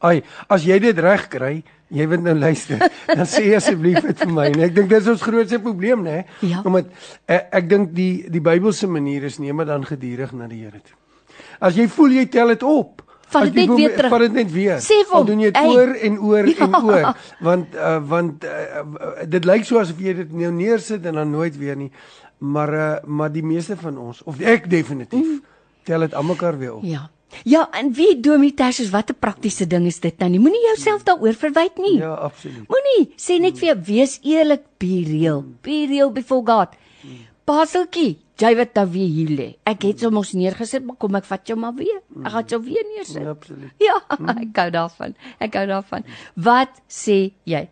Ai, 0.00 0.22
as 0.48 0.64
jy 0.64 0.78
dit 0.78 0.98
reg 0.98 1.28
kry, 1.28 1.62
jy 1.90 2.06
moet 2.06 2.22
nou 2.22 2.34
luister. 2.38 2.78
Dan 3.16 3.26
sê 3.26 3.54
asseblief 3.56 4.00
dit 4.04 4.18
vir 4.24 4.32
my. 4.32 4.46
En 4.52 4.60
ek 4.68 4.74
dink 4.76 4.88
dis 4.92 5.08
ons 5.08 5.22
grootste 5.22 5.58
probleem, 5.64 6.02
né? 6.04 6.24
Ja. 6.44 6.60
Omdat 6.64 6.86
ek, 7.26 7.48
ek 7.62 7.68
dink 7.68 7.92
die 7.96 8.26
die 8.30 8.40
Bybelse 8.44 8.86
manier 8.90 9.24
is 9.24 9.38
neem 9.38 9.56
maar 9.56 9.66
dan 9.70 9.84
gedurig 9.88 10.32
na 10.32 10.46
die 10.50 10.64
Here 10.64 10.80
toe. 10.84 10.96
As 11.60 11.74
jy 11.78 11.88
voel 11.88 12.18
jy 12.20 12.26
tel 12.26 12.48
dit 12.54 12.62
op, 12.62 13.02
Vat 13.28 13.44
dit 13.44 13.58
net 13.60 13.76
weer 13.76 13.90
terug. 13.96 14.08
Vat 14.10 14.22
dit 14.24 14.32
net 14.38 14.52
weer. 14.52 14.78
Sê 14.80 15.02
vir 15.04 15.16
hom, 15.18 15.26
doen 15.28 15.40
jy 15.42 15.50
dit 15.52 15.56
"Hey." 15.60 15.74
oor 15.76 15.90
en 16.06 16.14
oor 16.18 16.46
Ja. 16.48 16.64
en 16.64 16.76
oor, 16.84 17.08
want 17.44 17.74
uh, 17.74 17.98
want 18.08 18.44
uh, 18.44 18.84
dit 19.28 19.44
lyk 19.44 19.64
so 19.68 19.78
asof 19.82 20.00
jy 20.00 20.14
dit 20.22 20.32
nou 20.32 20.52
neersit 20.52 21.04
en 21.06 21.14
dan 21.20 21.30
nooit 21.30 21.56
weer 21.60 21.76
nie. 21.76 21.90
Maar 22.38 22.72
uh, 22.74 22.86
maar 23.04 23.32
die 23.32 23.42
meeste 23.44 23.76
van 23.76 23.98
ons 23.98 24.22
of 24.24 24.40
ek 24.40 24.70
definitief 24.70 25.26
Mm. 25.26 25.42
tel 25.84 26.00
dit 26.00 26.14
almekaar 26.14 26.58
weer 26.58 26.74
op. 26.74 26.82
Ja. 26.84 27.10
Ja, 27.44 27.68
en 27.76 27.92
wie 27.92 28.20
Dominee 28.20 28.54
Tersius, 28.56 28.90
wat 28.90 29.10
'n 29.10 29.18
praktiese 29.20 29.66
ding 29.66 29.86
is 29.86 30.00
dit 30.00 30.18
nou 30.18 30.30
nie? 30.30 30.38
Moenie 30.38 30.62
jouself 30.72 31.02
daaroor 31.04 31.34
verwyd 31.34 31.76
nie. 31.78 31.98
Ja, 31.98 32.14
absoluut. 32.14 32.68
Moenie 32.68 33.12
sê 33.16 33.38
net 33.40 33.58
vir 33.58 33.68
jou 33.74 33.78
wees 33.84 34.18
eerlik, 34.22 34.62
be 34.78 35.04
real. 35.06 35.44
Be 35.62 35.86
real 35.88 36.10
before 36.10 36.42
God. 36.46 36.68
Paseltjie, 37.44 38.18
jy 38.36 38.50
wat 38.56 38.74
nou 38.74 38.86
weer 38.92 39.08
hier 39.08 39.30
lê. 39.32 39.48
Ek 39.64 39.82
het 39.82 40.02
hom 40.04 40.16
ons 40.20 40.32
neergesit, 40.32 40.84
maar 40.84 40.96
kom 40.96 41.14
ek 41.16 41.24
vat 41.24 41.46
jou 41.48 41.56
maar 41.58 41.74
weer. 41.74 42.02
Ek 42.24 42.32
gaan 42.32 42.44
jou 42.46 42.60
weer 42.62 42.84
neersit. 42.96 43.22
Ja, 43.22 43.30
absoluut. 43.30 43.72
Ja, 43.80 43.96
ek 44.44 44.56
hou 44.56 44.70
daarvan. 44.70 45.14
Ek 45.40 45.54
hou 45.54 45.66
daarvan. 45.66 46.04
Wat 46.34 46.82
sê 46.88 47.32
jy? 47.44 47.68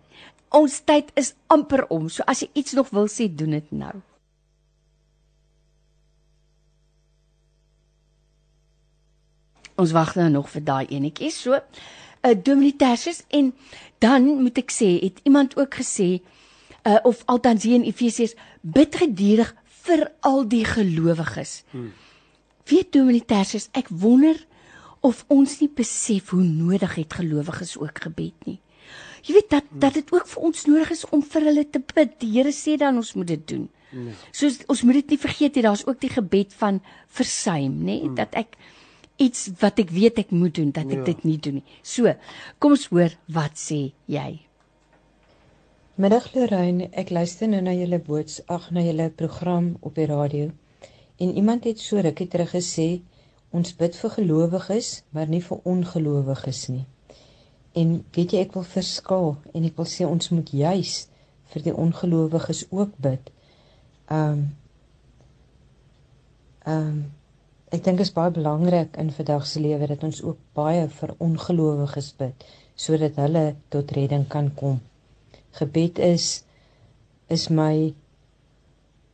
Ons 0.57 0.81
tyd 0.81 1.13
is 1.15 1.35
amper 1.53 1.85
om. 1.91 2.09
So 2.09 2.23
as 2.27 2.41
jy 2.41 2.49
iets 2.55 2.73
nog 2.73 2.89
wil 2.91 3.09
sê, 3.13 3.29
doen 3.29 3.51
dit 3.51 3.73
nou. 3.73 3.93
Ons 9.77 9.93
wag 9.93 10.15
nou 10.17 10.29
nog 10.31 10.51
vir 10.51 10.65
daai 10.65 10.87
enetjie. 10.89 11.31
So, 11.31 11.55
'n 11.55 11.63
uh, 12.31 12.35
Dominee 12.43 12.77
Tersius 12.77 13.23
en 13.29 13.55
dan 13.99 14.25
moet 14.43 14.59
ek 14.59 14.73
sê, 14.73 14.99
het 15.03 15.21
iemand 15.25 15.57
ook 15.57 15.75
gesê 15.75 16.21
uh, 16.87 16.99
of 17.03 17.23
althans 17.27 17.63
hier 17.63 17.75
in 17.75 17.87
Efesiërs 17.87 18.35
bid 18.61 18.97
gedurig 18.97 19.55
vir 19.87 20.11
al 20.21 20.45
die 20.49 20.65
gelowiges. 20.65 21.63
Hmm. 21.71 21.93
Weet 22.67 22.93
Dominee 22.93 23.25
Tersius, 23.25 23.69
ek 23.73 23.89
wonder 23.89 24.37
of 25.07 25.25
ons 25.29 25.61
nie 25.61 25.71
besef 25.71 26.33
hoe 26.35 26.43
nodig 26.43 26.95
het 26.99 27.19
gelowiges 27.21 27.77
ook 27.79 28.03
gebed 28.09 28.49
nie. 28.49 28.59
Jy 29.27 29.35
weet 29.35 29.51
dat 29.51 29.65
dat 29.83 29.97
dit 29.99 30.13
ook 30.15 30.27
vir 30.31 30.43
ons 30.49 30.67
nodig 30.67 30.91
is 30.95 31.05
om 31.11 31.23
vir 31.23 31.49
hulle 31.49 31.65
te 31.71 31.83
bid. 31.83 32.15
Die 32.23 32.31
Here 32.37 32.53
sê 32.55 32.77
dan 32.79 32.97
ons 32.97 33.15
moet 33.19 33.27
dit 33.27 33.43
doen. 33.49 33.65
Nee. 33.91 34.15
Soos 34.35 34.61
ons 34.71 34.83
moet 34.87 35.01
dit 35.01 35.15
nie 35.15 35.19
vergeet 35.19 35.57
nie, 35.57 35.65
daar's 35.67 35.87
ook 35.87 36.01
die 36.03 36.13
gebed 36.13 36.55
van 36.61 36.81
versuim, 37.19 37.79
nê, 37.87 38.01
nee? 38.03 38.13
dat 38.19 38.35
ek 38.39 38.59
iets 39.17 39.47
wat 39.61 39.81
ek 39.83 39.93
weet 39.95 40.21
ek 40.25 40.35
moet 40.35 40.55
doen, 40.55 40.73
dat 40.75 40.91
ek 40.91 41.03
ja. 41.03 41.07
dit 41.09 41.25
nie 41.25 41.39
doen 41.41 41.59
nie. 41.61 41.79
So, 41.83 42.13
kom 42.61 42.77
ons 42.77 42.89
hoor 42.93 43.15
wat 43.33 43.57
sê 43.61 43.81
jy. 44.11 44.29
Middag 45.97 46.29
Lorraine, 46.35 46.91
ek 46.93 47.09
luister 47.15 47.49
nou 47.49 47.63
na 47.65 47.73
julle 47.73 47.97
boots, 48.05 48.43
ag 48.53 48.69
na 48.77 48.83
julle 48.85 49.09
program 49.17 49.71
op 49.81 49.97
die 49.97 50.09
radio. 50.11 50.51
En 51.17 51.33
iemand 51.33 51.65
het 51.65 51.81
so 51.81 52.03
rukkie 52.05 52.29
terug 52.29 52.53
gesê, 52.53 53.01
ons 53.57 53.73
bid 53.79 53.97
vir 53.97 54.13
gelowiges, 54.19 54.91
maar 55.17 55.31
nie 55.33 55.41
vir 55.41 55.65
ongelowiges 55.65 56.67
nie. 56.75 56.85
En 57.77 57.97
weet 58.13 58.35
jy, 58.37 58.43
ek 58.45 58.57
wil 58.59 58.67
verskil 58.69 59.35
en 59.55 59.65
ek 59.69 59.81
wil 59.81 59.89
sê 59.89 60.05
ons 60.09 60.33
moet 60.33 60.53
juis 60.53 60.93
vir 61.53 61.65
die 61.65 61.75
ongelowiges 61.77 62.67
ook 62.75 62.93
bid. 63.01 63.33
Um 64.13 64.51
um 66.67 67.16
ek 67.77 67.85
dink 67.85 68.01
dit 68.01 68.07
is 68.09 68.15
baie 68.17 68.33
belangrik 68.33 68.97
in 69.01 69.13
vandag 69.13 69.47
se 69.47 69.61
lewe 69.61 69.87
dat 69.91 70.05
ons 70.07 70.23
ook 70.25 70.39
baie 70.57 70.87
vir 70.99 71.13
ongelowiges 71.29 72.15
bid 72.21 72.47
sodat 72.77 73.17
hulle 73.21 73.45
tot 73.73 73.93
redding 73.97 74.27
kan 74.29 74.51
kom. 74.57 74.81
Gebed 75.57 76.01
is 76.05 76.45
is 77.33 77.49
my 77.51 77.95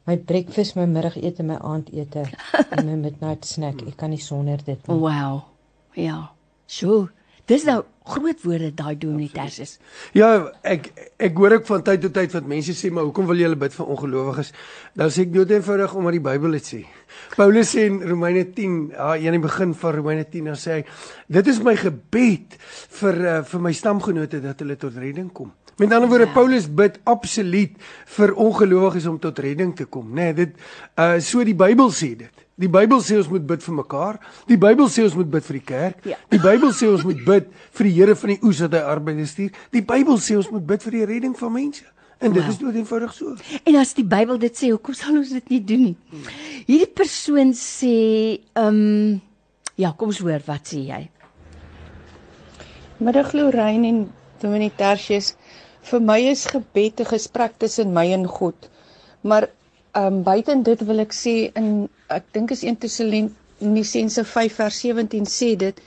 my 0.06 0.16
breakfast, 0.16 0.76
my 0.76 0.86
middagete, 0.86 1.44
my 1.46 1.58
aandete 1.62 2.24
en 2.70 2.86
my 2.86 2.96
midnight 2.98 3.46
snack. 3.46 3.82
Ek 3.86 3.96
kan 4.00 4.10
nie 4.10 4.22
sonder 4.22 4.58
dit 4.66 4.88
nie. 4.88 4.98
Wow. 4.98 5.44
Ja. 5.94 6.32
So, 6.66 7.06
dis 7.50 7.64
nou 7.66 7.82
groot 8.06 8.42
woorde 8.42 8.70
daai 8.74 8.96
Dominee 8.98 9.30
Tersius. 9.32 9.76
Ja, 10.16 10.28
ek 10.66 10.90
ek 11.22 11.38
hoor 11.38 11.58
ook 11.58 11.68
van 11.68 11.84
tyd 11.86 12.02
tot 12.02 12.14
tyd 12.16 12.34
wat 12.34 12.48
mense 12.50 12.74
sê, 12.76 12.90
maar 12.90 13.06
hoekom 13.06 13.28
wil 13.30 13.42
julle 13.42 13.58
bid 13.58 13.74
vir 13.76 13.92
ongelowiges? 13.94 14.52
Dan 14.98 15.12
sê 15.14 15.26
ek 15.26 15.32
dood 15.34 15.54
eenvoudig 15.54 15.94
omdat 15.98 16.18
die 16.18 16.24
Bybel 16.26 16.58
dit 16.58 16.70
sê. 16.72 16.82
Paulus 17.36 17.72
sê 17.74 17.86
in 17.90 18.00
Romeine 18.08 18.44
10, 18.56 18.78
ja, 18.96 19.14
in 19.16 19.38
die 19.38 19.42
begin 19.42 19.74
van 19.78 19.96
Romeine 19.98 20.26
10, 20.28 20.50
dan 20.50 20.58
sê 20.58 20.78
hy, 20.78 20.84
dit 21.38 21.50
is 21.52 21.62
my 21.64 21.76
gebed 21.78 22.58
vir 23.00 23.20
uh, 23.22 23.40
vir 23.48 23.66
my 23.68 23.74
stamgenote 23.76 24.42
dat 24.44 24.64
hulle 24.64 24.78
tot 24.80 24.98
redding 24.98 25.30
kom. 25.34 25.52
Met 25.80 25.92
ander 25.92 26.08
woorde, 26.10 26.28
ja. 26.28 26.34
Paulus 26.34 26.66
bid 26.68 26.98
absoluut 27.08 27.78
vir 28.16 28.34
ongelowiges 28.44 29.06
om 29.08 29.18
tot 29.22 29.38
redding 29.40 29.72
te 29.76 29.86
kom, 29.88 30.10
né? 30.10 30.30
Nee, 30.32 30.38
dit 30.42 30.58
uh 31.00 31.16
so 31.22 31.44
die 31.46 31.56
Bybel 31.56 31.90
sê 31.94 32.12
dit. 32.18 32.46
Die 32.62 32.70
Bybel 32.70 33.00
sê 33.02 33.16
ons 33.18 33.28
moet 33.32 33.46
bid 33.46 33.62
vir 33.64 33.74
mekaar. 33.74 34.18
Die 34.50 34.58
Bybel 34.60 34.86
sê 34.92 35.02
ons 35.06 35.16
moet 35.18 35.30
bid 35.32 35.46
vir 35.48 35.56
die 35.58 35.64
kerk. 35.66 36.04
Ja. 36.12 36.18
Die 36.30 36.38
Bybel 36.42 36.70
sê 36.78 36.90
ons 36.92 37.02
moet 37.08 37.24
bid 37.26 37.48
vir 37.78 37.88
die 37.88 37.94
Here 37.96 38.14
van 38.20 38.30
die 38.34 38.38
oes 38.46 38.60
dat 38.62 38.76
hy 38.78 38.82
arbeiders 38.92 39.32
stuur. 39.34 39.50
Die 39.74 39.82
Bybel 39.82 40.20
sê 40.22 40.36
ons 40.38 40.50
moet 40.54 40.66
bid 40.66 40.84
vir 40.86 40.96
die 40.98 41.04
redding 41.10 41.34
van 41.38 41.52
mense. 41.56 41.84
En 42.22 42.30
dit 42.32 42.42
Wow. 42.42 42.52
is 42.52 42.58
dood 42.60 42.76
eenvoudig 42.78 43.12
so. 43.16 43.34
En 43.66 43.76
as 43.80 43.94
die 43.98 44.04
Bybel 44.06 44.38
dit 44.38 44.54
sê, 44.54 44.70
hoekom 44.70 44.94
sal 44.94 45.16
ons 45.18 45.32
dit 45.34 45.48
nie 45.50 45.60
doen 45.72 45.82
nie? 45.88 45.96
Hierdie 46.68 46.92
persoon 46.94 47.50
sê, 47.58 47.96
ehm 48.54 48.68
um, 48.68 49.20
ja, 49.74 49.90
kom 49.98 50.12
ons 50.12 50.20
hoor 50.22 50.42
wat 50.46 50.70
sê 50.70 50.84
jy? 50.86 51.00
Middag 53.02 53.32
Lorraine 53.34 53.88
en 53.88 53.98
Dominee 54.42 54.70
Tertius. 54.78 55.32
Vir 55.90 56.00
my 56.00 56.20
is 56.30 56.46
gebed 56.46 57.00
'n 57.00 57.10
gesprek 57.10 57.58
tussen 57.58 57.92
my 57.92 58.06
en 58.12 58.26
God. 58.26 58.68
Maar 59.22 59.48
ehm 59.94 60.06
um, 60.06 60.22
buiten 60.22 60.62
dit 60.62 60.80
wil 60.86 61.00
ek 61.00 61.12
sê 61.12 61.50
in 61.56 61.88
ek 62.16 62.24
dink 62.32 62.50
is 62.50 62.62
1 62.62 62.76
Tessalonisense 62.84 64.24
5 64.24 64.54
vers 64.60 64.80
17 64.84 65.26
sê 65.26 65.56
dit 65.56 65.80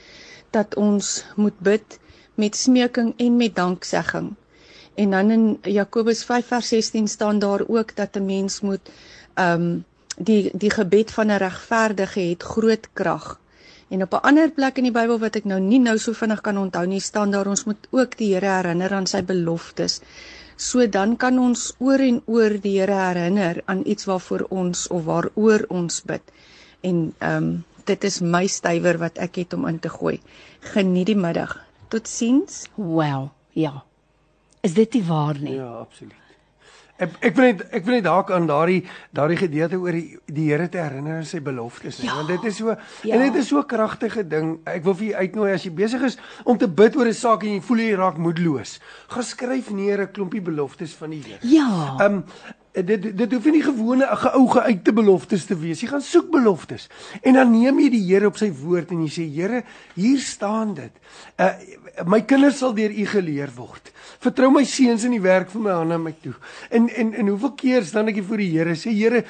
dat 0.50 0.74
ons 0.76 1.24
moet 1.36 1.58
bid 1.60 1.98
met 2.34 2.56
smeking 2.56 3.14
en 3.16 3.36
met 3.36 3.54
danksegging. 3.56 4.34
En 4.96 5.10
dan 5.10 5.30
in 5.30 5.44
Jakobus 5.62 6.24
5 6.24 6.46
vers 6.46 6.68
16 6.68 7.08
staan 7.08 7.38
daar 7.38 7.62
ook 7.68 7.96
dat 7.96 8.16
'n 8.16 8.24
mens 8.26 8.60
moet 8.60 8.90
ehm 9.34 9.60
um, 9.60 9.84
die 10.18 10.50
die 10.56 10.70
gebed 10.70 11.10
van 11.12 11.26
'n 11.26 11.36
regverdige 11.38 12.20
het 12.20 12.42
groot 12.42 12.88
krag. 12.92 13.40
En 13.88 14.02
op 14.02 14.12
'n 14.12 14.24
ander 14.28 14.50
plek 14.50 14.76
in 14.76 14.82
die 14.88 14.92
Bybel 14.92 15.18
wat 15.18 15.36
ek 15.36 15.44
nou 15.44 15.60
nie 15.60 15.78
nou 15.78 15.98
so 15.98 16.12
vinnig 16.12 16.40
kan 16.40 16.58
onthou 16.58 16.86
nie, 16.86 17.00
staan 17.00 17.30
daar 17.30 17.46
ons 17.46 17.64
moet 17.64 17.86
ook 17.90 18.16
die 18.16 18.32
Here 18.34 18.46
herinner 18.46 18.92
aan 18.92 19.06
sy 19.06 19.22
beloftes. 19.22 20.00
So 20.56 20.86
dan 20.88 21.16
kan 21.20 21.38
ons 21.38 21.74
oor 21.78 22.00
en 22.00 22.22
oor 22.26 22.56
die 22.60 22.78
Here 22.80 22.96
herinner 22.96 23.62
aan 23.64 23.82
iets 23.84 24.08
waarvoor 24.08 24.46
ons 24.48 24.86
of 24.88 25.04
waaroor 25.04 25.66
ons 25.68 26.02
bid. 26.02 26.22
En 26.80 27.14
ehm 27.18 27.36
um, 27.44 27.64
dit 27.86 28.04
is 28.04 28.20
my 28.20 28.46
stywer 28.50 28.98
wat 28.98 29.18
ek 29.22 29.36
het 29.44 29.52
om 29.54 29.66
in 29.68 29.78
te 29.78 29.88
gooi. 29.88 30.16
Geniet 30.72 31.06
die 31.06 31.16
middag. 31.16 31.52
Totsiens. 31.88 32.64
Wel, 32.74 33.30
ja. 33.54 33.84
Is 34.60 34.74
dit 34.74 34.98
nie 34.98 35.04
waar 35.06 35.38
nie? 35.38 35.54
Ja, 35.54 35.68
absoluut. 35.86 36.25
Ek 36.98 37.10
ek 37.20 37.34
wil 37.36 37.44
net 37.44 37.62
ek 37.76 37.84
wil 37.84 37.94
net 37.98 38.06
haak 38.08 38.30
aan 38.32 38.46
daardie 38.48 38.82
daardie 39.12 39.36
gedeelte 39.36 39.76
oor 39.76 39.92
die 39.92 40.16
die 40.32 40.46
Here 40.50 40.68
te 40.72 40.78
herinner 40.80 41.18
aan 41.20 41.24
sy 41.28 41.40
beloftes, 41.44 41.98
Ja. 42.02 42.14
want 42.16 42.28
dit 42.28 42.44
is 42.44 42.56
so 42.56 42.70
Ja. 42.70 42.78
ja. 43.02 43.14
en 43.14 43.20
dit 43.32 43.34
is 43.42 43.48
so 43.48 43.58
'n 43.58 43.66
kragtige 43.66 44.24
ding. 44.28 44.58
Ek 44.64 44.84
wil 44.84 44.94
vir 44.94 45.06
jou 45.06 45.14
uitnooi 45.20 45.52
as 45.52 45.64
jy 45.64 45.70
besig 45.72 46.02
is 46.02 46.16
om 46.44 46.56
te 46.58 46.68
bid 46.68 46.96
oor 46.96 47.06
'n 47.06 47.12
saak 47.14 47.42
en 47.44 47.50
jy 47.54 47.60
voel 47.60 47.78
jy 47.78 47.94
raak 47.96 48.16
moedeloos. 48.16 48.80
Gaan 49.08 49.22
skryf 49.22 49.70
neer 49.70 50.00
'n 50.00 50.12
klompie 50.12 50.40
beloftes 50.40 50.94
van 50.94 51.10
die 51.10 51.22
Here. 51.22 51.38
Ja. 51.42 51.96
Ehm 52.00 52.14
um, 52.14 52.24
dit 52.86 53.16
dit 53.16 53.32
hoef 53.32 53.44
nie 53.44 53.62
gewone 53.62 54.04
ou 54.34 54.46
geuite 54.48 54.92
beloftes 54.92 55.46
te 55.46 55.54
wees. 55.58 55.80
Jy 55.80 55.88
gaan 55.88 56.02
soek 56.02 56.30
beloftes. 56.30 56.88
En 57.22 57.32
dan 57.34 57.50
neem 57.50 57.78
jy 57.80 57.90
die 57.90 58.04
Here 58.14 58.26
op 58.26 58.36
sy 58.36 58.50
woord 58.52 58.90
en 58.90 59.02
jy 59.06 59.08
sê 59.10 59.34
Here, 59.34 59.64
hier 59.94 60.18
staan 60.18 60.74
dit. 60.74 60.92
Uh 61.38 61.52
my 62.04 62.20
kinders 62.28 62.58
sal 62.60 62.74
deur 62.76 62.92
U 62.92 63.06
geleer 63.06 63.50
word. 63.56 63.92
Vertrou 64.20 64.50
my 64.52 64.64
seuns 64.64 65.04
in 65.04 65.14
die 65.16 65.22
werk 65.22 65.50
van 65.50 65.62
my 65.62 65.76
hande 65.78 65.98
my 65.98 66.14
toe. 66.22 66.34
En 66.70 66.88
en 66.88 67.14
en 67.14 67.28
hoeveel 67.28 67.54
keer 67.54 67.84
staan 67.84 68.08
ek 68.08 68.20
hier 68.20 68.28
voor 68.28 68.42
die 68.42 68.50
Here 68.52 68.74
sê 68.76 68.92
Here, 68.92 69.24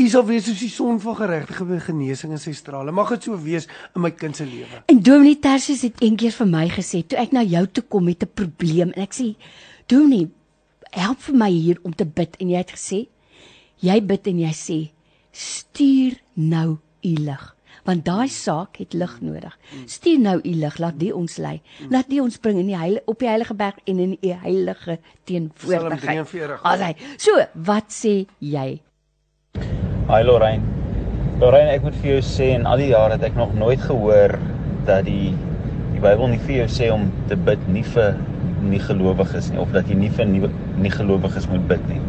U 0.00 0.06
sal 0.08 0.24
wees 0.24 0.46
soos 0.46 0.60
die 0.62 0.70
son 0.70 1.00
van 1.02 1.16
geregtigheid 1.18 1.82
genesing 1.82 2.32
in 2.32 2.40
sy 2.40 2.52
strale. 2.56 2.92
Mag 2.94 3.10
dit 3.10 3.26
so 3.26 3.36
wees 3.36 3.66
in 3.94 4.02
my 4.02 4.10
kind 4.10 4.36
se 4.36 4.46
lewe. 4.46 4.82
En 4.88 5.02
Dominee 5.02 5.38
Tersius 5.42 5.82
het 5.84 6.00
eendag 6.00 6.34
vir 6.38 6.48
my 6.48 6.66
gesê 6.72 7.02
toe 7.06 7.18
ek 7.20 7.34
na 7.36 7.42
jou 7.44 7.66
toe 7.66 7.84
kom 7.84 8.04
met 8.04 8.22
'n 8.22 8.30
probleem 8.34 8.92
en 8.94 9.02
ek 9.02 9.14
sê 9.14 9.34
Dominee, 9.86 10.30
help 10.90 11.22
vir 11.22 11.36
my 11.36 11.50
hier 11.50 11.78
om 11.82 11.94
te 11.94 12.04
bid 12.06 12.36
en 12.40 12.50
jy 12.50 12.58
het 12.62 12.72
gesê 12.74 13.06
jy 13.80 14.00
bid 14.04 14.28
en 14.30 14.42
jy 14.44 14.52
sê 14.56 14.78
stuur 15.32 16.18
nou 16.34 16.78
u 17.06 17.14
lig 17.24 17.44
want 17.84 18.04
daai 18.04 18.28
saak 18.28 18.80
het 18.82 18.92
lig 18.92 19.16
nodig. 19.24 19.56
Stuur 19.86 20.20
nou 20.20 20.36
u 20.42 20.54
lig, 20.62 20.78
laat 20.78 20.98
die 21.00 21.12
ons 21.16 21.36
lei. 21.36 21.60
Laat 21.90 22.10
die 22.10 22.20
ons 22.22 22.38
bring 22.38 22.60
in 22.60 22.70
die 22.70 22.78
heilige 22.78 23.02
op 23.06 23.18
die 23.22 23.30
heilige 23.30 23.54
berg 23.54 23.80
en 23.84 23.98
in 23.98 24.16
u 24.16 24.34
heilige 24.44 24.98
teenwoordigheid. 25.24 26.00
Psalm 26.00 26.26
43. 26.26 26.62
Alraai. 26.62 26.94
So, 27.16 27.46
wat 27.54 27.92
sê 27.94 28.14
jy? 28.38 28.68
Hi 30.10 30.22
Lorraine. 30.26 30.64
Lorraine, 31.40 31.72
ek 31.72 31.84
moet 31.86 31.96
vir 32.02 32.16
jou 32.16 32.22
sê 32.26 32.50
in 32.56 32.66
al 32.68 32.82
die 32.82 32.90
jare 32.90 33.16
het 33.16 33.30
ek 33.30 33.38
nog 33.38 33.54
nooit 33.56 33.80
gehoor 33.80 34.36
dat 34.88 35.06
die 35.08 35.32
die 35.90 36.02
Bybel 36.02 36.30
nie 36.32 36.40
vir 36.46 36.62
jou 36.62 36.68
sê 36.72 36.90
om 36.92 37.08
te 37.28 37.36
bid 37.36 37.62
nie 37.72 37.84
vir 37.94 38.18
nie 38.60 38.80
gelowiges 38.82 39.50
nie 39.52 39.60
of 39.60 39.72
dat 39.72 39.88
jy 39.88 39.96
nie 39.96 40.10
vir 40.12 40.28
nie, 40.28 40.42
nie 40.80 40.92
gelowiges 40.92 41.48
moet 41.50 41.64
bid 41.70 41.86
nie. 41.88 42.00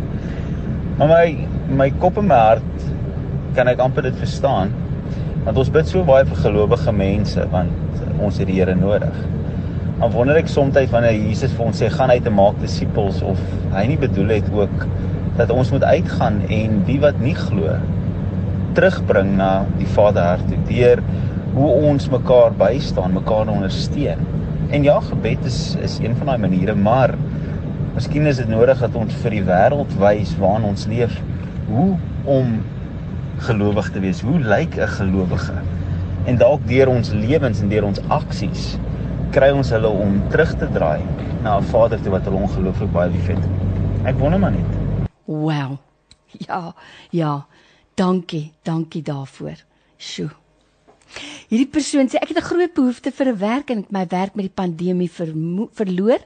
Maar 0.99 1.11
my 1.11 1.47
my 1.79 1.87
kop 2.01 2.19
en 2.19 2.27
my 2.29 2.39
hart 2.39 2.87
kan 3.55 3.71
ek 3.71 3.79
amper 3.83 4.05
dit 4.09 4.17
verstaan. 4.19 4.73
Want 5.45 5.57
ons 5.57 5.71
bid 5.73 5.87
so 5.89 6.03
baie 6.05 6.25
vir 6.27 6.41
gelowige 6.43 6.91
mense 6.93 7.45
want 7.53 8.01
ons 8.21 8.37
het 8.37 8.49
die 8.49 8.59
Here 8.59 8.75
nodig. 8.77 9.15
Dan 10.01 10.11
wonder 10.13 10.37
ek 10.37 10.49
soms 10.49 10.77
wanneer 10.91 11.13
Jesus 11.13 11.53
vir 11.57 11.65
ons 11.67 11.81
sê 11.81 11.89
gaan 11.93 12.13
uit 12.13 12.27
en 12.29 12.37
maak 12.37 12.59
disippels 12.61 13.21
of 13.25 13.41
hy 13.73 13.87
nie 13.89 13.97
bedoel 14.01 14.35
het 14.37 14.51
ook 14.53 14.85
dat 15.37 15.53
ons 15.53 15.71
moet 15.73 15.83
uitgaan 15.83 16.41
en 16.49 16.81
die 16.85 16.99
wat 17.01 17.19
nie 17.23 17.35
glo 17.37 17.77
terugbring 18.77 19.35
na 19.39 19.51
die 19.79 19.89
Vader 19.95 20.33
hart 20.33 20.47
toe 20.49 20.59
deur 20.69 21.01
hoe 21.55 21.69
ons 21.89 22.07
mekaar 22.11 22.53
bystaan, 22.55 23.15
mekaar 23.17 23.49
ondersteun. 23.51 24.21
En 24.71 24.85
ja, 24.87 24.99
gebed 25.03 25.45
is 25.49 25.75
is 25.83 25.97
een 25.99 26.15
van 26.15 26.31
daai 26.31 26.43
maniere, 26.45 26.75
maar 26.75 27.15
miskien 27.95 28.29
is 28.29 28.39
dit 28.39 28.47
nodig 28.47 28.79
dat 28.79 28.95
ons 28.95 29.17
vir 29.23 29.35
die 29.35 29.43
wêreld 29.49 29.97
wys 29.99 30.31
waarin 30.39 30.69
ons 30.69 30.85
leef 30.87 31.17
hoe 31.67 31.89
om 32.29 32.61
gelowig 33.47 33.91
te 33.91 33.99
wees. 33.99 34.21
Hoe 34.21 34.39
lyk 34.39 34.75
'n 34.77 34.87
gelowige? 34.87 35.53
En 36.25 36.37
dalk 36.37 36.67
deur 36.67 36.87
ons 36.87 37.09
lewens 37.09 37.59
en 37.61 37.69
deur 37.69 37.83
ons 37.83 37.99
aksies 38.07 38.77
kry 39.31 39.51
ons 39.55 39.69
hulle 39.71 39.87
om 39.87 40.17
terug 40.31 40.51
te 40.59 40.67
draai 40.75 41.01
na 41.43 41.57
'n 41.57 41.63
Vader 41.71 42.01
toe 42.01 42.11
wat 42.11 42.25
hulle 42.27 42.41
ongelooflik 42.43 42.91
baie 42.91 43.09
liefhet. 43.09 43.43
Ek 44.05 44.19
wonder 44.19 44.39
maar 44.39 44.51
net. 44.51 44.69
Wow. 45.25 45.77
Ja, 46.47 46.73
ja. 47.09 47.45
Dankie, 47.95 48.53
dankie 48.63 49.01
daarvoor. 49.01 49.57
Sjoe. 49.97 50.29
Hierdie 51.49 51.67
persoon 51.67 52.07
sê 52.07 52.15
ek 52.21 52.29
het 52.29 52.37
'n 52.37 52.49
groot 52.51 52.73
behoefte 52.73 53.11
vir 53.11 53.27
'n 53.27 53.37
werk 53.37 53.69
en 53.69 53.79
ek 53.79 53.91
my 53.91 54.05
werk 54.09 54.35
met 54.35 54.45
die 54.45 54.55
pandemie 54.63 55.11
vermo- 55.11 55.69
verloor. 55.73 56.19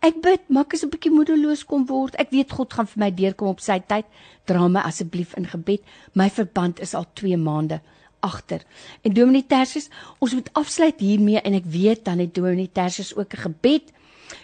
Ek 0.00 0.20
bid, 0.22 0.40
maak 0.48 0.74
as 0.74 0.84
'n 0.84 0.90
bietjie 0.90 1.12
moedeloos 1.12 1.64
kom 1.64 1.86
word. 1.86 2.14
Ek 2.18 2.30
weet 2.30 2.50
God 2.50 2.72
gaan 2.72 2.86
vir 2.86 3.00
my 3.00 3.10
deurkom 3.10 3.48
op 3.48 3.60
sy 3.60 3.78
tyd. 3.78 4.04
Dra 4.46 4.68
my 4.68 4.80
asseblief 4.80 5.34
in 5.36 5.46
gebed. 5.46 5.82
My 6.14 6.30
verband 6.30 6.80
is 6.80 6.94
al 6.94 7.06
2 7.14 7.36
maande 7.36 7.80
agter. 8.20 8.62
En 9.02 9.12
Dominee 9.12 9.46
Tersius, 9.46 9.88
ons 10.18 10.34
moet 10.34 10.50
afsluit 10.52 11.00
hiermee 11.00 11.40
en 11.40 11.54
ek 11.54 11.64
weet 11.66 12.04
dan 12.04 12.18
het 12.18 12.34
Dominee 12.34 12.72
Tersius 12.72 13.14
ook 13.16 13.34
'n 13.34 13.44
gebed. 13.48 13.92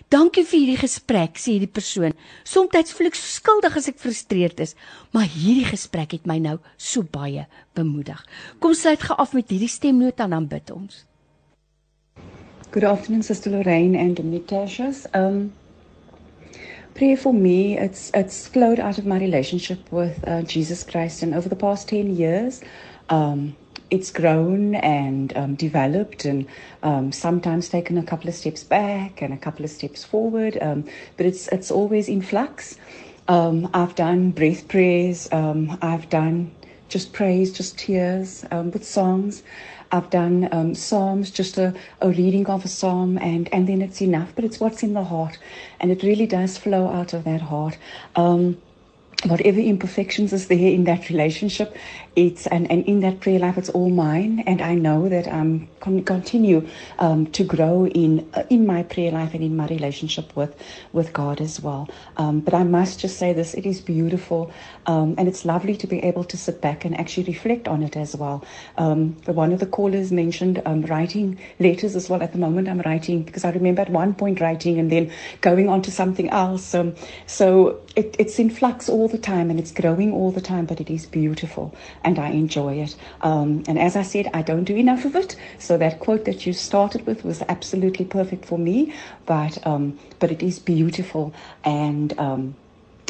Dankie 0.08 0.44
vir 0.44 0.58
hierdie 0.58 0.80
gesprek, 0.80 1.38
sê 1.38 1.54
hierdie 1.54 1.70
persoon. 1.70 2.12
Somstyds 2.44 2.92
voel 2.92 3.06
ek 3.06 3.14
so 3.14 3.26
skuldig 3.26 3.76
as 3.76 3.88
ek 3.88 3.98
frustreerd 3.98 4.60
is, 4.60 4.74
maar 5.12 5.28
hierdie 5.30 5.68
gesprek 5.68 6.12
het 6.12 6.26
my 6.26 6.38
nou 6.38 6.58
so 6.76 7.02
baie 7.02 7.46
bemoedig. 7.74 8.24
Kom 8.58 8.74
sluit 8.74 9.02
ge 9.02 9.14
af 9.14 9.32
met 9.32 9.48
hierdie 9.48 9.68
stemnota 9.68 10.24
en 10.24 10.30
dan 10.30 10.48
bid 10.50 10.70
ons. 10.70 11.04
Good 12.72 12.84
afternoon, 12.84 13.22
Sister 13.22 13.50
Lorraine 13.50 13.96
and 13.96 14.14
Dominic. 14.14 14.52
Um, 15.12 15.52
prayer 16.94 17.16
for 17.16 17.34
me, 17.34 17.76
it's 17.76 18.12
it's 18.14 18.46
flowed 18.46 18.78
out 18.78 18.96
of 18.96 19.04
my 19.04 19.18
relationship 19.18 19.90
with 19.90 20.22
uh, 20.28 20.42
Jesus 20.42 20.84
Christ, 20.84 21.24
and 21.24 21.34
over 21.34 21.48
the 21.48 21.56
past 21.56 21.88
ten 21.88 22.14
years, 22.14 22.62
um, 23.08 23.56
it's 23.90 24.12
grown 24.12 24.76
and 24.76 25.36
um, 25.36 25.56
developed, 25.56 26.24
and 26.24 26.46
um, 26.84 27.10
sometimes 27.10 27.68
taken 27.68 27.98
a 27.98 28.04
couple 28.04 28.28
of 28.28 28.36
steps 28.36 28.62
back 28.62 29.20
and 29.20 29.34
a 29.34 29.36
couple 29.36 29.64
of 29.64 29.70
steps 29.72 30.04
forward. 30.04 30.56
Um, 30.62 30.84
but 31.16 31.26
it's 31.26 31.48
it's 31.48 31.72
always 31.72 32.08
in 32.08 32.22
flux. 32.22 32.76
Um, 33.26 33.68
I've 33.74 33.96
done 33.96 34.30
breath 34.30 34.68
prayers. 34.68 35.28
Um, 35.32 35.76
I've 35.82 36.08
done 36.08 36.52
just 36.88 37.12
praise, 37.12 37.52
just 37.52 37.78
tears 37.78 38.44
with 38.52 38.84
songs. 38.84 39.42
I've 39.92 40.10
done 40.10 40.48
um, 40.52 40.74
psalms, 40.74 41.30
just 41.30 41.58
a, 41.58 41.74
a 42.00 42.10
reading 42.10 42.46
of 42.46 42.64
a 42.64 42.68
psalm, 42.68 43.18
and, 43.18 43.48
and 43.52 43.68
then 43.68 43.82
it's 43.82 44.00
enough. 44.00 44.32
But 44.34 44.44
it's 44.44 44.60
what's 44.60 44.82
in 44.82 44.94
the 44.94 45.04
heart, 45.04 45.38
and 45.80 45.90
it 45.90 46.02
really 46.02 46.26
does 46.26 46.56
flow 46.58 46.88
out 46.88 47.12
of 47.12 47.24
that 47.24 47.40
heart. 47.40 47.76
Um, 48.14 48.58
whatever 49.26 49.60
imperfections 49.60 50.32
is 50.32 50.48
there 50.48 50.58
in 50.58 50.84
that 50.84 51.08
relationship, 51.10 51.76
it's 52.16 52.46
and, 52.48 52.70
and 52.70 52.84
in 52.86 53.00
that 53.00 53.20
prayer 53.20 53.38
life, 53.38 53.58
it's 53.58 53.68
all 53.68 53.90
mine, 53.90 54.42
and 54.46 54.60
I 54.60 54.74
know 54.74 55.08
that 55.08 55.28
I'm 55.28 55.68
con- 55.80 56.02
continue 56.02 56.66
um, 56.98 57.26
to 57.28 57.44
grow 57.44 57.86
in 57.86 58.28
uh, 58.34 58.44
in 58.50 58.66
my 58.66 58.82
prayer 58.82 59.12
life 59.12 59.34
and 59.34 59.44
in 59.44 59.56
my 59.56 59.66
relationship 59.68 60.34
with 60.34 60.54
with 60.92 61.12
God 61.12 61.40
as 61.40 61.60
well. 61.60 61.88
Um, 62.16 62.40
but 62.40 62.54
I 62.54 62.64
must 62.64 62.98
just 62.98 63.18
say 63.18 63.32
this: 63.32 63.54
it 63.54 63.66
is 63.66 63.80
beautiful, 63.80 64.50
um, 64.86 65.14
and 65.18 65.28
it's 65.28 65.44
lovely 65.44 65.76
to 65.76 65.86
be 65.86 66.00
able 66.00 66.24
to 66.24 66.36
sit 66.36 66.60
back 66.60 66.84
and 66.84 66.98
actually 66.98 67.24
reflect 67.24 67.68
on 67.68 67.82
it 67.82 67.96
as 67.96 68.16
well. 68.16 68.44
Um, 68.76 69.16
one 69.26 69.52
of 69.52 69.60
the 69.60 69.66
callers 69.66 70.10
mentioned 70.10 70.62
um, 70.64 70.82
writing 70.82 71.38
letters 71.58 71.94
as 71.94 72.08
well. 72.08 72.22
At 72.22 72.32
the 72.32 72.38
moment, 72.38 72.68
I'm 72.68 72.80
writing 72.80 73.22
because 73.22 73.44
I 73.44 73.50
remember 73.50 73.82
at 73.82 73.90
one 73.90 74.14
point 74.14 74.40
writing 74.40 74.78
and 74.78 74.90
then 74.90 75.12
going 75.42 75.68
on 75.68 75.82
to 75.82 75.90
something 75.90 76.28
else. 76.30 76.74
Um, 76.74 76.94
so 77.26 77.80
it, 77.96 78.16
it's 78.18 78.38
in 78.38 78.50
flux 78.50 78.88
all 78.88 79.09
the 79.10 79.18
time 79.18 79.50
and 79.50 79.58
it's 79.58 79.72
growing 79.72 80.12
all 80.12 80.30
the 80.30 80.40
time, 80.40 80.66
but 80.66 80.80
it 80.80 80.90
is 80.90 81.06
beautiful 81.06 81.74
and 82.04 82.18
I 82.18 82.28
enjoy 82.30 82.74
it. 82.80 82.96
Um, 83.20 83.62
and 83.68 83.78
as 83.78 83.96
I 83.96 84.02
said, 84.02 84.30
I 84.32 84.42
don't 84.42 84.64
do 84.64 84.76
enough 84.76 85.04
of 85.04 85.16
it. 85.16 85.36
So 85.58 85.76
that 85.78 86.00
quote 86.00 86.24
that 86.24 86.46
you 86.46 86.52
started 86.52 87.06
with 87.06 87.24
was 87.24 87.42
absolutely 87.48 88.04
perfect 88.04 88.44
for 88.44 88.58
me, 88.58 88.94
but 89.26 89.64
um, 89.66 89.98
but 90.18 90.30
it 90.30 90.42
is 90.42 90.58
beautiful 90.58 91.32
and. 91.64 92.18
Um, 92.18 92.54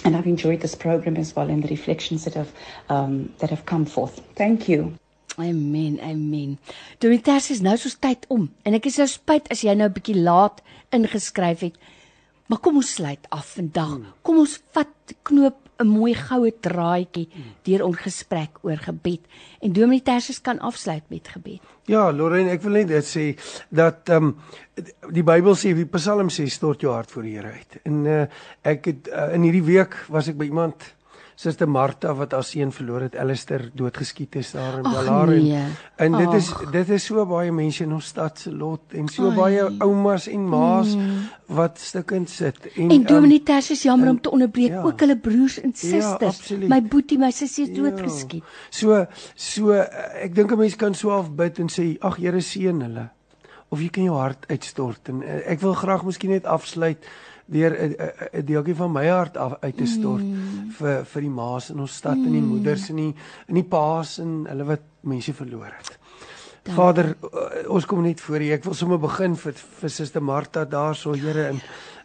and 0.02 0.16
I've 0.16 0.26
enjoyed 0.26 0.62
this 0.62 0.74
program 0.74 1.18
as 1.18 1.36
well 1.36 1.50
and 1.50 1.62
the 1.62 1.68
reflections 1.68 2.24
that 2.24 2.32
have 2.32 2.52
um, 2.88 3.34
that 3.38 3.50
have 3.50 3.66
come 3.66 3.84
forth. 3.84 4.22
Thank 4.34 4.66
you. 4.66 4.94
Amen, 5.38 6.00
amen. 6.02 6.58
Domitas 7.00 7.50
is 7.50 7.60
nou 7.60 7.76
soos 7.76 7.96
tyd 8.00 8.24
om 8.28 8.48
en 8.64 8.76
ek 8.76 8.88
is 8.90 8.98
nou 9.00 9.06
spyt 9.08 9.46
as 9.52 9.62
jy 9.64 9.74
nou 9.76 9.88
'n 9.88 9.96
bietjie 9.96 10.16
laat 10.16 10.60
ingeskryf 10.92 11.60
het. 11.68 11.76
Maar 12.50 12.58
kom 12.58 12.80
ons 12.80 12.94
sluit 12.98 13.26
af 13.30 13.52
vandag. 13.54 13.98
Kom 14.26 14.40
ons 14.42 14.56
vat 14.74 15.14
knoop 15.22 15.68
'n 15.80 15.86
mooi 15.86 16.14
goue 16.14 16.52
draadjie 16.60 17.28
deur 17.64 17.84
ons 17.84 17.96
gesprek 17.96 18.58
oor 18.62 18.76
gebed. 18.76 19.20
En 19.60 19.72
Dominee 19.72 20.02
Tersius 20.02 20.40
kan 20.40 20.58
afsluit 20.58 21.02
met 21.08 21.28
gebed. 21.28 21.60
Ja, 21.84 22.12
Lorraine, 22.12 22.50
ek 22.50 22.62
wil 22.62 22.72
net 22.72 22.88
dit 22.88 23.06
sê 23.06 23.24
dat 23.68 24.08
ehm 24.08 24.24
um, 24.24 24.36
die 25.12 25.22
Bybel 25.22 25.54
sê, 25.54 25.74
die 25.74 25.86
Psalm 25.86 26.28
sê 26.28 26.46
stort 26.46 26.80
jou 26.80 26.92
hart 26.92 27.10
voor 27.10 27.22
die 27.22 27.36
Here 27.36 27.52
uit. 27.52 27.80
En 27.84 28.04
uh, 28.04 28.26
ek 28.62 28.84
het 28.84 29.08
uh, 29.08 29.34
in 29.34 29.42
hierdie 29.42 29.64
week 29.64 29.96
was 30.08 30.28
ek 30.28 30.36
by 30.36 30.44
iemand 30.44 30.94
Suster 31.40 31.68
Martha 31.72 32.12
wat 32.18 32.34
haar 32.36 32.44
seun 32.44 32.68
verloor 32.74 33.06
het, 33.06 33.14
Alistair 33.16 33.70
doodgeskiet 33.74 34.34
is 34.36 34.50
daar 34.52 34.74
in 34.78 34.84
en, 34.84 35.28
nee. 35.30 35.62
en 35.96 36.12
dit 36.18 36.32
is 36.36 36.50
Ag. 36.52 36.66
dit 36.74 36.88
is 36.92 37.04
so 37.08 37.24
baie 37.26 37.52
mense 37.52 37.80
in 37.86 37.92
ons 37.96 38.10
stad 38.12 38.38
se 38.42 38.50
lot 38.52 38.92
en 38.92 39.08
so 39.08 39.30
Ai. 39.30 39.36
baie 39.38 39.62
oumas 39.80 40.26
en 40.28 40.42
ma's 40.52 40.92
wat 41.48 41.78
stukkend 41.80 42.28
sit 42.30 42.58
en 42.76 42.90
En 42.90 43.06
Dominee 43.08 43.40
Tersius 43.42 43.82
jammer 43.82 44.06
en- 44.08 44.12
om 44.14 44.20
te 44.20 44.30
onderbreek, 44.30 44.70
ja. 44.70 44.82
ook 44.82 45.00
hulle 45.00 45.16
broers 45.16 45.56
en 45.60 45.72
Ja, 45.72 45.80
susters. 45.80 46.36
absoluut. 46.40 46.68
my 46.68 46.82
boetie, 46.82 47.18
my 47.18 47.30
sussie 47.30 47.64
is 47.70 47.76
Ja. 47.76 47.82
doodgeskiet. 47.82 48.44
So 48.70 49.06
so 49.34 49.70
eh, 49.70 50.24
ek 50.24 50.34
dink 50.34 50.52
'n 50.52 50.58
mens 50.58 50.76
kan 50.76 50.94
so 50.94 51.08
afbid 51.10 51.58
en 51.58 51.68
sê 51.70 51.96
ag 52.00 52.16
Here 52.16 52.40
seën 52.40 52.80
hulle. 52.82 53.08
Of 53.70 53.80
jy 53.80 53.88
kan 53.88 54.04
jou 54.04 54.16
hart 54.18 54.44
uitstort 54.50 55.08
en 55.08 55.22
eh, 55.22 55.52
ek 55.52 55.60
wil 55.60 55.74
graag 55.74 56.04
miskien 56.04 56.30
net 56.30 56.44
afsluit 56.44 56.98
deur 57.50 57.74
'n 57.74 57.94
'n- 57.94 58.12
'n 58.40 58.44
deeltjie 58.46 58.74
van 58.74 58.92
my 58.92 59.06
hart 59.06 59.36
af 59.36 59.56
uit 59.60 59.76
te 59.76 59.86
stort 59.86 60.22
mm. 60.22 60.70
vir 60.78 61.04
vir 61.04 61.22
die 61.22 61.30
ma's 61.30 61.70
in 61.70 61.80
ons 61.80 61.96
stad 61.96 62.16
mm. 62.16 62.26
en 62.26 62.32
die 62.32 62.42
moeders 62.42 62.88
en 62.90 62.96
die 62.96 63.14
en 63.48 63.54
die 63.54 63.64
pa's 63.64 64.18
en 64.18 64.46
hulle 64.48 64.64
wat 64.64 64.86
mense 65.00 65.34
verloor 65.34 65.72
het. 65.78 65.98
Dankie. 66.62 66.74
Vader, 66.76 67.14
uh, 67.24 67.70
ons 67.72 67.86
kom 67.86 68.02
net 68.02 68.20
voor 68.20 68.40
U. 68.40 68.50
Ek 68.52 68.64
wil 68.64 68.74
sommer 68.74 68.98
begin 69.00 69.36
vir 69.36 69.54
vir 69.80 69.90
Suster 69.90 70.22
Martha 70.22 70.64
daarso, 70.64 71.14
Here, 71.16 71.46
en 71.48 71.60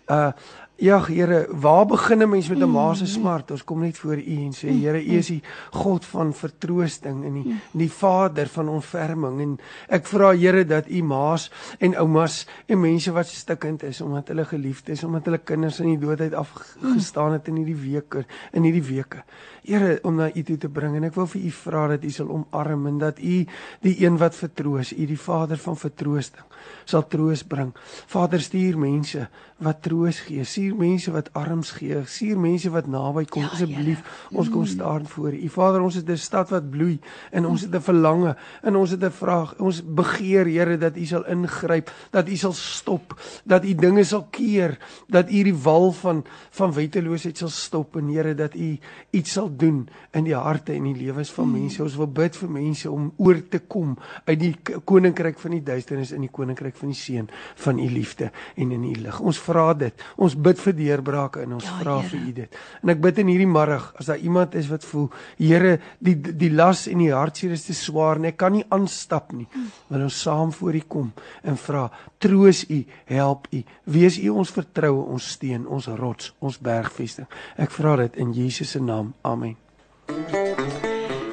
uh 0.10 0.32
Ja, 0.78 1.00
Here, 1.08 1.48
waar 1.50 1.86
begin 1.86 2.22
'n 2.22 2.30
mens 2.30 2.50
met 2.50 2.58
'n 2.58 2.72
ma 2.72 2.94
se 2.94 3.06
smart? 3.06 3.52
Ons 3.52 3.64
kom 3.64 3.80
net 3.80 3.98
voor 3.98 4.18
U 4.18 4.36
en 4.44 4.54
sê, 4.54 4.68
Here, 4.68 5.06
U 5.06 5.18
is 5.18 5.28
die 5.28 5.42
God 5.72 6.06
van 6.06 6.34
vertroosting 6.34 7.24
en 7.24 7.34
die 7.34 7.56
die 7.72 7.92
Vader 7.92 8.48
van 8.48 8.70
ontferming 8.70 9.42
en 9.42 9.60
ek 9.88 10.06
vra 10.06 10.34
Here 10.34 10.66
dat 10.66 10.90
U 10.90 11.02
ma's 11.02 11.52
en 11.80 11.96
oumas 11.96 12.48
en 12.66 12.80
mense 12.80 13.12
wat 13.12 13.28
stikkend 13.28 13.84
is 13.84 14.02
omdat 14.02 14.28
hulle 14.28 14.46
geliefd 14.46 14.90
is, 14.90 15.04
omdat 15.04 15.26
hulle 15.26 15.38
kinders 15.38 15.80
in 15.80 15.86
die 15.88 16.08
doodheid 16.08 16.34
afgestaan 16.34 17.32
het 17.32 17.48
in 17.48 17.56
hierdie 17.56 17.92
weke, 17.92 18.26
in 18.52 18.64
hierdie 18.64 18.96
weke. 18.96 19.24
Here, 19.64 20.00
om 20.04 20.16
na 20.16 20.30
U 20.36 20.44
toe 20.44 20.58
te 20.58 20.70
bring 20.70 20.96
en 20.96 21.04
ek 21.04 21.16
wil 21.16 21.28
vir 21.28 21.42
U 21.42 21.52
vra 21.52 21.88
dat 21.88 22.04
U 22.04 22.10
sal 22.10 22.30
omarm 22.30 22.88
en 22.88 22.98
dat 22.98 23.20
U 23.20 23.46
die 23.82 24.06
een 24.06 24.18
wat 24.18 24.36
vertroos, 24.36 24.92
U 24.92 25.06
die 25.06 25.20
Vader 25.20 25.58
van 25.58 25.78
vertroosting 25.78 26.46
sal 26.86 27.06
troos 27.10 27.44
bring. 27.48 27.74
Vader, 28.12 28.42
stuur 28.42 28.78
mense 28.80 29.28
wat 29.64 29.82
troos 29.86 30.20
gee. 30.26 30.44
Stuur 30.46 30.64
mense 30.74 31.11
wat 31.11 31.30
arms 31.34 31.72
gee. 31.78 32.01
Stuur 32.05 32.39
mense 32.39 32.70
wat 32.74 32.88
naby 32.88 33.26
kom. 33.26 33.43
Ja, 33.45 33.49
Asseblief, 33.53 34.01
Here. 34.01 34.38
ons 34.39 34.49
kom 34.49 34.66
staan 34.66 35.05
voor 35.07 35.34
U. 35.34 35.49
Vader, 35.49 35.82
ons 35.82 35.95
is 35.95 36.03
'n 36.03 36.18
stad 36.18 36.49
wat 36.49 36.70
bloei 36.70 36.99
en 37.32 37.45
ons 37.45 37.61
het 37.61 37.76
'n 37.76 37.82
verlange 37.82 38.36
en 38.61 38.76
ons 38.76 38.89
het 38.89 39.03
'n 39.03 39.11
vraag. 39.11 39.55
Ons 39.59 39.84
begeer, 39.84 40.45
Here, 40.45 40.78
dat 40.78 40.97
U 40.97 41.05
sal 41.05 41.26
ingryp, 41.26 41.91
dat 42.11 42.30
U 42.30 42.36
sal 42.36 42.53
stop, 42.53 43.22
dat 43.43 43.66
U 43.66 43.76
dinge 43.76 44.03
sal 44.03 44.28
keer, 44.32 44.78
dat 45.07 45.30
U 45.30 45.43
die 45.43 45.55
wal 45.55 45.91
van 45.91 46.24
van 46.49 46.74
wetteloosheid 46.74 47.38
sal 47.38 47.49
stop 47.49 47.95
en 47.95 48.07
Here, 48.07 48.36
dat 48.36 48.55
U 48.55 48.80
iets 49.09 49.32
sal 49.32 49.55
doen 49.55 49.88
in 50.11 50.24
die 50.24 50.36
harte 50.36 50.74
en 50.74 50.84
die 50.84 50.95
lewens 50.95 51.32
van 51.32 51.51
mense. 51.51 51.84
Ons 51.84 51.95
wil 51.95 52.07
bid 52.07 52.36
vir 52.36 52.49
mense 52.49 52.91
om 52.91 53.13
oor 53.18 53.41
te 53.49 53.59
kom 53.59 53.97
uit 54.26 54.39
die 54.39 54.55
koninkryk 54.84 55.39
van 55.39 55.51
die 55.51 55.63
duisternis 55.63 56.11
in 56.11 56.22
die 56.22 56.32
koninkryk 56.32 56.76
van 56.76 56.88
die 56.88 56.97
seën 56.97 57.30
van 57.55 57.80
U 57.80 57.89
liefde 57.89 58.32
en 58.55 58.72
in 58.72 58.84
U 58.84 58.93
lig. 59.01 59.20
Ons 59.20 59.39
vra 59.39 59.74
dit. 59.74 60.05
Ons 60.16 60.36
bid 60.36 60.55
vir 60.60 60.74
deurbrake 60.74 61.41
en 61.43 61.53
ons 61.58 61.66
Ja, 61.66 61.78
vra 61.80 61.99
vir 62.01 62.20
U 62.20 62.32
dit. 62.32 62.58
En 62.84 62.89
ek 62.89 63.01
bid 63.01 63.18
in 63.24 63.28
hierdie 63.28 63.49
middag 63.49 63.93
as 63.99 64.06
daar 64.12 64.22
iemand 64.22 64.56
is 64.56 64.70
wat 64.70 64.86
voel, 64.86 65.10
Here, 65.38 65.80
die 65.99 66.16
die 66.16 66.51
las 66.51 66.88
en 66.88 66.99
die 67.03 67.12
hartseer 67.14 67.51
is 67.51 67.66
te 67.66 67.74
swaar 67.74 68.18
en 68.22 68.26
ek 68.26 68.38
kan 68.38 68.53
nie 68.53 68.66
aanstap 68.70 69.34
nie. 69.34 69.47
Wil 69.89 70.08
ons 70.08 70.22
saam 70.22 70.51
voor 70.51 70.76
U 70.76 70.84
kom 70.88 71.12
en 71.43 71.58
vra, 71.58 71.89
troos 72.20 72.64
U, 72.70 72.86
help 73.06 73.47
U. 73.51 73.64
Wees 73.86 74.20
U 74.20 74.30
ons 74.30 74.51
vertroue, 74.51 75.06
ons 75.14 75.32
steun, 75.36 75.68
ons 75.68 75.88
rots, 75.88 76.34
ons 76.39 76.58
bergvesting. 76.58 77.28
Ek 77.58 77.72
vra 77.72 77.95
dit 78.03 78.18
in 78.18 78.34
Jesus 78.34 78.76
se 78.76 78.80
naam. 78.80 79.14
Amen. 79.24 79.56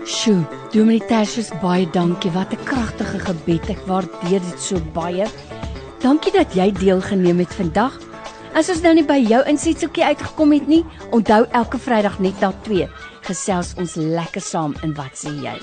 Sjoe, 0.05 0.43
Dominee 0.73 1.05
Tertius, 1.07 1.53
baie 1.63 1.87
dankie. 1.91 2.31
Wat 2.31 2.53
'n 2.53 2.65
kragtige 2.65 3.19
gebed. 3.19 3.69
Ek 3.71 3.87
waardeer 3.87 4.41
dit 4.41 4.61
so 4.61 4.81
baie. 4.93 5.27
Dankie 6.01 6.33
dat 6.33 6.55
jy 6.55 6.73
deelgeneem 6.73 7.39
het 7.39 7.55
vandag. 7.55 8.12
As 8.53 8.69
ons 8.69 8.83
nou 8.85 8.91
nie 8.93 9.05
by 9.09 9.17
jou 9.25 9.39
insetseltjie 9.49 10.05
uitgekom 10.11 10.53
het 10.53 10.67
nie, 10.69 10.83
onthou 11.17 11.47
elke 11.57 11.81
Vrydag 11.81 12.19
net 12.21 12.37
na 12.45 12.53
2 12.67 12.85
gesels 13.25 13.73
ons 13.81 13.97
lekker 13.97 14.45
saam 14.45 14.77
in 14.85 14.93
wat 14.99 15.17
sê 15.17 15.33
jy. 15.41 15.57